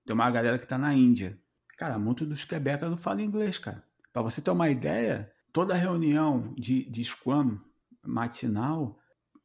tem 0.04 0.16
uma 0.16 0.32
galera 0.32 0.58
que 0.58 0.68
tá 0.68 0.80
na 0.80 0.96
Índia. 0.96 1.40
Cara, 1.78 2.00
muito 2.00 2.26
dos 2.26 2.44
Quebec 2.44 2.84
não 2.86 2.98
falam 2.98 3.22
inglês, 3.22 3.60
cara. 3.60 3.84
Para 4.12 4.22
você 4.22 4.42
ter 4.42 4.52
uma 4.52 4.70
ideia, 4.70 5.32
toda 5.54 5.74
reunião 5.74 6.54
de, 6.58 6.84
de 6.90 7.04
Scrum 7.04 7.60
matinal 8.06 8.98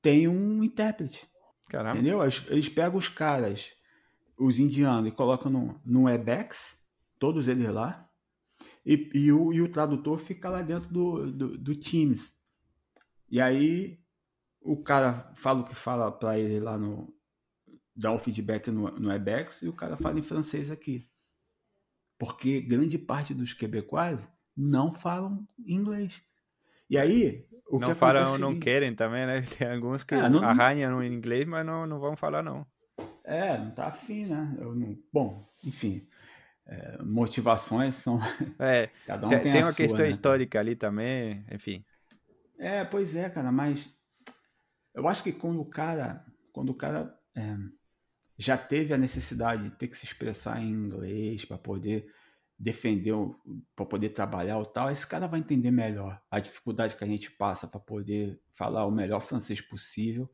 tem 0.03 0.27
um 0.29 0.63
intérprete. 0.63 1.29
Caramba. 1.69 1.99
Entendeu? 1.99 2.21
Eles 2.49 2.69
pegam 2.69 2.97
os 2.97 3.09
caras, 3.09 3.73
os 4.39 4.59
indianos, 4.59 5.11
e 5.11 5.15
colocam 5.15 5.51
no, 5.51 5.81
no 5.85 6.05
Webex, 6.05 6.81
todos 7.19 7.49
eles 7.49 7.69
lá, 7.69 8.09
e, 8.85 9.11
e, 9.15 9.33
o, 9.33 9.53
e 9.53 9.61
o 9.61 9.69
tradutor 9.69 10.19
fica 10.19 10.49
lá 10.49 10.63
dentro 10.63 10.89
do, 10.89 11.33
do, 11.33 11.59
do 11.59 11.77
Teams. 11.77 12.33
E 13.29 13.41
aí 13.41 13.99
o 14.61 14.77
cara 14.83 15.33
fala 15.35 15.61
o 15.61 15.65
que 15.65 15.75
fala 15.75 16.11
para 16.11 16.39
ele 16.39 16.61
lá 16.61 16.79
no. 16.79 17.13
dá 17.95 18.13
um 18.13 18.19
feedback 18.19 18.71
no, 18.71 18.89
no 18.93 19.09
Webex 19.09 19.63
e 19.63 19.69
o 19.69 19.73
cara 19.73 19.97
fala 19.97 20.19
em 20.19 20.23
francês 20.23 20.71
aqui. 20.71 21.09
Porque 22.17 22.61
grande 22.61 22.97
parte 22.97 23.35
dos 23.35 23.53
quebecois 23.53 24.21
não 24.57 24.95
falam 24.95 25.47
inglês. 25.67 26.23
E 26.89 26.97
aí, 26.97 27.45
o 27.69 27.79
não 27.79 27.89
que 27.89 27.95
falam 27.95 28.33
ou 28.33 28.39
não 28.39 28.59
querem 28.59 28.95
também, 28.95 29.27
né? 29.27 29.43
Tem 29.59 29.71
alguns 29.71 30.05
que 30.05 30.15
é, 30.15 30.29
não, 30.29 30.43
arranham 30.43 30.93
no 30.93 31.05
inglês, 31.05 31.47
mas 31.47 31.67
não, 31.67 31.87
não 31.87 31.99
vão 31.99 32.17
falar, 32.17 32.43
não. 32.43 32.67
É, 33.25 33.59
não 33.59 33.73
tá 33.73 33.89
afim, 33.89 34.27
né? 34.27 34.57
Não... 34.59 34.97
Bom, 35.13 35.53
enfim. 35.65 36.07
É, 36.65 37.03
motivações 37.03 37.97
são. 37.97 38.19
É, 38.59 38.89
Cada 39.07 39.27
um 39.27 39.31
tem, 39.31 39.41
tem, 39.41 39.53
tem 39.53 39.63
uma 39.63 39.73
sua, 39.73 39.77
questão 39.77 40.05
né? 40.05 40.11
histórica 40.11 40.61
ali 40.61 40.77
também, 40.77 41.45
enfim. 41.51 41.85
É, 42.59 42.85
pois 42.85 43.15
é, 43.15 43.29
cara, 43.29 43.53
mas 43.53 43.97
eu 44.95 45.07
acho 45.07 45.23
que 45.23 45.33
quando 45.33 45.61
o 45.61 45.65
cara, 45.65 46.25
quando 46.53 46.71
o 46.71 46.75
cara 46.75 47.15
é, 47.37 47.57
já 48.39 48.57
teve 48.57 48.95
a 48.95 48.99
necessidade 48.99 49.65
de 49.65 49.71
ter 49.71 49.89
que 49.89 49.97
se 49.97 50.05
expressar 50.05 50.63
em 50.63 50.71
inglês 50.71 51.45
para 51.45 51.59
poder 51.59 52.11
defender, 52.59 53.15
para 53.75 53.85
poder 53.85 54.11
trabalhar 54.11 54.59
ou 54.59 54.65
tal, 54.65 54.91
esse 54.91 55.07
cara 55.07 55.27
vai 55.27 55.41
entender 55.41 55.71
melhor 55.71 56.21
a 56.31 56.41
dificuldade 56.41 56.97
que 56.97 57.05
a 57.05 57.07
gente 57.07 57.31
passa 57.31 57.67
para 57.67 57.79
poder 57.79 58.41
falar 58.55 58.87
o 58.87 58.91
melhor 58.91 59.21
francês 59.21 59.61
possível, 59.61 60.31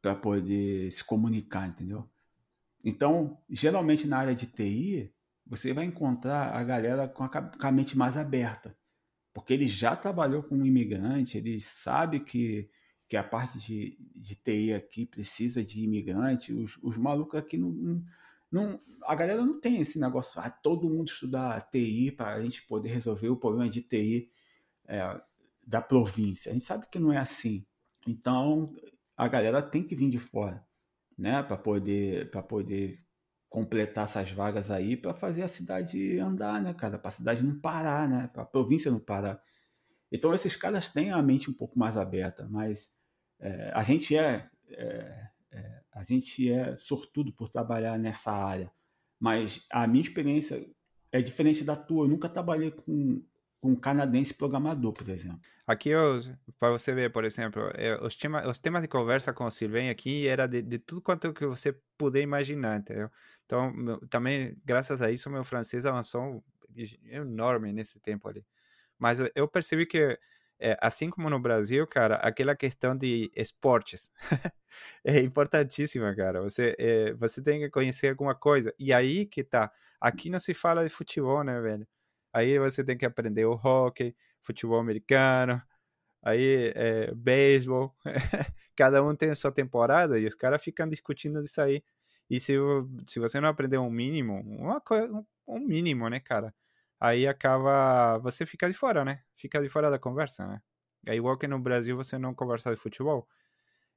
para 0.00 0.14
poder 0.14 0.90
se 0.92 1.02
comunicar, 1.02 1.68
entendeu? 1.68 2.08
Então, 2.84 3.36
geralmente 3.50 4.06
na 4.06 4.18
área 4.18 4.34
de 4.34 4.46
TI, 4.46 5.12
você 5.44 5.72
vai 5.72 5.84
encontrar 5.84 6.54
a 6.54 6.62
galera 6.62 7.08
com 7.08 7.24
a, 7.24 7.28
com 7.28 7.66
a 7.66 7.72
mente 7.72 7.98
mais 7.98 8.16
aberta, 8.16 8.76
porque 9.34 9.52
ele 9.52 9.66
já 9.66 9.96
trabalhou 9.96 10.44
com 10.44 10.56
um 10.56 10.66
imigrante, 10.66 11.36
ele 11.36 11.60
sabe 11.60 12.20
que, 12.20 12.70
que 13.08 13.16
a 13.16 13.24
parte 13.24 13.58
de, 13.58 13.98
de 14.14 14.36
TI 14.36 14.72
aqui 14.74 15.06
precisa 15.06 15.64
de 15.64 15.82
imigrante, 15.82 16.52
os, 16.52 16.78
os 16.82 16.96
malucos 16.96 17.38
aqui 17.38 17.58
não, 17.58 17.70
não 17.70 18.04
não, 18.50 18.80
a 19.02 19.14
galera 19.14 19.44
não 19.44 19.60
tem 19.60 19.80
esse 19.80 19.98
negócio, 19.98 20.40
ah, 20.40 20.50
todo 20.50 20.88
mundo 20.88 21.08
estudar 21.08 21.60
TI 21.70 22.10
para 22.12 22.34
a 22.34 22.42
gente 22.42 22.66
poder 22.66 22.88
resolver 22.88 23.28
o 23.28 23.36
problema 23.36 23.68
de 23.68 23.82
TI 23.82 24.30
é, 24.86 25.20
da 25.66 25.82
província. 25.82 26.50
A 26.50 26.52
gente 26.52 26.64
sabe 26.64 26.86
que 26.90 26.98
não 26.98 27.12
é 27.12 27.18
assim. 27.18 27.66
Então, 28.06 28.72
a 29.16 29.28
galera 29.28 29.62
tem 29.62 29.82
que 29.82 29.94
vir 29.94 30.10
de 30.10 30.18
fora, 30.18 30.64
né, 31.16 31.42
para 31.42 31.56
poder, 31.56 32.30
poder 32.48 33.04
completar 33.48 34.04
essas 34.04 34.30
vagas 34.30 34.70
aí 34.70 34.96
para 34.96 35.14
fazer 35.14 35.42
a 35.42 35.48
cidade 35.48 36.18
andar, 36.18 36.62
né, 36.62 36.72
cara, 36.74 36.98
para 36.98 37.08
a 37.08 37.12
cidade 37.12 37.44
não 37.44 37.58
parar, 37.60 38.08
né, 38.08 38.30
para 38.32 38.42
a 38.42 38.46
província 38.46 38.90
não 38.90 39.00
parar. 39.00 39.42
Então, 40.10 40.32
esses 40.32 40.56
caras 40.56 40.88
têm 40.88 41.10
a 41.10 41.20
mente 41.22 41.50
um 41.50 41.54
pouco 41.54 41.78
mais 41.78 41.96
aberta, 41.96 42.46
mas 42.48 42.90
é, 43.40 43.70
a 43.74 43.82
gente 43.82 44.16
é, 44.16 44.48
é 44.70 45.28
é, 45.50 45.80
a 45.98 46.04
gente 46.04 46.48
é 46.48 46.76
sortudo 46.76 47.32
por 47.32 47.48
trabalhar 47.48 47.98
nessa 47.98 48.30
área, 48.30 48.70
mas 49.18 49.66
a 49.68 49.84
minha 49.84 50.00
experiência 50.00 50.64
é 51.10 51.20
diferente 51.20 51.64
da 51.64 51.74
tua. 51.74 52.04
Eu 52.04 52.08
nunca 52.08 52.28
trabalhei 52.28 52.70
com, 52.70 53.20
com 53.60 53.72
um 53.72 53.74
canadense 53.74 54.32
programador, 54.32 54.92
por 54.92 55.08
exemplo. 55.08 55.40
Aqui, 55.66 55.90
para 56.56 56.70
você 56.70 56.94
ver, 56.94 57.10
por 57.10 57.24
exemplo, 57.24 57.62
é, 57.74 58.00
os, 58.00 58.14
tema, 58.14 58.48
os 58.48 58.60
temas 58.60 58.80
de 58.80 58.86
conversa 58.86 59.32
com 59.32 59.44
o 59.44 59.50
Silvém 59.50 59.90
aqui 59.90 60.28
era 60.28 60.46
de, 60.46 60.62
de, 60.62 60.78
tudo 60.78 61.02
quanto 61.02 61.32
que 61.32 61.44
você 61.44 61.76
puder 61.96 62.22
imaginar, 62.22 62.78
entendeu? 62.78 63.10
Então, 63.44 63.72
meu, 63.72 63.98
também, 64.06 64.56
graças 64.64 65.02
a 65.02 65.10
isso, 65.10 65.28
meu 65.28 65.42
francês 65.42 65.84
avançou 65.84 66.44
enorme 67.06 67.72
nesse 67.72 67.98
tempo 67.98 68.28
ali. 68.28 68.46
Mas 68.96 69.18
eu 69.34 69.48
percebi 69.48 69.84
que 69.84 70.16
é, 70.60 70.76
assim 70.80 71.10
como 71.10 71.30
no 71.30 71.38
Brasil, 71.40 71.86
cara, 71.86 72.16
aquela 72.16 72.56
questão 72.56 72.96
de 72.96 73.30
esportes 73.34 74.10
é 75.04 75.18
importantíssima, 75.20 76.14
cara. 76.14 76.42
Você, 76.42 76.74
é, 76.78 77.12
você 77.14 77.42
tem 77.42 77.60
que 77.60 77.70
conhecer 77.70 78.10
alguma 78.10 78.34
coisa. 78.34 78.74
E 78.78 78.92
aí 78.92 79.26
que 79.26 79.44
tá. 79.44 79.72
Aqui 80.00 80.30
não 80.30 80.38
se 80.38 80.54
fala 80.54 80.84
de 80.84 80.90
futebol, 80.90 81.42
né, 81.44 81.60
velho? 81.60 81.86
Aí 82.32 82.58
você 82.58 82.84
tem 82.84 82.96
que 82.98 83.06
aprender 83.06 83.44
o 83.46 83.52
hockey, 83.54 84.14
futebol 84.42 84.78
americano, 84.80 85.62
aí 86.22 86.72
é, 86.74 87.14
beisebol. 87.14 87.94
Cada 88.76 89.02
um 89.02 89.14
tem 89.16 89.30
a 89.30 89.34
sua 89.34 89.52
temporada 89.52 90.18
e 90.18 90.26
os 90.26 90.34
caras 90.34 90.62
ficam 90.62 90.88
discutindo 90.88 91.42
disso 91.42 91.60
aí. 91.62 91.82
E 92.30 92.40
se, 92.40 92.54
se 93.08 93.18
você 93.20 93.40
não 93.40 93.48
aprender 93.48 93.78
um 93.78 93.90
mínimo, 93.90 94.40
uma 94.42 94.82
um 95.46 95.60
mínimo, 95.60 96.08
né, 96.10 96.20
cara? 96.20 96.54
Aí 97.00 97.26
acaba. 97.26 98.18
Você 98.18 98.46
fica 98.46 98.68
de 98.68 98.74
fora, 98.74 99.04
né? 99.04 99.22
Fica 99.36 99.60
de 99.60 99.68
fora 99.68 99.90
da 99.90 99.98
conversa, 99.98 100.46
né? 100.46 100.60
É 101.06 101.14
igual 101.14 101.38
que 101.38 101.46
no 101.46 101.58
Brasil 101.58 101.96
você 101.96 102.18
não 102.18 102.34
conversa 102.34 102.70
de 102.70 102.76
futebol. 102.76 103.28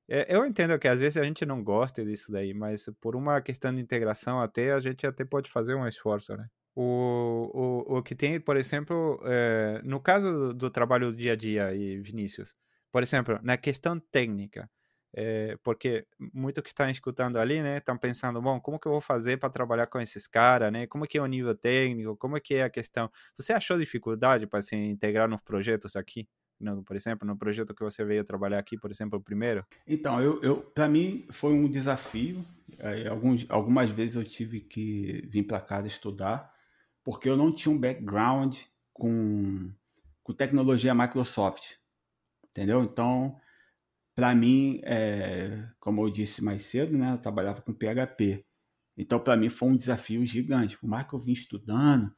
É, 0.07 0.35
eu 0.35 0.45
entendo 0.45 0.77
que 0.79 0.87
às 0.87 0.99
vezes 0.99 1.17
a 1.17 1.23
gente 1.23 1.45
não 1.45 1.63
gosta 1.63 2.03
disso 2.03 2.31
daí, 2.31 2.53
mas 2.53 2.85
por 2.99 3.15
uma 3.15 3.41
questão 3.41 3.73
de 3.73 3.81
integração 3.81 4.41
até, 4.41 4.73
a 4.73 4.79
gente 4.79 5.05
até 5.07 5.23
pode 5.25 5.49
fazer 5.49 5.75
um 5.75 5.87
esforço, 5.87 6.35
né? 6.35 6.47
O, 6.75 7.49
o, 7.87 7.97
o 7.97 8.03
que 8.03 8.15
tem, 8.15 8.39
por 8.39 8.57
exemplo, 8.57 9.21
é, 9.25 9.81
no 9.83 9.99
caso 10.01 10.31
do, 10.31 10.53
do 10.53 10.69
trabalho 10.69 11.11
do 11.11 11.17
dia 11.17 11.33
a 11.33 11.35
dia, 11.35 11.73
e 11.73 11.99
Vinícius, 11.99 12.55
por 12.91 13.03
exemplo, 13.03 13.39
na 13.43 13.57
questão 13.57 13.99
técnica, 13.99 14.69
é, 15.13 15.57
porque 15.63 16.07
muito 16.33 16.61
que 16.63 16.69
estão 16.69 16.89
escutando 16.89 17.37
ali, 17.37 17.61
né, 17.61 17.77
estão 17.77 17.97
pensando, 17.97 18.41
bom, 18.41 18.59
como 18.61 18.79
que 18.79 18.87
eu 18.87 18.91
vou 18.93 19.01
fazer 19.01 19.37
para 19.37 19.49
trabalhar 19.49 19.87
com 19.87 19.99
esses 19.99 20.27
caras, 20.27 20.71
né? 20.71 20.87
Como 20.87 21.05
que 21.05 21.17
é 21.17 21.21
o 21.21 21.25
nível 21.25 21.55
técnico? 21.55 22.15
Como 22.17 22.39
que 22.39 22.55
é 22.55 22.63
a 22.63 22.69
questão? 22.69 23.11
Você 23.35 23.53
achou 23.53 23.77
dificuldade 23.77 24.47
para 24.47 24.61
se 24.61 24.75
integrar 24.75 25.27
nos 25.29 25.41
projetos 25.41 25.95
aqui 25.95 26.27
No, 26.59 26.83
por 26.83 26.95
exemplo, 26.95 27.27
no 27.27 27.35
projeto 27.37 27.73
que 27.73 27.83
você 27.83 28.05
veio 28.05 28.23
trabalhar 28.23 28.59
aqui, 28.59 28.77
por 28.77 28.91
exemplo, 28.91 29.17
o 29.19 29.21
primeiro? 29.21 29.65
Então, 29.87 30.21
eu, 30.21 30.41
eu 30.41 30.61
para 30.61 30.87
mim 30.87 31.25
foi 31.31 31.53
um 31.53 31.69
desafio. 31.69 32.45
É, 32.77 33.07
alguns, 33.07 33.45
algumas 33.49 33.89
vezes 33.89 34.15
eu 34.15 34.23
tive 34.23 34.61
que 34.61 35.27
vir 35.27 35.43
para 35.43 35.59
casa 35.59 35.87
estudar, 35.87 36.53
porque 37.03 37.27
eu 37.27 37.35
não 37.35 37.51
tinha 37.53 37.73
um 37.73 37.79
background 37.79 38.57
com, 38.93 39.71
com 40.23 40.33
tecnologia 40.33 40.93
Microsoft, 40.95 41.77
entendeu? 42.49 42.83
Então, 42.83 43.39
para 44.15 44.35
mim, 44.35 44.81
é, 44.83 45.67
como 45.79 46.05
eu 46.05 46.09
disse 46.09 46.43
mais 46.43 46.63
cedo, 46.63 46.97
né, 46.97 47.13
eu 47.13 47.17
trabalhava 47.17 47.61
com 47.61 47.73
PHP. 47.73 48.45
Então, 48.97 49.19
para 49.19 49.37
mim, 49.37 49.49
foi 49.49 49.69
um 49.69 49.75
desafio 49.75 50.25
gigante. 50.25 50.77
Por 50.77 50.87
mais 50.87 51.07
que 51.07 51.13
eu 51.13 51.19
vim 51.19 51.31
estudando 51.31 52.13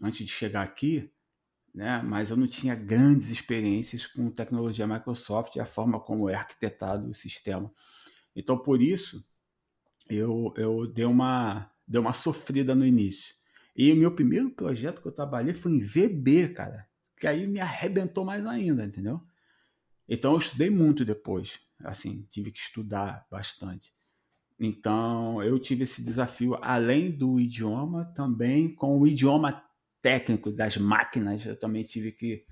antes 0.00 0.26
de 0.26 0.32
chegar 0.32 0.62
aqui, 0.62 1.10
né, 1.74 2.02
mas 2.02 2.30
eu 2.30 2.36
não 2.36 2.46
tinha 2.46 2.74
grandes 2.74 3.28
experiências 3.28 4.06
com 4.06 4.30
tecnologia 4.30 4.86
Microsoft 4.86 5.56
e 5.56 5.60
a 5.60 5.66
forma 5.66 6.00
como 6.00 6.28
é 6.28 6.34
arquitetado 6.34 7.08
o 7.08 7.14
sistema. 7.14 7.70
Então, 8.34 8.58
por 8.58 8.80
isso, 8.80 9.24
eu, 10.08 10.52
eu 10.56 10.86
dei, 10.86 11.04
uma, 11.04 11.70
dei 11.86 12.00
uma 12.00 12.12
sofrida 12.12 12.74
no 12.74 12.86
início. 12.86 13.34
E 13.76 13.92
o 13.92 13.96
meu 13.96 14.12
primeiro 14.12 14.50
projeto 14.50 15.00
que 15.00 15.08
eu 15.08 15.12
trabalhei 15.12 15.54
foi 15.54 15.72
em 15.72 15.80
VB, 15.80 16.48
cara. 16.48 16.88
Que 17.16 17.26
aí 17.26 17.46
me 17.46 17.60
arrebentou 17.60 18.24
mais 18.24 18.44
ainda, 18.46 18.84
entendeu? 18.84 19.20
Então 20.08 20.32
eu 20.32 20.38
estudei 20.38 20.70
muito 20.70 21.04
depois. 21.04 21.60
Assim, 21.84 22.26
tive 22.30 22.50
que 22.50 22.58
estudar 22.58 23.26
bastante. 23.30 23.92
Então, 24.58 25.40
eu 25.40 25.56
tive 25.58 25.84
esse 25.84 26.02
desafio, 26.02 26.58
além 26.60 27.10
do 27.12 27.38
idioma, 27.38 28.06
também 28.06 28.74
com 28.74 28.98
o 28.98 29.06
idioma 29.06 29.64
técnico 30.02 30.50
das 30.50 30.76
máquinas, 30.76 31.46
eu 31.46 31.56
também 31.56 31.84
tive 31.84 32.10
que, 32.10 32.44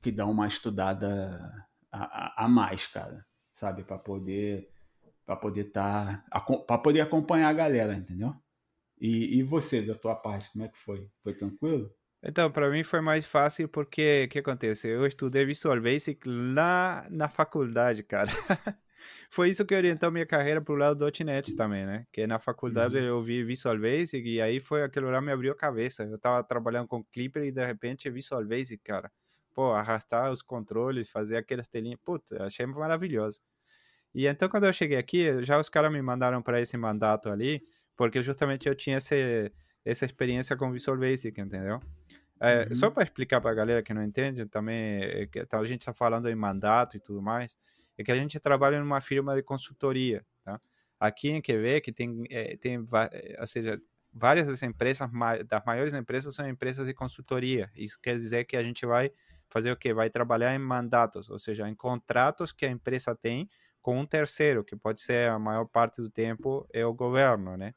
que 0.00 0.10
dar 0.10 0.26
uma 0.26 0.46
estudada 0.46 1.52
a, 1.90 2.44
a, 2.44 2.48
mais, 2.48 2.86
cara, 2.86 3.26
sabe? 3.52 3.84
Para 3.84 3.98
poder 3.98 4.70
para 5.26 5.36
poder 5.36 5.68
estar 5.68 6.24
tá, 6.28 6.40
para 6.40 6.78
poder 6.78 7.00
acompanhar 7.00 7.48
a 7.48 7.52
galera, 7.52 7.94
entendeu? 7.94 8.34
E, 9.00 9.38
e 9.38 9.42
você, 9.42 9.82
da 9.82 9.94
tua 9.94 10.14
parte, 10.14 10.50
como 10.52 10.64
é 10.64 10.68
que 10.68 10.78
foi? 10.78 11.08
Foi 11.22 11.34
tranquilo? 11.34 11.94
Então, 12.24 12.50
para 12.52 12.70
mim 12.70 12.84
foi 12.84 13.00
mais 13.00 13.26
fácil 13.26 13.68
porque 13.68 14.24
o 14.26 14.28
que 14.28 14.38
acontece? 14.38 14.88
Eu 14.88 15.04
estudei 15.06 15.44
Visual 15.44 15.80
Basic 15.80 16.20
lá 16.28 17.04
na 17.10 17.28
faculdade, 17.28 18.04
cara. 18.04 18.30
foi 19.28 19.50
isso 19.50 19.66
que 19.66 19.74
orientou 19.74 20.08
minha 20.12 20.24
carreira 20.24 20.60
pro 20.60 20.76
lado 20.76 20.98
do 20.98 21.24
.NET 21.24 21.56
também, 21.56 21.84
né? 21.84 22.06
Que 22.12 22.24
na 22.24 22.38
faculdade 22.38 22.96
uhum. 22.96 23.02
eu 23.02 23.20
vi 23.20 23.42
Visual 23.42 23.76
Basic 23.76 24.24
e 24.24 24.40
aí 24.40 24.60
foi 24.60 24.84
aquele 24.84 25.06
lá 25.06 25.20
me 25.20 25.32
abriu 25.32 25.52
a 25.52 25.56
cabeça. 25.56 26.04
Eu 26.04 26.16
tava 26.16 26.44
trabalhando 26.44 26.86
com 26.86 27.02
Clipper 27.02 27.42
e 27.42 27.50
de 27.50 27.66
repente 27.66 28.08
Visual 28.08 28.44
Basic, 28.44 28.80
cara. 28.84 29.10
Pô, 29.52 29.72
arrastar 29.72 30.30
os 30.30 30.42
controles, 30.42 31.10
fazer 31.10 31.36
aquelas 31.36 31.66
telinhas, 31.66 31.98
putz, 32.04 32.32
achei 32.32 32.66
maravilhoso. 32.66 33.40
E 34.14 34.26
então 34.28 34.48
quando 34.48 34.64
eu 34.66 34.72
cheguei 34.72 34.96
aqui, 34.96 35.42
já 35.42 35.58
os 35.58 35.68
caras 35.68 35.90
me 35.90 36.00
mandaram 36.00 36.40
para 36.40 36.60
esse 36.60 36.76
mandato 36.76 37.28
ali, 37.30 37.62
porque 37.96 38.22
justamente 38.22 38.68
eu 38.68 38.74
tinha 38.74 38.98
esse, 38.98 39.52
essa 39.84 40.04
experiência 40.04 40.56
com 40.56 40.70
Visual 40.70 40.96
Basic, 40.96 41.40
entendeu? 41.40 41.80
É, 42.40 42.66
uhum. 42.68 42.74
Só 42.74 42.90
para 42.90 43.04
explicar 43.04 43.40
para 43.40 43.50
a 43.50 43.54
galera 43.54 43.82
que 43.82 43.94
não 43.94 44.02
entende 44.02 44.44
também, 44.46 45.02
é 45.02 45.26
que 45.26 45.46
a 45.50 45.64
gente 45.64 45.82
está 45.82 45.94
falando 45.94 46.28
em 46.28 46.34
mandato 46.34 46.96
e 46.96 47.00
tudo 47.00 47.22
mais, 47.22 47.56
é 47.96 48.02
que 48.02 48.10
a 48.10 48.16
gente 48.16 48.38
trabalha 48.40 48.80
numa 48.80 49.00
firma 49.00 49.34
de 49.34 49.42
consultoria, 49.42 50.24
tá? 50.44 50.60
Aqui 50.98 51.30
em 51.30 51.40
Quebec 51.40 51.92
tem, 51.92 52.24
é, 52.30 52.56
tem 52.56 52.84
é, 53.12 53.36
ou 53.40 53.46
seja, 53.46 53.80
várias 54.12 54.46
das 54.46 54.62
empresas, 54.62 55.08
das 55.46 55.64
maiores 55.64 55.94
empresas 55.94 56.34
são 56.34 56.48
empresas 56.48 56.86
de 56.86 56.94
consultoria. 56.94 57.70
Isso 57.76 57.98
quer 58.00 58.14
dizer 58.14 58.44
que 58.44 58.56
a 58.56 58.62
gente 58.62 58.84
vai 58.86 59.10
fazer 59.48 59.70
o 59.70 59.76
quê? 59.76 59.92
Vai 59.92 60.10
trabalhar 60.10 60.54
em 60.54 60.58
mandatos, 60.58 61.28
ou 61.30 61.38
seja, 61.38 61.68
em 61.68 61.74
contratos 61.74 62.52
que 62.52 62.66
a 62.66 62.70
empresa 62.70 63.14
tem 63.14 63.48
com 63.80 63.98
um 63.98 64.06
terceiro, 64.06 64.64
que 64.64 64.76
pode 64.76 65.00
ser 65.00 65.28
a 65.28 65.38
maior 65.38 65.64
parte 65.66 66.00
do 66.00 66.08
tempo 66.08 66.66
é 66.72 66.86
o 66.86 66.94
governo, 66.94 67.56
né? 67.56 67.74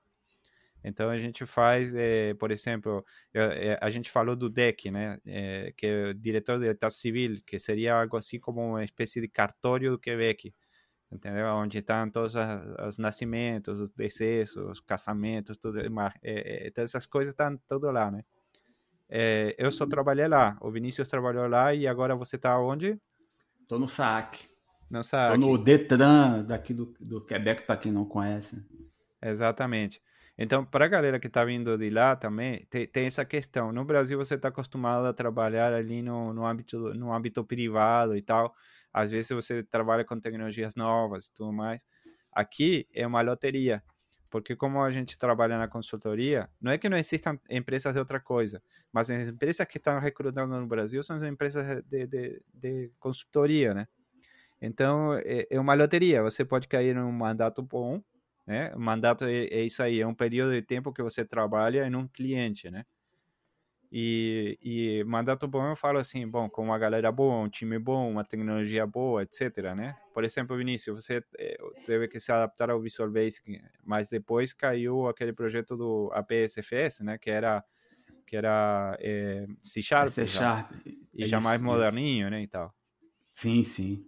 Então 0.88 1.10
a 1.10 1.18
gente 1.18 1.48
faz, 1.48 1.96
é, 1.96 2.36
por 2.36 2.52
exemplo, 2.52 3.04
é, 3.34 3.76
a 3.82 3.90
gente 3.90 4.12
falou 4.12 4.36
do 4.36 4.48
DEC, 4.48 4.92
né, 4.92 5.20
é, 5.26 5.74
que 5.76 5.88
é 5.88 6.10
o 6.10 6.14
diretor 6.14 6.60
de 6.60 6.68
Estado 6.70 6.92
Civil, 6.92 7.42
que 7.44 7.58
seria 7.58 8.00
algo 8.00 8.16
assim 8.16 8.40
como 8.40 8.62
uma 8.62 8.84
espécie 8.84 9.20
de 9.20 9.28
cartório 9.28 9.90
do 9.90 10.00
Quebec, 10.00 10.54
entendeu? 11.12 11.48
Onde 11.48 11.80
estão 11.80 12.08
todos 12.12 12.36
os 12.88 13.00
nascimentos, 13.00 13.80
os 13.80 13.90
decessos, 13.90 14.58
os 14.58 14.80
casamentos, 14.80 15.58
tudo, 15.58 15.80
é, 16.22 16.70
todas 16.70 16.92
essas 16.92 17.08
coisas 17.08 17.34
estão 17.34 17.58
tudo 17.68 17.90
lá, 17.90 18.12
né? 18.12 18.24
eu 19.58 19.72
só 19.72 19.86
trabalhei 19.86 20.28
lá, 20.28 20.58
o 20.62 20.72
Vinícius 20.72 21.08
trabalhou 21.08 21.48
lá 21.48 21.74
e 21.74 21.88
agora 21.88 22.16
você 22.16 22.36
está 22.36 22.60
onde? 22.60 23.00
Estou 23.62 23.80
no 23.80 23.88
SAC. 23.88 24.50
No 24.90 25.04
SAC. 25.04 25.36
Estou 25.36 25.52
no 25.52 25.58
Detran 25.58 26.44
daqui 26.44 26.74
do, 26.74 26.94
do 27.00 27.22
Quebec, 27.24 27.64
para 27.64 27.78
quem 27.78 27.92
não 27.92 28.06
conhece. 28.06 28.64
Exatamente. 29.22 30.02
Então, 30.38 30.66
para 30.66 30.86
a 30.86 30.88
galera 30.88 31.20
que 31.20 31.28
está 31.28 31.46
vindo 31.46 31.78
de 31.78 31.90
lá 31.90 32.16
também, 32.16 32.66
tem, 32.70 32.86
tem, 32.86 33.06
essa 33.06 33.24
questão. 33.24 33.72
No 33.72 33.86
Brasil, 33.86 34.18
você 34.18 34.36
está 34.36 34.50
acostumado 34.50 35.06
a 35.06 35.14
trabalhar 35.14 35.74
ali 35.74 36.02
no, 36.02 36.34
no, 36.34 36.46
âmbito, 36.46 36.94
no 36.94 37.14
âmbito 37.14 37.44
privado 37.46 38.18
e 38.18 38.22
tal. 38.22 38.54
Às 38.94 39.12
vezes, 39.12 39.30
você 39.32 39.64
trabalha 39.64 40.04
com 40.04 40.20
tecnologias 40.20 40.76
novas 40.76 41.28
e 41.28 41.34
tudo 41.34 41.54
mais. 41.54 41.86
Aqui 42.34 42.86
é 42.94 43.08
uma 43.08 43.22
loteria, 43.22 43.82
porque 44.30 44.58
como 44.58 44.84
a 44.84 44.92
gente 44.92 45.18
trabalha 45.18 45.58
na 45.58 45.70
consultoria, 45.70 46.50
não 46.60 46.74
é 46.74 46.78
que 46.78 46.90
não 46.90 46.98
existam 46.98 47.40
empresas 47.50 47.94
de 47.94 48.00
outra 48.00 48.20
coisa, 48.20 48.62
mas 48.92 49.10
as 49.10 49.30
empresas 49.30 49.66
que 49.66 49.78
estão 49.78 50.00
recrutando 50.00 50.60
no 50.60 50.68
Brasil 50.68 51.02
são 51.02 51.16
as 51.16 51.24
empresas 51.24 51.82
de, 51.86 52.06
de, 52.08 52.42
de 52.54 52.92
consultoria, 53.00 53.74
né? 53.74 53.88
Então, 54.62 55.14
é, 55.14 55.48
é 55.50 55.60
uma 55.60 55.74
loteria. 55.74 56.22
Você 56.24 56.44
pode 56.44 56.68
cair 56.68 56.94
num 56.94 57.12
mandato 57.12 57.62
bom, 57.62 58.02
né? 58.46 58.74
O 58.76 58.80
mandato 58.80 59.26
é, 59.26 59.46
é, 59.46 59.64
isso 59.64 59.82
aí, 59.84 60.00
é 60.02 60.08
um 60.08 60.14
período 60.14 60.54
de 60.54 60.62
tempo 60.62 60.94
que 60.94 61.02
você 61.02 61.26
trabalha 61.26 61.88
em 61.88 61.96
um 61.96 62.08
cliente, 62.08 62.70
né? 62.70 62.86
E, 63.92 64.58
e 64.62 65.04
mandato 65.06 65.48
bom 65.48 65.70
eu 65.70 65.76
falo 65.76 66.00
assim, 66.00 66.28
bom, 66.28 66.50
com 66.50 66.64
uma 66.64 66.78
galera 66.78 67.12
boa, 67.12 67.38
um 67.38 67.50
time 67.50 67.80
bom, 67.80 68.12
uma 68.12 68.26
tecnologia 68.26 68.86
boa, 68.86 69.24
etc, 69.24 69.74
né? 69.76 69.96
Por 70.14 70.24
exemplo, 70.24 70.58
Vinícius, 70.58 71.06
você 71.06 71.24
eh, 71.38 71.58
teve 71.86 72.08
que 72.08 72.20
se 72.20 72.32
adaptar 72.32 72.70
ao 72.70 72.82
Visual 72.82 73.10
Basic, 73.10 73.62
mas 73.84 74.10
depois 74.10 74.54
caiu 74.54 75.08
aquele 75.08 75.32
projeto 75.32 75.78
do 75.78 76.12
APSFS, 76.14 77.02
né? 77.04 77.18
Que 77.18 77.30
era 77.30 77.64
que 78.26 78.36
era 78.36 78.98
é, 79.00 79.46
C 79.64 79.82
Sharp, 79.82 80.10
C 80.10 80.26
Sharp 80.26 80.72
e 81.14 81.24
é 81.24 81.28
já 81.28 81.40
mais 81.40 81.62
moderninho, 81.62 82.30
né, 82.30 82.42
e 82.42 82.48
tal. 82.48 82.74
Sim, 83.34 83.64
sim. 83.64 84.06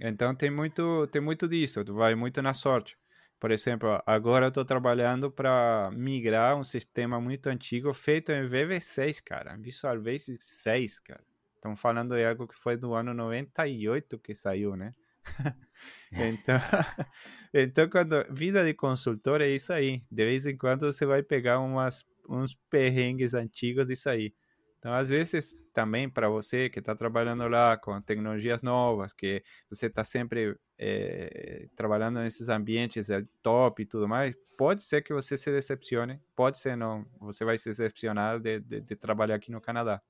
Então 0.00 0.34
tem 0.34 0.50
muito 0.50 1.06
tem 1.08 1.20
muito 1.20 1.48
disso, 1.48 1.84
vai 1.92 2.14
muito 2.14 2.40
na 2.40 2.54
sorte. 2.54 2.96
Por 3.40 3.52
exemplo, 3.52 4.02
agora 4.04 4.46
eu 4.46 4.48
estou 4.48 4.64
trabalhando 4.64 5.30
para 5.30 5.90
migrar 5.92 6.56
um 6.56 6.64
sistema 6.64 7.20
muito 7.20 7.48
antigo 7.48 7.94
feito 7.94 8.32
em 8.32 8.48
VV6, 8.48 9.20
cara. 9.24 9.56
Visual 9.56 10.00
Basic 10.00 10.42
6, 10.42 10.98
cara. 10.98 11.22
Estamos 11.54 11.80
falando 11.80 12.16
de 12.16 12.24
algo 12.24 12.48
que 12.48 12.56
foi 12.56 12.76
do 12.76 12.94
ano 12.94 13.14
98 13.14 14.18
que 14.18 14.34
saiu, 14.34 14.76
né? 14.76 14.92
então, 16.10 16.58
então 17.54 17.88
quando 17.88 18.24
vida 18.30 18.64
de 18.64 18.74
consultor 18.74 19.40
é 19.40 19.48
isso 19.48 19.72
aí. 19.72 20.02
De 20.10 20.24
vez 20.24 20.44
em 20.44 20.56
quando 20.56 20.92
você 20.92 21.06
vai 21.06 21.22
pegar 21.22 21.60
umas, 21.60 22.04
uns 22.28 22.54
perrengues 22.68 23.34
antigos 23.34 23.86
disso 23.86 24.10
aí. 24.10 24.34
Então, 24.78 24.92
às 24.94 25.08
vezes, 25.08 25.56
também 25.72 26.08
para 26.08 26.28
você 26.28 26.70
que 26.70 26.78
está 26.78 26.94
trabalhando 26.94 27.48
lá 27.48 27.76
com 27.76 28.00
tecnologias 28.00 28.62
novas, 28.62 29.12
que 29.12 29.42
você 29.68 29.86
está 29.86 30.04
sempre 30.04 30.56
é, 30.78 31.66
trabalhando 31.74 32.20
nesses 32.20 32.48
ambientes 32.48 33.10
é, 33.10 33.24
top 33.42 33.82
e 33.82 33.86
tudo 33.86 34.08
mais, 34.08 34.36
pode 34.56 34.84
ser 34.84 35.02
que 35.02 35.12
você 35.12 35.36
se 35.36 35.50
decepcione, 35.50 36.20
pode 36.36 36.58
ser 36.58 36.76
não, 36.76 37.04
você 37.20 37.44
vai 37.44 37.58
se 37.58 37.68
decepcionar 37.68 38.38
de, 38.38 38.60
de, 38.60 38.80
de 38.80 38.96
trabalhar 38.96 39.34
aqui 39.34 39.50
no 39.50 39.60
Canadá, 39.60 40.00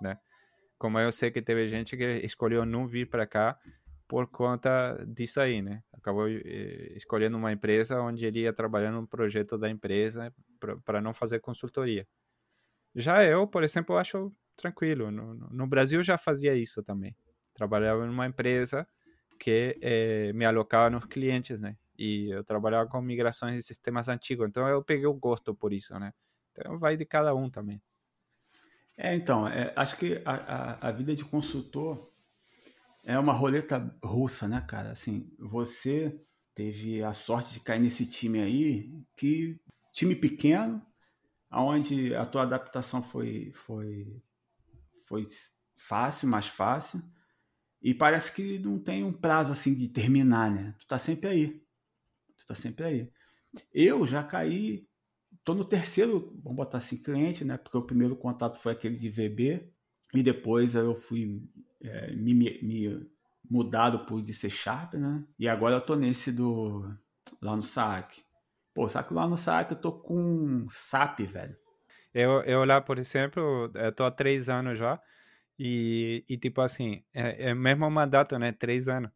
né? 0.00 0.18
Como 0.78 0.98
eu 0.98 1.10
sei 1.12 1.30
que 1.30 1.42
teve 1.42 1.68
gente 1.68 1.96
que 1.96 2.04
escolheu 2.24 2.64
não 2.64 2.86
vir 2.86 3.08
para 3.08 3.26
cá 3.26 3.58
por 4.06 4.28
conta 4.28 5.04
disso 5.08 5.40
aí, 5.40 5.62
né? 5.62 5.82
Acabou 5.92 6.28
eh, 6.28 6.92
escolhendo 6.94 7.36
uma 7.36 7.52
empresa 7.52 8.00
onde 8.00 8.26
ele 8.26 8.40
ia 8.40 8.52
trabalhar 8.52 8.92
no 8.92 9.06
projeto 9.06 9.56
da 9.56 9.68
empresa 9.70 10.32
para 10.84 11.00
não 11.00 11.14
fazer 11.14 11.40
consultoria. 11.40 12.06
Já 12.94 13.24
eu, 13.24 13.46
por 13.46 13.64
exemplo, 13.64 13.96
acho 13.96 14.32
tranquilo. 14.56 15.10
No, 15.10 15.34
no 15.34 15.66
Brasil 15.66 16.02
já 16.02 16.16
fazia 16.16 16.54
isso 16.54 16.82
também. 16.82 17.16
Trabalhava 17.52 18.06
numa 18.06 18.26
empresa 18.26 18.86
que 19.38 19.76
é, 19.80 20.32
me 20.32 20.44
alocava 20.44 20.90
nos 20.90 21.04
clientes, 21.04 21.60
né? 21.60 21.76
E 21.98 22.30
eu 22.30 22.42
trabalhava 22.42 22.88
com 22.88 23.00
migrações 23.00 23.56
de 23.56 23.62
sistemas 23.62 24.08
antigos, 24.08 24.48
então 24.48 24.66
eu 24.68 24.82
peguei 24.82 25.06
o 25.06 25.14
gosto 25.14 25.54
por 25.54 25.72
isso, 25.72 25.98
né? 25.98 26.12
Então 26.52 26.78
vai 26.78 26.96
de 26.96 27.04
cada 27.04 27.34
um 27.34 27.48
também. 27.50 27.80
É, 28.96 29.14
então, 29.14 29.46
é, 29.46 29.72
acho 29.76 29.96
que 29.96 30.22
a, 30.24 30.32
a, 30.32 30.88
a, 30.88 30.92
vida 30.92 31.14
de 31.14 31.24
consultor 31.24 32.12
é 33.02 33.18
uma 33.18 33.32
roleta 33.32 33.96
russa, 34.02 34.46
né, 34.46 34.64
cara? 34.68 34.92
Assim, 34.92 35.32
você 35.38 36.20
teve 36.54 37.02
a 37.02 37.12
sorte 37.12 37.52
de 37.52 37.60
cair 37.60 37.80
nesse 37.80 38.06
time 38.06 38.40
aí, 38.40 38.92
que 39.16 39.60
time 39.92 40.14
pequeno, 40.14 40.80
onde 41.54 42.14
a 42.14 42.24
tua 42.24 42.42
adaptação 42.42 43.02
foi, 43.02 43.52
foi, 43.54 44.20
foi 45.06 45.26
fácil, 45.76 46.28
mais 46.28 46.46
fácil. 46.46 47.02
E 47.82 47.92
parece 47.92 48.32
que 48.32 48.58
não 48.58 48.78
tem 48.78 49.04
um 49.04 49.12
prazo 49.12 49.52
assim 49.52 49.74
de 49.74 49.88
terminar, 49.88 50.50
né? 50.50 50.74
Tu 50.78 50.86
tá 50.86 50.98
sempre 50.98 51.28
aí. 51.28 51.62
Tu 52.36 52.46
tá 52.46 52.54
sempre 52.54 52.84
aí. 52.84 53.12
Eu 53.72 54.06
já 54.06 54.22
caí, 54.22 54.88
tô 55.44 55.54
no 55.54 55.64
terceiro, 55.64 56.32
vamos 56.42 56.56
botar 56.56 56.78
assim, 56.78 56.96
cliente, 56.96 57.44
né? 57.44 57.56
Porque 57.56 57.76
o 57.76 57.82
primeiro 57.82 58.16
contato 58.16 58.58
foi 58.58 58.72
aquele 58.72 58.96
de 58.96 59.08
VB 59.10 59.70
e 60.14 60.22
depois 60.22 60.74
eu 60.74 60.94
fui 60.94 61.42
é, 61.82 62.14
me, 62.14 62.34
me 62.34 63.06
mudado 63.48 64.06
por 64.06 64.22
de 64.22 64.32
C 64.32 64.48
Sharp, 64.48 64.94
né? 64.94 65.22
E 65.38 65.46
agora 65.46 65.76
eu 65.76 65.80
tô 65.80 65.94
nesse 65.94 66.32
do 66.32 66.90
lá 67.40 67.54
no 67.54 67.62
SAC. 67.62 68.22
Pô, 68.74 68.88
só 68.88 69.02
que 69.02 69.14
lá 69.14 69.26
no 69.26 69.36
SAC 69.36 69.70
eu 69.70 69.80
tô 69.80 69.92
com 69.92 70.66
SAP, 70.68 71.20
velho. 71.20 71.56
Eu, 72.12 72.42
eu 72.42 72.64
lá, 72.64 72.80
por 72.80 72.98
exemplo, 72.98 73.70
eu 73.74 73.92
tô 73.92 74.04
há 74.04 74.10
três 74.10 74.48
anos 74.48 74.78
já. 74.78 75.00
E, 75.58 76.24
e 76.28 76.36
tipo 76.36 76.60
assim, 76.60 77.04
é, 77.12 77.50
é 77.50 77.54
mesmo 77.54 77.88
mandato, 77.90 78.38
né? 78.38 78.52
Três 78.52 78.88
anos. 78.88 79.10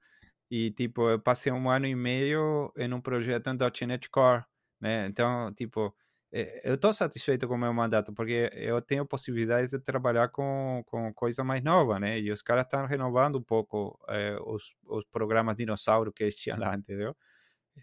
E, 0.50 0.70
tipo, 0.72 1.10
eu 1.10 1.20
passei 1.20 1.52
um 1.52 1.70
ano 1.70 1.86
e 1.86 1.94
meio 1.94 2.72
em 2.76 2.92
um 2.92 3.00
projeto 3.00 3.48
em 3.48 3.86
.NET 3.86 4.08
Core, 4.10 4.44
né? 4.80 5.06
Então, 5.06 5.52
tipo, 5.54 5.94
eu 6.32 6.74
estou 6.74 6.92
satisfeito 6.92 7.46
com 7.48 7.54
o 7.54 7.58
meu 7.58 7.72
mandato, 7.72 8.12
porque 8.14 8.50
eu 8.54 8.80
tenho 8.82 9.06
possibilidades 9.06 9.70
de 9.70 9.78
trabalhar 9.80 10.28
com, 10.28 10.82
com 10.86 11.12
coisa 11.14 11.44
mais 11.44 11.62
nova, 11.62 11.98
né? 12.00 12.18
E 12.18 12.30
os 12.32 12.42
caras 12.42 12.64
estão 12.64 12.86
renovando 12.86 13.36
um 13.36 13.42
pouco 13.42 13.98
é, 14.08 14.36
os, 14.40 14.74
os 14.86 15.04
programas 15.06 15.56
dinossauro 15.56 16.12
que 16.12 16.22
eles 16.24 16.34
tinham 16.36 16.58
lá, 16.58 16.74
entendeu? 16.74 17.16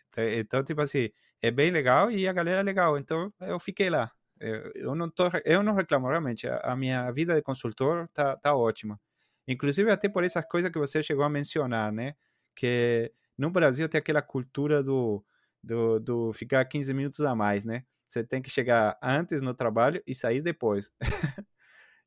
Então, 0.09 0.23
então, 0.30 0.63
tipo 0.63 0.82
assim, 0.82 1.09
é 1.41 1.51
bem 1.51 1.71
legal 1.71 2.11
e 2.11 2.27
a 2.27 2.33
galera 2.33 2.59
é 2.61 2.63
legal. 2.63 2.97
Então, 2.97 3.33
eu 3.41 3.59
fiquei 3.59 3.89
lá. 3.89 4.11
Eu, 4.39 4.95
não, 4.95 5.09
tô, 5.09 5.23
eu 5.45 5.63
não 5.63 5.73
reclamo, 5.73 6.07
realmente. 6.07 6.47
A, 6.47 6.57
a 6.59 6.75
minha 6.75 7.09
vida 7.11 7.36
de 7.36 7.41
consultor 7.41 8.07
tá, 8.13 8.36
tá 8.38 8.55
ótima. 8.55 8.99
Inclusive, 9.47 9.91
até 9.91 10.09
por 10.09 10.23
essas 10.23 10.45
coisas 10.45 10.71
que 10.71 10.79
você 10.79 11.01
chegou 11.03 11.23
a 11.23 11.29
mencionar, 11.29 11.91
né? 11.91 12.15
Que 12.55 13.11
no 13.38 13.49
Brasil 13.49 13.88
tem 13.88 13.99
aquela 13.99 14.21
cultura 14.21 14.83
do, 14.83 15.23
do, 15.63 15.99
do 15.99 16.33
ficar 16.33 16.65
15 16.65 16.93
minutos 16.93 17.21
a 17.21 17.36
mais, 17.36 17.63
né? 17.63 17.86
Você 18.07 18.23
tem 18.23 18.41
que 18.41 18.49
chegar 18.49 18.97
antes 19.01 19.41
no 19.41 19.53
trabalho 19.53 20.01
e 20.05 20.13
sair 20.15 20.41
depois. 20.41 20.91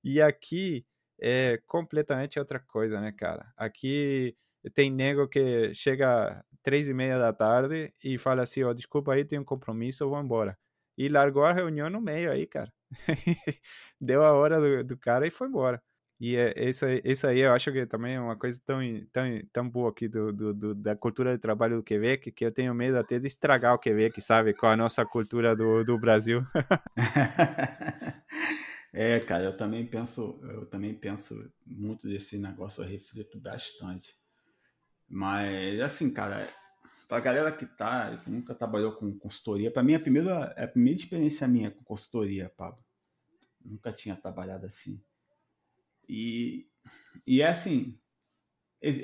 e 0.02 0.20
aqui 0.20 0.86
é 1.20 1.60
completamente 1.66 2.38
outra 2.38 2.60
coisa, 2.60 3.00
né, 3.00 3.12
cara? 3.12 3.52
Aqui 3.56 4.36
tem 4.70 4.90
nego 4.90 5.28
que 5.28 5.72
chega 5.74 6.44
três 6.62 6.88
e 6.88 6.94
meia 6.94 7.18
da 7.18 7.32
tarde 7.32 7.92
e 8.02 8.18
fala 8.18 8.42
assim, 8.42 8.62
ó, 8.62 8.70
oh, 8.70 8.74
desculpa 8.74 9.14
aí, 9.14 9.24
tenho 9.24 9.42
um 9.42 9.44
compromisso, 9.44 10.08
vou 10.08 10.20
embora 10.20 10.56
e 10.98 11.08
largou 11.08 11.44
a 11.44 11.52
reunião 11.52 11.88
no 11.88 12.00
meio 12.00 12.32
aí, 12.32 12.46
cara. 12.46 12.72
Deu 14.00 14.24
a 14.24 14.32
hora 14.32 14.60
do, 14.60 14.84
do, 14.84 14.98
cara 14.98 15.26
e 15.26 15.30
foi 15.30 15.46
embora. 15.46 15.80
E 16.20 16.36
é, 16.36 16.68
isso, 16.68 16.84
isso 17.04 17.28
aí 17.28 17.38
eu 17.38 17.52
acho 17.52 17.70
que 17.70 17.86
também 17.86 18.16
é 18.16 18.20
uma 18.20 18.36
coisa 18.36 18.60
tão, 18.66 18.80
tão, 19.12 19.24
tão 19.52 19.70
boa 19.70 19.90
aqui 19.90 20.08
do, 20.08 20.32
do, 20.32 20.52
do, 20.52 20.74
da 20.74 20.96
cultura 20.96 21.32
de 21.32 21.38
trabalho 21.38 21.76
do 21.76 21.82
Quebec 21.84 22.32
que 22.32 22.44
eu 22.44 22.50
tenho 22.50 22.74
medo 22.74 22.98
até 22.98 23.20
de 23.20 23.28
estragar 23.28 23.74
o 23.74 23.78
Quebec, 23.78 24.20
sabe? 24.20 24.52
Com 24.52 24.66
a 24.66 24.76
nossa 24.76 25.06
cultura 25.06 25.54
do, 25.54 25.84
do 25.84 25.96
Brasil. 25.96 26.44
é, 28.92 29.20
cara, 29.20 29.44
eu 29.44 29.56
também 29.56 29.86
penso, 29.86 30.40
eu 30.42 30.66
também 30.66 30.92
penso 30.92 31.48
muito 31.64 32.08
desse 32.08 32.36
negócio, 32.36 32.82
eu 32.82 32.88
reflito 32.88 33.40
bastante. 33.40 34.12
Mas, 35.09 35.80
assim, 35.80 36.11
cara, 36.11 36.48
Pra 37.09 37.20
galera 37.20 37.50
que 37.50 37.64
tá, 37.64 38.18
que 38.18 38.30
nunca 38.30 38.54
trabalhou 38.54 38.92
com 38.92 39.18
consultoria, 39.18 39.70
para 39.70 39.82
mim 39.82 39.94
a 39.94 40.00
primeira, 40.00 40.44
a 40.62 40.68
primeira 40.68 41.00
experiência 41.00 41.48
minha 41.48 41.70
com 41.70 41.82
consultoria, 41.82 42.52
Pablo. 42.54 42.84
Nunca 43.64 43.90
tinha 43.90 44.14
trabalhado 44.14 44.66
assim. 44.66 45.00
E, 46.06 46.68
e 47.26 47.40
é 47.40 47.48
assim, 47.48 47.98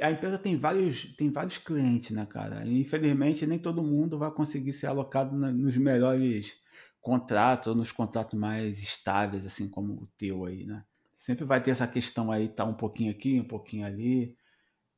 a 0.03 0.11
empresa 0.11 0.39
tem 0.39 0.55
vários, 0.59 1.17
tem 1.17 1.31
vários 1.31 1.57
clientes, 1.57 2.11
né, 2.11 2.27
cara? 2.27 2.63
E, 2.69 2.79
infelizmente, 2.79 3.47
nem 3.47 3.59
todo 3.59 3.83
mundo 3.83 4.19
vai 4.19 4.31
conseguir 4.31 4.75
ser 4.75 4.89
alocado 4.89 5.35
na, 5.35 5.51
nos 5.51 5.75
melhores 5.79 6.61
contratos 7.01 7.69
ou 7.69 7.75
nos 7.75 7.91
contratos 7.91 8.39
mais 8.39 8.79
estáveis, 8.83 9.47
assim 9.47 9.67
como 9.67 9.95
o 9.95 10.07
teu 10.19 10.45
aí, 10.45 10.67
né? 10.67 10.85
Sempre 11.17 11.47
vai 11.47 11.63
ter 11.63 11.71
essa 11.71 11.89
questão 11.89 12.31
aí, 12.31 12.51
tá 12.51 12.67
um 12.67 12.75
pouquinho 12.75 13.11
aqui, 13.11 13.41
um 13.41 13.49
pouquinho 13.49 13.87
ali, 13.87 14.37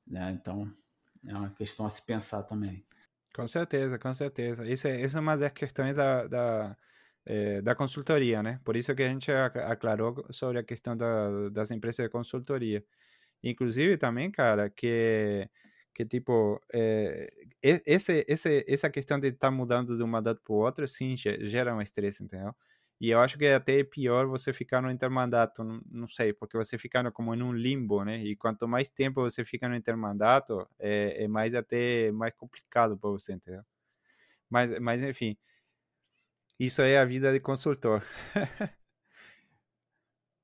né? 0.04 0.32
Então, 0.32 0.74
é 1.28 1.34
uma 1.34 1.50
questão 1.50 1.86
a 1.86 1.90
se 1.90 2.02
pensar 2.02 2.42
também. 2.44 2.84
Com 3.34 3.46
certeza, 3.46 3.98
com 3.98 4.14
certeza. 4.14 4.66
Isso 4.66 4.88
é, 4.88 5.00
isso 5.02 5.16
é 5.16 5.20
uma 5.20 5.36
das 5.36 5.52
questões 5.52 5.94
da, 5.94 6.26
da, 6.26 6.76
é, 7.26 7.60
da 7.62 7.74
consultoria, 7.74 8.42
né? 8.42 8.60
Por 8.64 8.76
isso 8.76 8.94
que 8.94 9.02
a 9.02 9.08
gente 9.08 9.30
aclarou 9.30 10.26
sobre 10.30 10.58
a 10.58 10.64
questão 10.64 10.96
da, 10.96 11.50
das 11.50 11.70
empresas 11.70 12.04
de 12.06 12.10
consultoria. 12.10 12.84
Inclusive 13.42 13.98
também, 13.98 14.30
cara, 14.30 14.70
que, 14.70 15.48
que 15.94 16.06
tipo, 16.06 16.60
é, 16.72 17.30
esse, 17.62 18.24
esse, 18.28 18.64
essa 18.68 18.90
questão 18.90 19.20
de 19.20 19.28
estar 19.28 19.48
tá 19.48 19.50
mudando 19.50 19.96
de 19.96 20.02
uma 20.02 20.22
data 20.22 20.40
para 20.42 20.54
outra, 20.54 20.86
sim, 20.86 21.14
gera 21.16 21.74
um 21.74 21.82
estresse, 21.82 22.24
entendeu? 22.24 22.54
E 23.00 23.10
eu 23.10 23.20
acho 23.20 23.36
que 23.38 23.44
é 23.44 23.54
até 23.54 23.84
pior 23.84 24.26
você 24.26 24.52
ficar 24.52 24.80
no 24.80 24.90
intermandato, 24.90 25.62
não, 25.90 26.06
sei, 26.08 26.32
porque 26.32 26.56
você 26.56 26.78
fica 26.78 27.10
como 27.12 27.34
em 27.34 27.42
um 27.42 27.52
limbo, 27.52 28.02
né? 28.04 28.18
E 28.24 28.34
quanto 28.36 28.66
mais 28.66 28.88
tempo 28.88 29.20
você 29.20 29.44
fica 29.44 29.68
no 29.68 29.76
intermandato, 29.76 30.66
é, 30.78 31.24
é 31.24 31.28
mais 31.28 31.54
até 31.54 32.10
mais 32.12 32.34
complicado 32.34 32.96
para 32.98 33.10
você, 33.10 33.34
entendeu? 33.34 33.62
Mas, 34.50 34.78
mas 34.80 35.02
enfim, 35.04 35.36
isso 36.58 36.82
é 36.82 36.98
a 36.98 37.04
vida 37.04 37.32
de 37.32 37.40
consultor. 37.40 38.02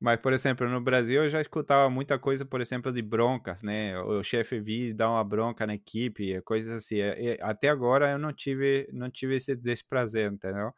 Mas, 0.00 0.20
por 0.20 0.32
exemplo, 0.32 0.68
no 0.68 0.80
Brasil 0.80 1.22
eu 1.22 1.28
já 1.28 1.40
escutava 1.40 1.88
muita 1.88 2.18
coisa, 2.18 2.44
por 2.44 2.60
exemplo, 2.60 2.92
de 2.92 3.00
broncas, 3.00 3.62
né? 3.62 3.96
O 4.00 4.20
chefe 4.22 4.58
vir 4.60 4.92
dar 4.94 5.08
uma 5.10 5.22
bronca 5.22 5.64
na 5.64 5.74
equipe, 5.74 6.40
coisas 6.42 6.72
assim. 6.72 6.96
Até 7.40 7.68
agora 7.68 8.10
eu 8.10 8.18
não 8.18 8.32
tive, 8.32 8.88
não 8.92 9.08
tive 9.10 9.36
esse 9.36 9.54
desprazer, 9.54 10.32
entendeu? 10.32 10.74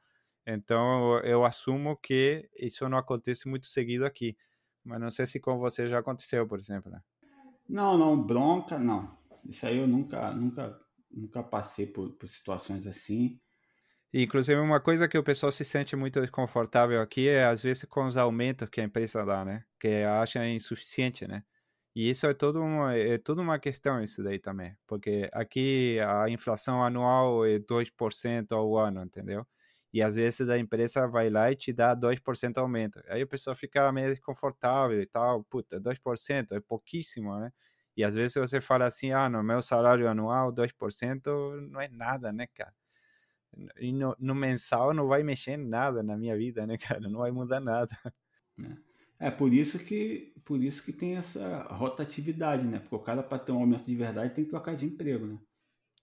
Então 0.46 1.18
eu 1.20 1.44
assumo 1.44 1.96
que 1.96 2.48
isso 2.56 2.88
não 2.88 2.98
acontece 2.98 3.48
muito 3.48 3.66
seguido 3.66 4.04
aqui. 4.04 4.36
Mas 4.84 5.00
não 5.00 5.10
sei 5.10 5.26
se 5.26 5.40
com 5.40 5.58
você 5.58 5.88
já 5.88 5.98
aconteceu, 5.98 6.46
por 6.46 6.58
exemplo. 6.58 6.90
Né? 6.92 7.00
Não, 7.68 7.96
não, 7.96 8.20
bronca, 8.22 8.78
não. 8.78 9.16
Isso 9.46 9.66
aí 9.66 9.78
eu 9.78 9.86
nunca, 9.86 10.30
nunca, 10.32 10.78
nunca 11.10 11.42
passei 11.42 11.86
por, 11.86 12.12
por 12.12 12.28
situações 12.28 12.86
assim. 12.86 13.40
inclusive, 14.12 14.60
uma 14.60 14.80
coisa 14.80 15.08
que 15.08 15.16
o 15.16 15.24
pessoal 15.24 15.50
se 15.50 15.64
sente 15.64 15.96
muito 15.96 16.20
desconfortável 16.20 17.00
aqui 17.00 17.28
é, 17.28 17.46
às 17.46 17.62
vezes, 17.62 17.84
com 17.84 18.06
os 18.06 18.16
aumentos 18.16 18.68
que 18.68 18.80
a 18.80 18.84
empresa 18.84 19.24
dá, 19.24 19.44
né? 19.44 19.64
Que 19.80 20.02
acha 20.04 20.46
insuficiente, 20.46 21.26
né? 21.26 21.42
E 21.94 22.10
isso 22.10 22.26
é 22.26 22.34
tudo 22.34 22.60
uma, 22.60 22.94
é 22.94 23.18
tudo 23.18 23.40
uma 23.40 23.58
questão, 23.58 24.02
isso 24.02 24.22
daí 24.22 24.38
também. 24.38 24.76
Porque 24.86 25.30
aqui 25.32 25.98
a 26.00 26.28
inflação 26.28 26.82
anual 26.82 27.46
é 27.46 27.58
2% 27.58 28.52
ao 28.52 28.76
ano, 28.76 29.02
entendeu? 29.02 29.46
E 29.94 30.02
às 30.02 30.16
vezes 30.16 30.48
a 30.48 30.58
empresa 30.58 31.06
vai 31.06 31.30
lá 31.30 31.52
e 31.52 31.54
te 31.54 31.72
dá 31.72 31.94
2% 31.94 32.58
aumento. 32.58 33.00
Aí 33.06 33.22
a 33.22 33.26
pessoa 33.28 33.54
fica 33.54 33.92
meio 33.92 34.10
desconfortável 34.10 35.00
e 35.00 35.06
tal. 35.06 35.44
Puta, 35.44 35.78
2% 35.78 36.50
é 36.50 36.60
pouquíssimo, 36.60 37.38
né? 37.38 37.52
E 37.96 38.02
às 38.02 38.16
vezes 38.16 38.34
você 38.34 38.60
fala 38.60 38.86
assim, 38.86 39.12
ah, 39.12 39.28
no 39.28 39.40
meu 39.40 39.62
salário 39.62 40.08
anual, 40.08 40.50
2% 40.52 41.30
não 41.70 41.80
é 41.80 41.86
nada, 41.86 42.32
né, 42.32 42.48
cara? 42.52 42.74
E 43.78 43.92
no, 43.92 44.16
no, 44.18 44.34
mensal 44.34 44.92
não 44.92 45.06
vai 45.06 45.22
mexer 45.22 45.56
nada 45.56 46.02
na 46.02 46.16
minha 46.16 46.36
vida, 46.36 46.66
né, 46.66 46.76
cara? 46.98 47.08
Não 47.08 47.20
vai 47.20 47.30
mudar 47.30 47.60
nada. 47.60 47.96
É, 49.20 49.28
é 49.28 49.30
por 49.30 49.52
isso 49.52 49.78
que 49.78 50.34
por 50.44 50.60
isso 50.60 50.84
que 50.84 50.92
tem 50.92 51.16
essa 51.16 51.68
rotatividade, 51.70 52.64
né? 52.64 52.80
Porque 52.80 52.96
o 52.96 52.98
cara, 52.98 53.22
para 53.22 53.38
ter 53.38 53.52
um 53.52 53.60
aumento 53.60 53.84
de 53.84 53.94
verdade, 53.94 54.34
tem 54.34 54.42
que 54.42 54.50
trocar 54.50 54.74
de 54.74 54.86
emprego, 54.86 55.24
né? 55.24 55.38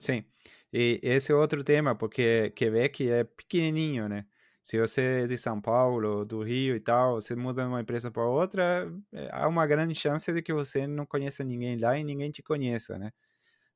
Sim. 0.01 0.25
E 0.73 0.99
esse 1.03 1.31
é 1.31 1.35
outro 1.35 1.63
tema, 1.63 1.93
porque 1.95 2.49
Quebec 2.55 3.07
é 3.07 3.23
pequenininho, 3.23 4.09
né? 4.09 4.25
Se 4.63 4.79
você 4.79 5.23
é 5.25 5.27
de 5.27 5.37
São 5.37 5.61
Paulo, 5.61 6.25
do 6.25 6.41
Rio 6.41 6.75
e 6.75 6.79
tal, 6.79 7.15
você 7.21 7.35
muda 7.35 7.61
de 7.61 7.67
uma 7.67 7.81
empresa 7.81 8.09
para 8.09 8.23
outra, 8.25 8.91
é, 9.13 9.29
há 9.31 9.47
uma 9.47 9.67
grande 9.67 9.93
chance 9.93 10.31
de 10.33 10.41
que 10.41 10.51
você 10.53 10.87
não 10.87 11.05
conheça 11.05 11.43
ninguém 11.43 11.77
lá 11.77 11.97
e 11.99 12.03
ninguém 12.03 12.31
te 12.31 12.41
conheça, 12.41 12.97
né? 12.97 13.11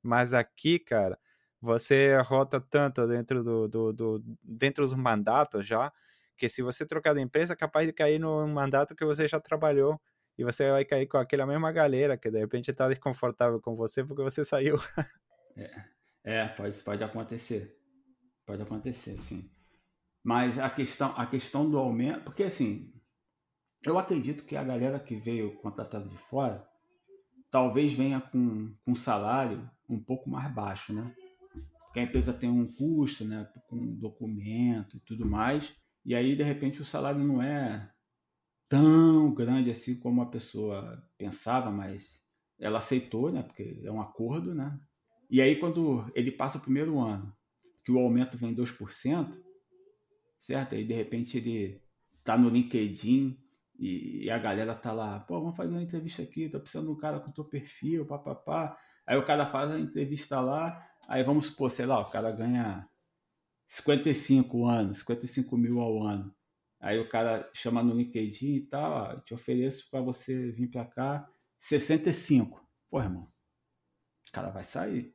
Mas 0.03 0.33
aqui, 0.33 0.79
cara, 0.79 1.19
você 1.61 2.17
rota 2.21 2.61
tanto 2.61 3.07
dentro 3.07 3.43
do, 3.43 3.67
do, 3.67 3.93
do 3.93 4.23
dentro 4.43 4.85
dos 4.87 4.95
mandatos 4.97 5.67
já, 5.67 5.93
que 6.37 6.49
se 6.49 6.61
você 6.63 6.85
trocar 6.85 7.13
de 7.15 7.21
empresa, 7.21 7.53
é 7.53 7.57
capaz 7.57 7.87
de 7.87 7.93
cair 7.93 8.19
no 8.19 8.47
mandato 8.47 8.95
que 8.95 9.05
você 9.05 9.27
já 9.27 9.39
trabalhou 9.39 10.01
e 10.37 10.43
você 10.43 10.71
vai 10.71 10.85
cair 10.85 11.07
com 11.07 11.17
aquela 11.17 11.45
mesma 11.47 11.71
galera 11.71 12.17
que 12.17 12.31
de 12.31 12.39
repente 12.39 12.71
está 12.71 12.87
desconfortável 12.89 13.61
com 13.61 13.75
você 13.75 14.03
porque 14.03 14.23
você 14.23 14.45
saiu. 14.45 14.77
É. 15.57 15.94
É, 16.25 16.47
pode, 16.47 16.81
pode 16.81 17.03
acontecer. 17.03 17.79
Pode 18.45 18.61
acontecer, 18.61 19.17
sim. 19.19 19.49
Mas 20.23 20.57
a 20.57 20.69
questão, 20.71 21.13
a 21.15 21.27
questão 21.27 21.69
do 21.69 21.77
aumento, 21.77 22.23
porque 22.23 22.43
assim, 22.43 22.91
eu 23.85 23.99
acredito 23.99 24.43
que 24.43 24.55
a 24.55 24.63
galera 24.63 24.99
que 24.99 25.15
veio 25.15 25.55
contratada 25.57 26.09
de 26.09 26.17
fora 26.17 26.67
talvez 27.51 27.93
venha 27.93 28.19
com, 28.19 28.75
com 28.83 28.91
um 28.91 28.95
salário 28.95 29.69
um 29.87 29.99
pouco 29.99 30.27
mais 30.27 30.51
baixo, 30.51 30.91
né? 30.91 31.15
Porque 31.85 31.99
a 31.99 32.03
empresa 32.03 32.33
tem 32.33 32.49
um 32.49 32.65
custo, 32.65 33.23
né? 33.23 33.47
Com 33.69 33.95
documento 33.95 34.97
e 34.97 34.99
tudo 35.01 35.25
mais. 35.25 35.73
E 36.03 36.15
aí, 36.15 36.35
de 36.35 36.43
repente, 36.43 36.81
o 36.81 36.85
salário 36.85 37.23
não 37.23 37.41
é 37.41 37.89
tão 38.67 39.33
grande 39.33 39.69
assim 39.69 39.97
como 39.99 40.21
a 40.21 40.25
pessoa 40.25 41.07
pensava, 41.17 41.69
mas 41.69 42.25
ela 42.59 42.79
aceitou, 42.79 43.31
né? 43.31 43.43
Porque 43.43 43.79
é 43.83 43.91
um 43.91 44.01
acordo, 44.01 44.55
né? 44.55 44.77
E 45.29 45.41
aí, 45.41 45.59
quando 45.59 46.09
ele 46.13 46.31
passa 46.31 46.57
o 46.57 46.61
primeiro 46.61 46.99
ano, 46.99 47.35
que 47.83 47.91
o 47.91 47.99
aumento 47.99 48.37
vem 48.37 48.53
2%, 48.53 49.37
certo? 50.39 50.75
Aí, 50.75 50.85
de 50.85 50.93
repente, 50.93 51.37
ele 51.37 51.81
tá 52.23 52.37
no 52.37 52.49
LinkedIn 52.49 53.39
e, 53.77 54.29
a 54.29 54.37
galera 54.37 54.73
tá 54.73 54.91
lá, 54.91 55.19
pô, 55.19 55.39
vamos 55.39 55.55
fazer 55.55 55.71
uma 55.71 55.83
entrevista 55.83 56.23
aqui, 56.23 56.49
tô 56.49 56.59
precisando 56.59 56.87
de 56.87 56.93
um 56.93 56.97
cara 56.97 57.19
com 57.19 57.31
teu 57.31 57.43
perfil, 57.43 58.05
papapá. 58.05 58.77
Aí 59.05 59.17
o 59.17 59.25
cara 59.25 59.45
faz 59.45 59.71
a 59.71 59.79
entrevista 59.79 60.39
lá, 60.39 60.83
aí 61.07 61.23
vamos 61.23 61.47
supor, 61.47 61.69
sei 61.69 61.85
lá, 61.85 61.99
o 61.99 62.09
cara 62.09 62.31
ganha 62.31 62.89
55 63.67 64.65
anos, 64.65 64.99
55 64.99 65.57
mil 65.57 65.79
ao 65.79 66.03
ano. 66.03 66.33
Aí 66.79 66.99
o 66.99 67.09
cara 67.09 67.49
chama 67.53 67.83
no 67.83 67.95
LinkedIn 67.95 68.55
e 68.55 68.67
tal, 68.67 68.91
ó, 68.91 69.19
te 69.21 69.33
ofereço 69.33 69.87
para 69.89 70.01
você 70.01 70.51
vir 70.51 70.69
para 70.69 70.85
cá 70.85 71.27
65. 71.59 72.65
Pô, 72.89 73.01
irmão, 73.01 73.23
o 74.27 74.31
cara 74.31 74.49
vai 74.49 74.63
sair. 74.63 75.14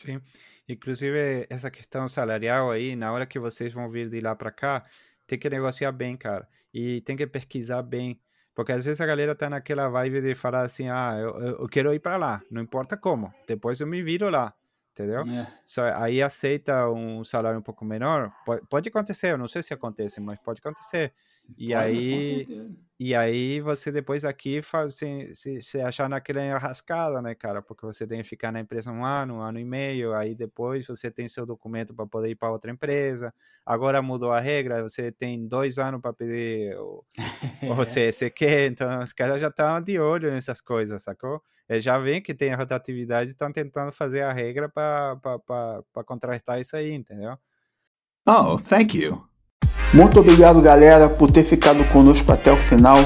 Sim. 0.00 0.20
Inclusive, 0.68 1.46
essa 1.50 1.70
questão 1.70 2.08
salarial 2.08 2.70
aí, 2.70 2.94
na 2.96 3.12
hora 3.12 3.26
que 3.26 3.38
vocês 3.38 3.72
vão 3.72 3.90
vir 3.90 4.08
de 4.08 4.20
lá 4.20 4.34
para 4.34 4.50
cá, 4.50 4.84
tem 5.26 5.38
que 5.38 5.48
negociar 5.50 5.92
bem, 5.92 6.16
cara. 6.16 6.48
E 6.72 7.00
tem 7.02 7.16
que 7.16 7.26
pesquisar 7.26 7.82
bem. 7.82 8.20
Porque 8.54 8.72
às 8.72 8.84
vezes 8.84 9.00
a 9.00 9.06
galera 9.06 9.34
tá 9.34 9.48
naquela 9.50 9.88
vibe 9.88 10.20
de 10.20 10.34
falar 10.34 10.62
assim, 10.62 10.88
ah, 10.88 11.16
eu, 11.18 11.38
eu 11.60 11.68
quero 11.68 11.92
ir 11.94 12.00
para 12.00 12.16
lá, 12.16 12.42
não 12.50 12.60
importa 12.60 12.96
como, 12.96 13.32
depois 13.46 13.80
eu 13.80 13.86
me 13.86 14.02
viro 14.02 14.28
lá 14.28 14.54
entendeu? 15.00 15.22
É. 15.22 15.46
Só, 15.64 15.84
aí 15.94 16.22
aceita 16.22 16.88
um 16.90 17.24
salário 17.24 17.58
um 17.58 17.62
pouco 17.62 17.84
menor, 17.84 18.32
pode, 18.44 18.66
pode 18.66 18.88
acontecer, 18.88 19.32
eu 19.32 19.38
não 19.38 19.48
sei 19.48 19.62
se 19.62 19.72
acontece, 19.72 20.20
mas 20.20 20.38
pode 20.38 20.60
acontecer. 20.60 21.12
E 21.58 21.74
pode, 21.74 21.78
aí 21.78 22.48
e 22.98 23.14
aí 23.14 23.60
você 23.62 23.90
depois 23.90 24.24
aqui 24.26 24.60
faz, 24.60 24.94
se, 24.94 25.34
se, 25.34 25.60
se 25.62 25.80
achar 25.80 26.06
naquela 26.08 26.44
enrascada, 26.44 27.22
né, 27.22 27.34
cara? 27.34 27.62
Porque 27.62 27.86
você 27.86 28.06
tem 28.06 28.18
que 28.22 28.28
ficar 28.28 28.52
na 28.52 28.60
empresa 28.60 28.92
um 28.92 29.04
ano, 29.04 29.36
um 29.36 29.40
ano 29.40 29.58
e 29.58 29.64
meio, 29.64 30.14
aí 30.14 30.34
depois 30.34 30.86
você 30.86 31.10
tem 31.10 31.26
seu 31.26 31.46
documento 31.46 31.94
para 31.94 32.06
poder 32.06 32.28
ir 32.30 32.34
para 32.36 32.50
outra 32.50 32.70
empresa. 32.70 33.32
Agora 33.64 34.02
mudou 34.02 34.32
a 34.32 34.40
regra, 34.40 34.82
você 34.82 35.10
tem 35.10 35.46
dois 35.48 35.78
anos 35.78 36.00
para 36.02 36.12
pedir 36.12 36.76
o, 36.78 37.04
o 37.64 37.74
você 37.74 38.30
quer, 38.30 38.66
então 38.70 39.00
os 39.02 39.12
caras 39.12 39.40
já 39.40 39.48
estão 39.48 39.80
de 39.80 39.98
olho 39.98 40.30
nessas 40.30 40.60
coisas, 40.60 41.02
sacou? 41.02 41.42
Eles 41.68 41.84
já 41.84 41.98
vem 41.98 42.20
que 42.22 42.34
tem 42.34 42.52
a 42.52 42.56
rotatividade 42.56 43.30
e 43.30 43.32
estão 43.32 43.52
tentando 43.52 43.92
fazer 43.92 44.22
a 44.22 44.32
regra 44.32 44.68
para 44.68 45.16
contrastar 46.04 46.60
isso 46.60 46.76
aí, 46.76 46.92
entendeu? 46.92 47.38
Oh, 48.26 48.58
thank 48.58 48.94
you. 48.94 49.28
Muito 49.92 50.20
obrigado, 50.20 50.62
galera, 50.62 51.08
por 51.08 51.32
ter 51.32 51.42
ficado 51.42 51.82
conosco 51.84 52.30
até 52.30 52.52
o 52.52 52.56
final. 52.56 52.96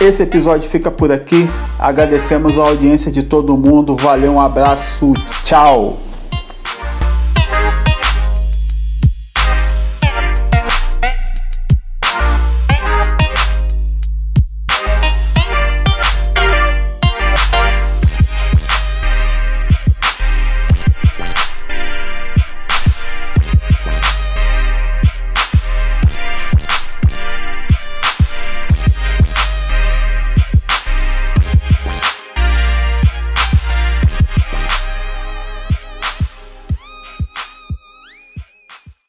Esse 0.00 0.22
episódio 0.22 0.68
fica 0.68 0.90
por 0.90 1.12
aqui. 1.12 1.46
Agradecemos 1.78 2.58
a 2.58 2.62
audiência 2.62 3.12
de 3.12 3.22
todo 3.22 3.54
mundo. 3.54 3.94
Valeu, 3.94 4.32
um 4.32 4.40
abraço, 4.40 5.12
tchau! 5.44 5.98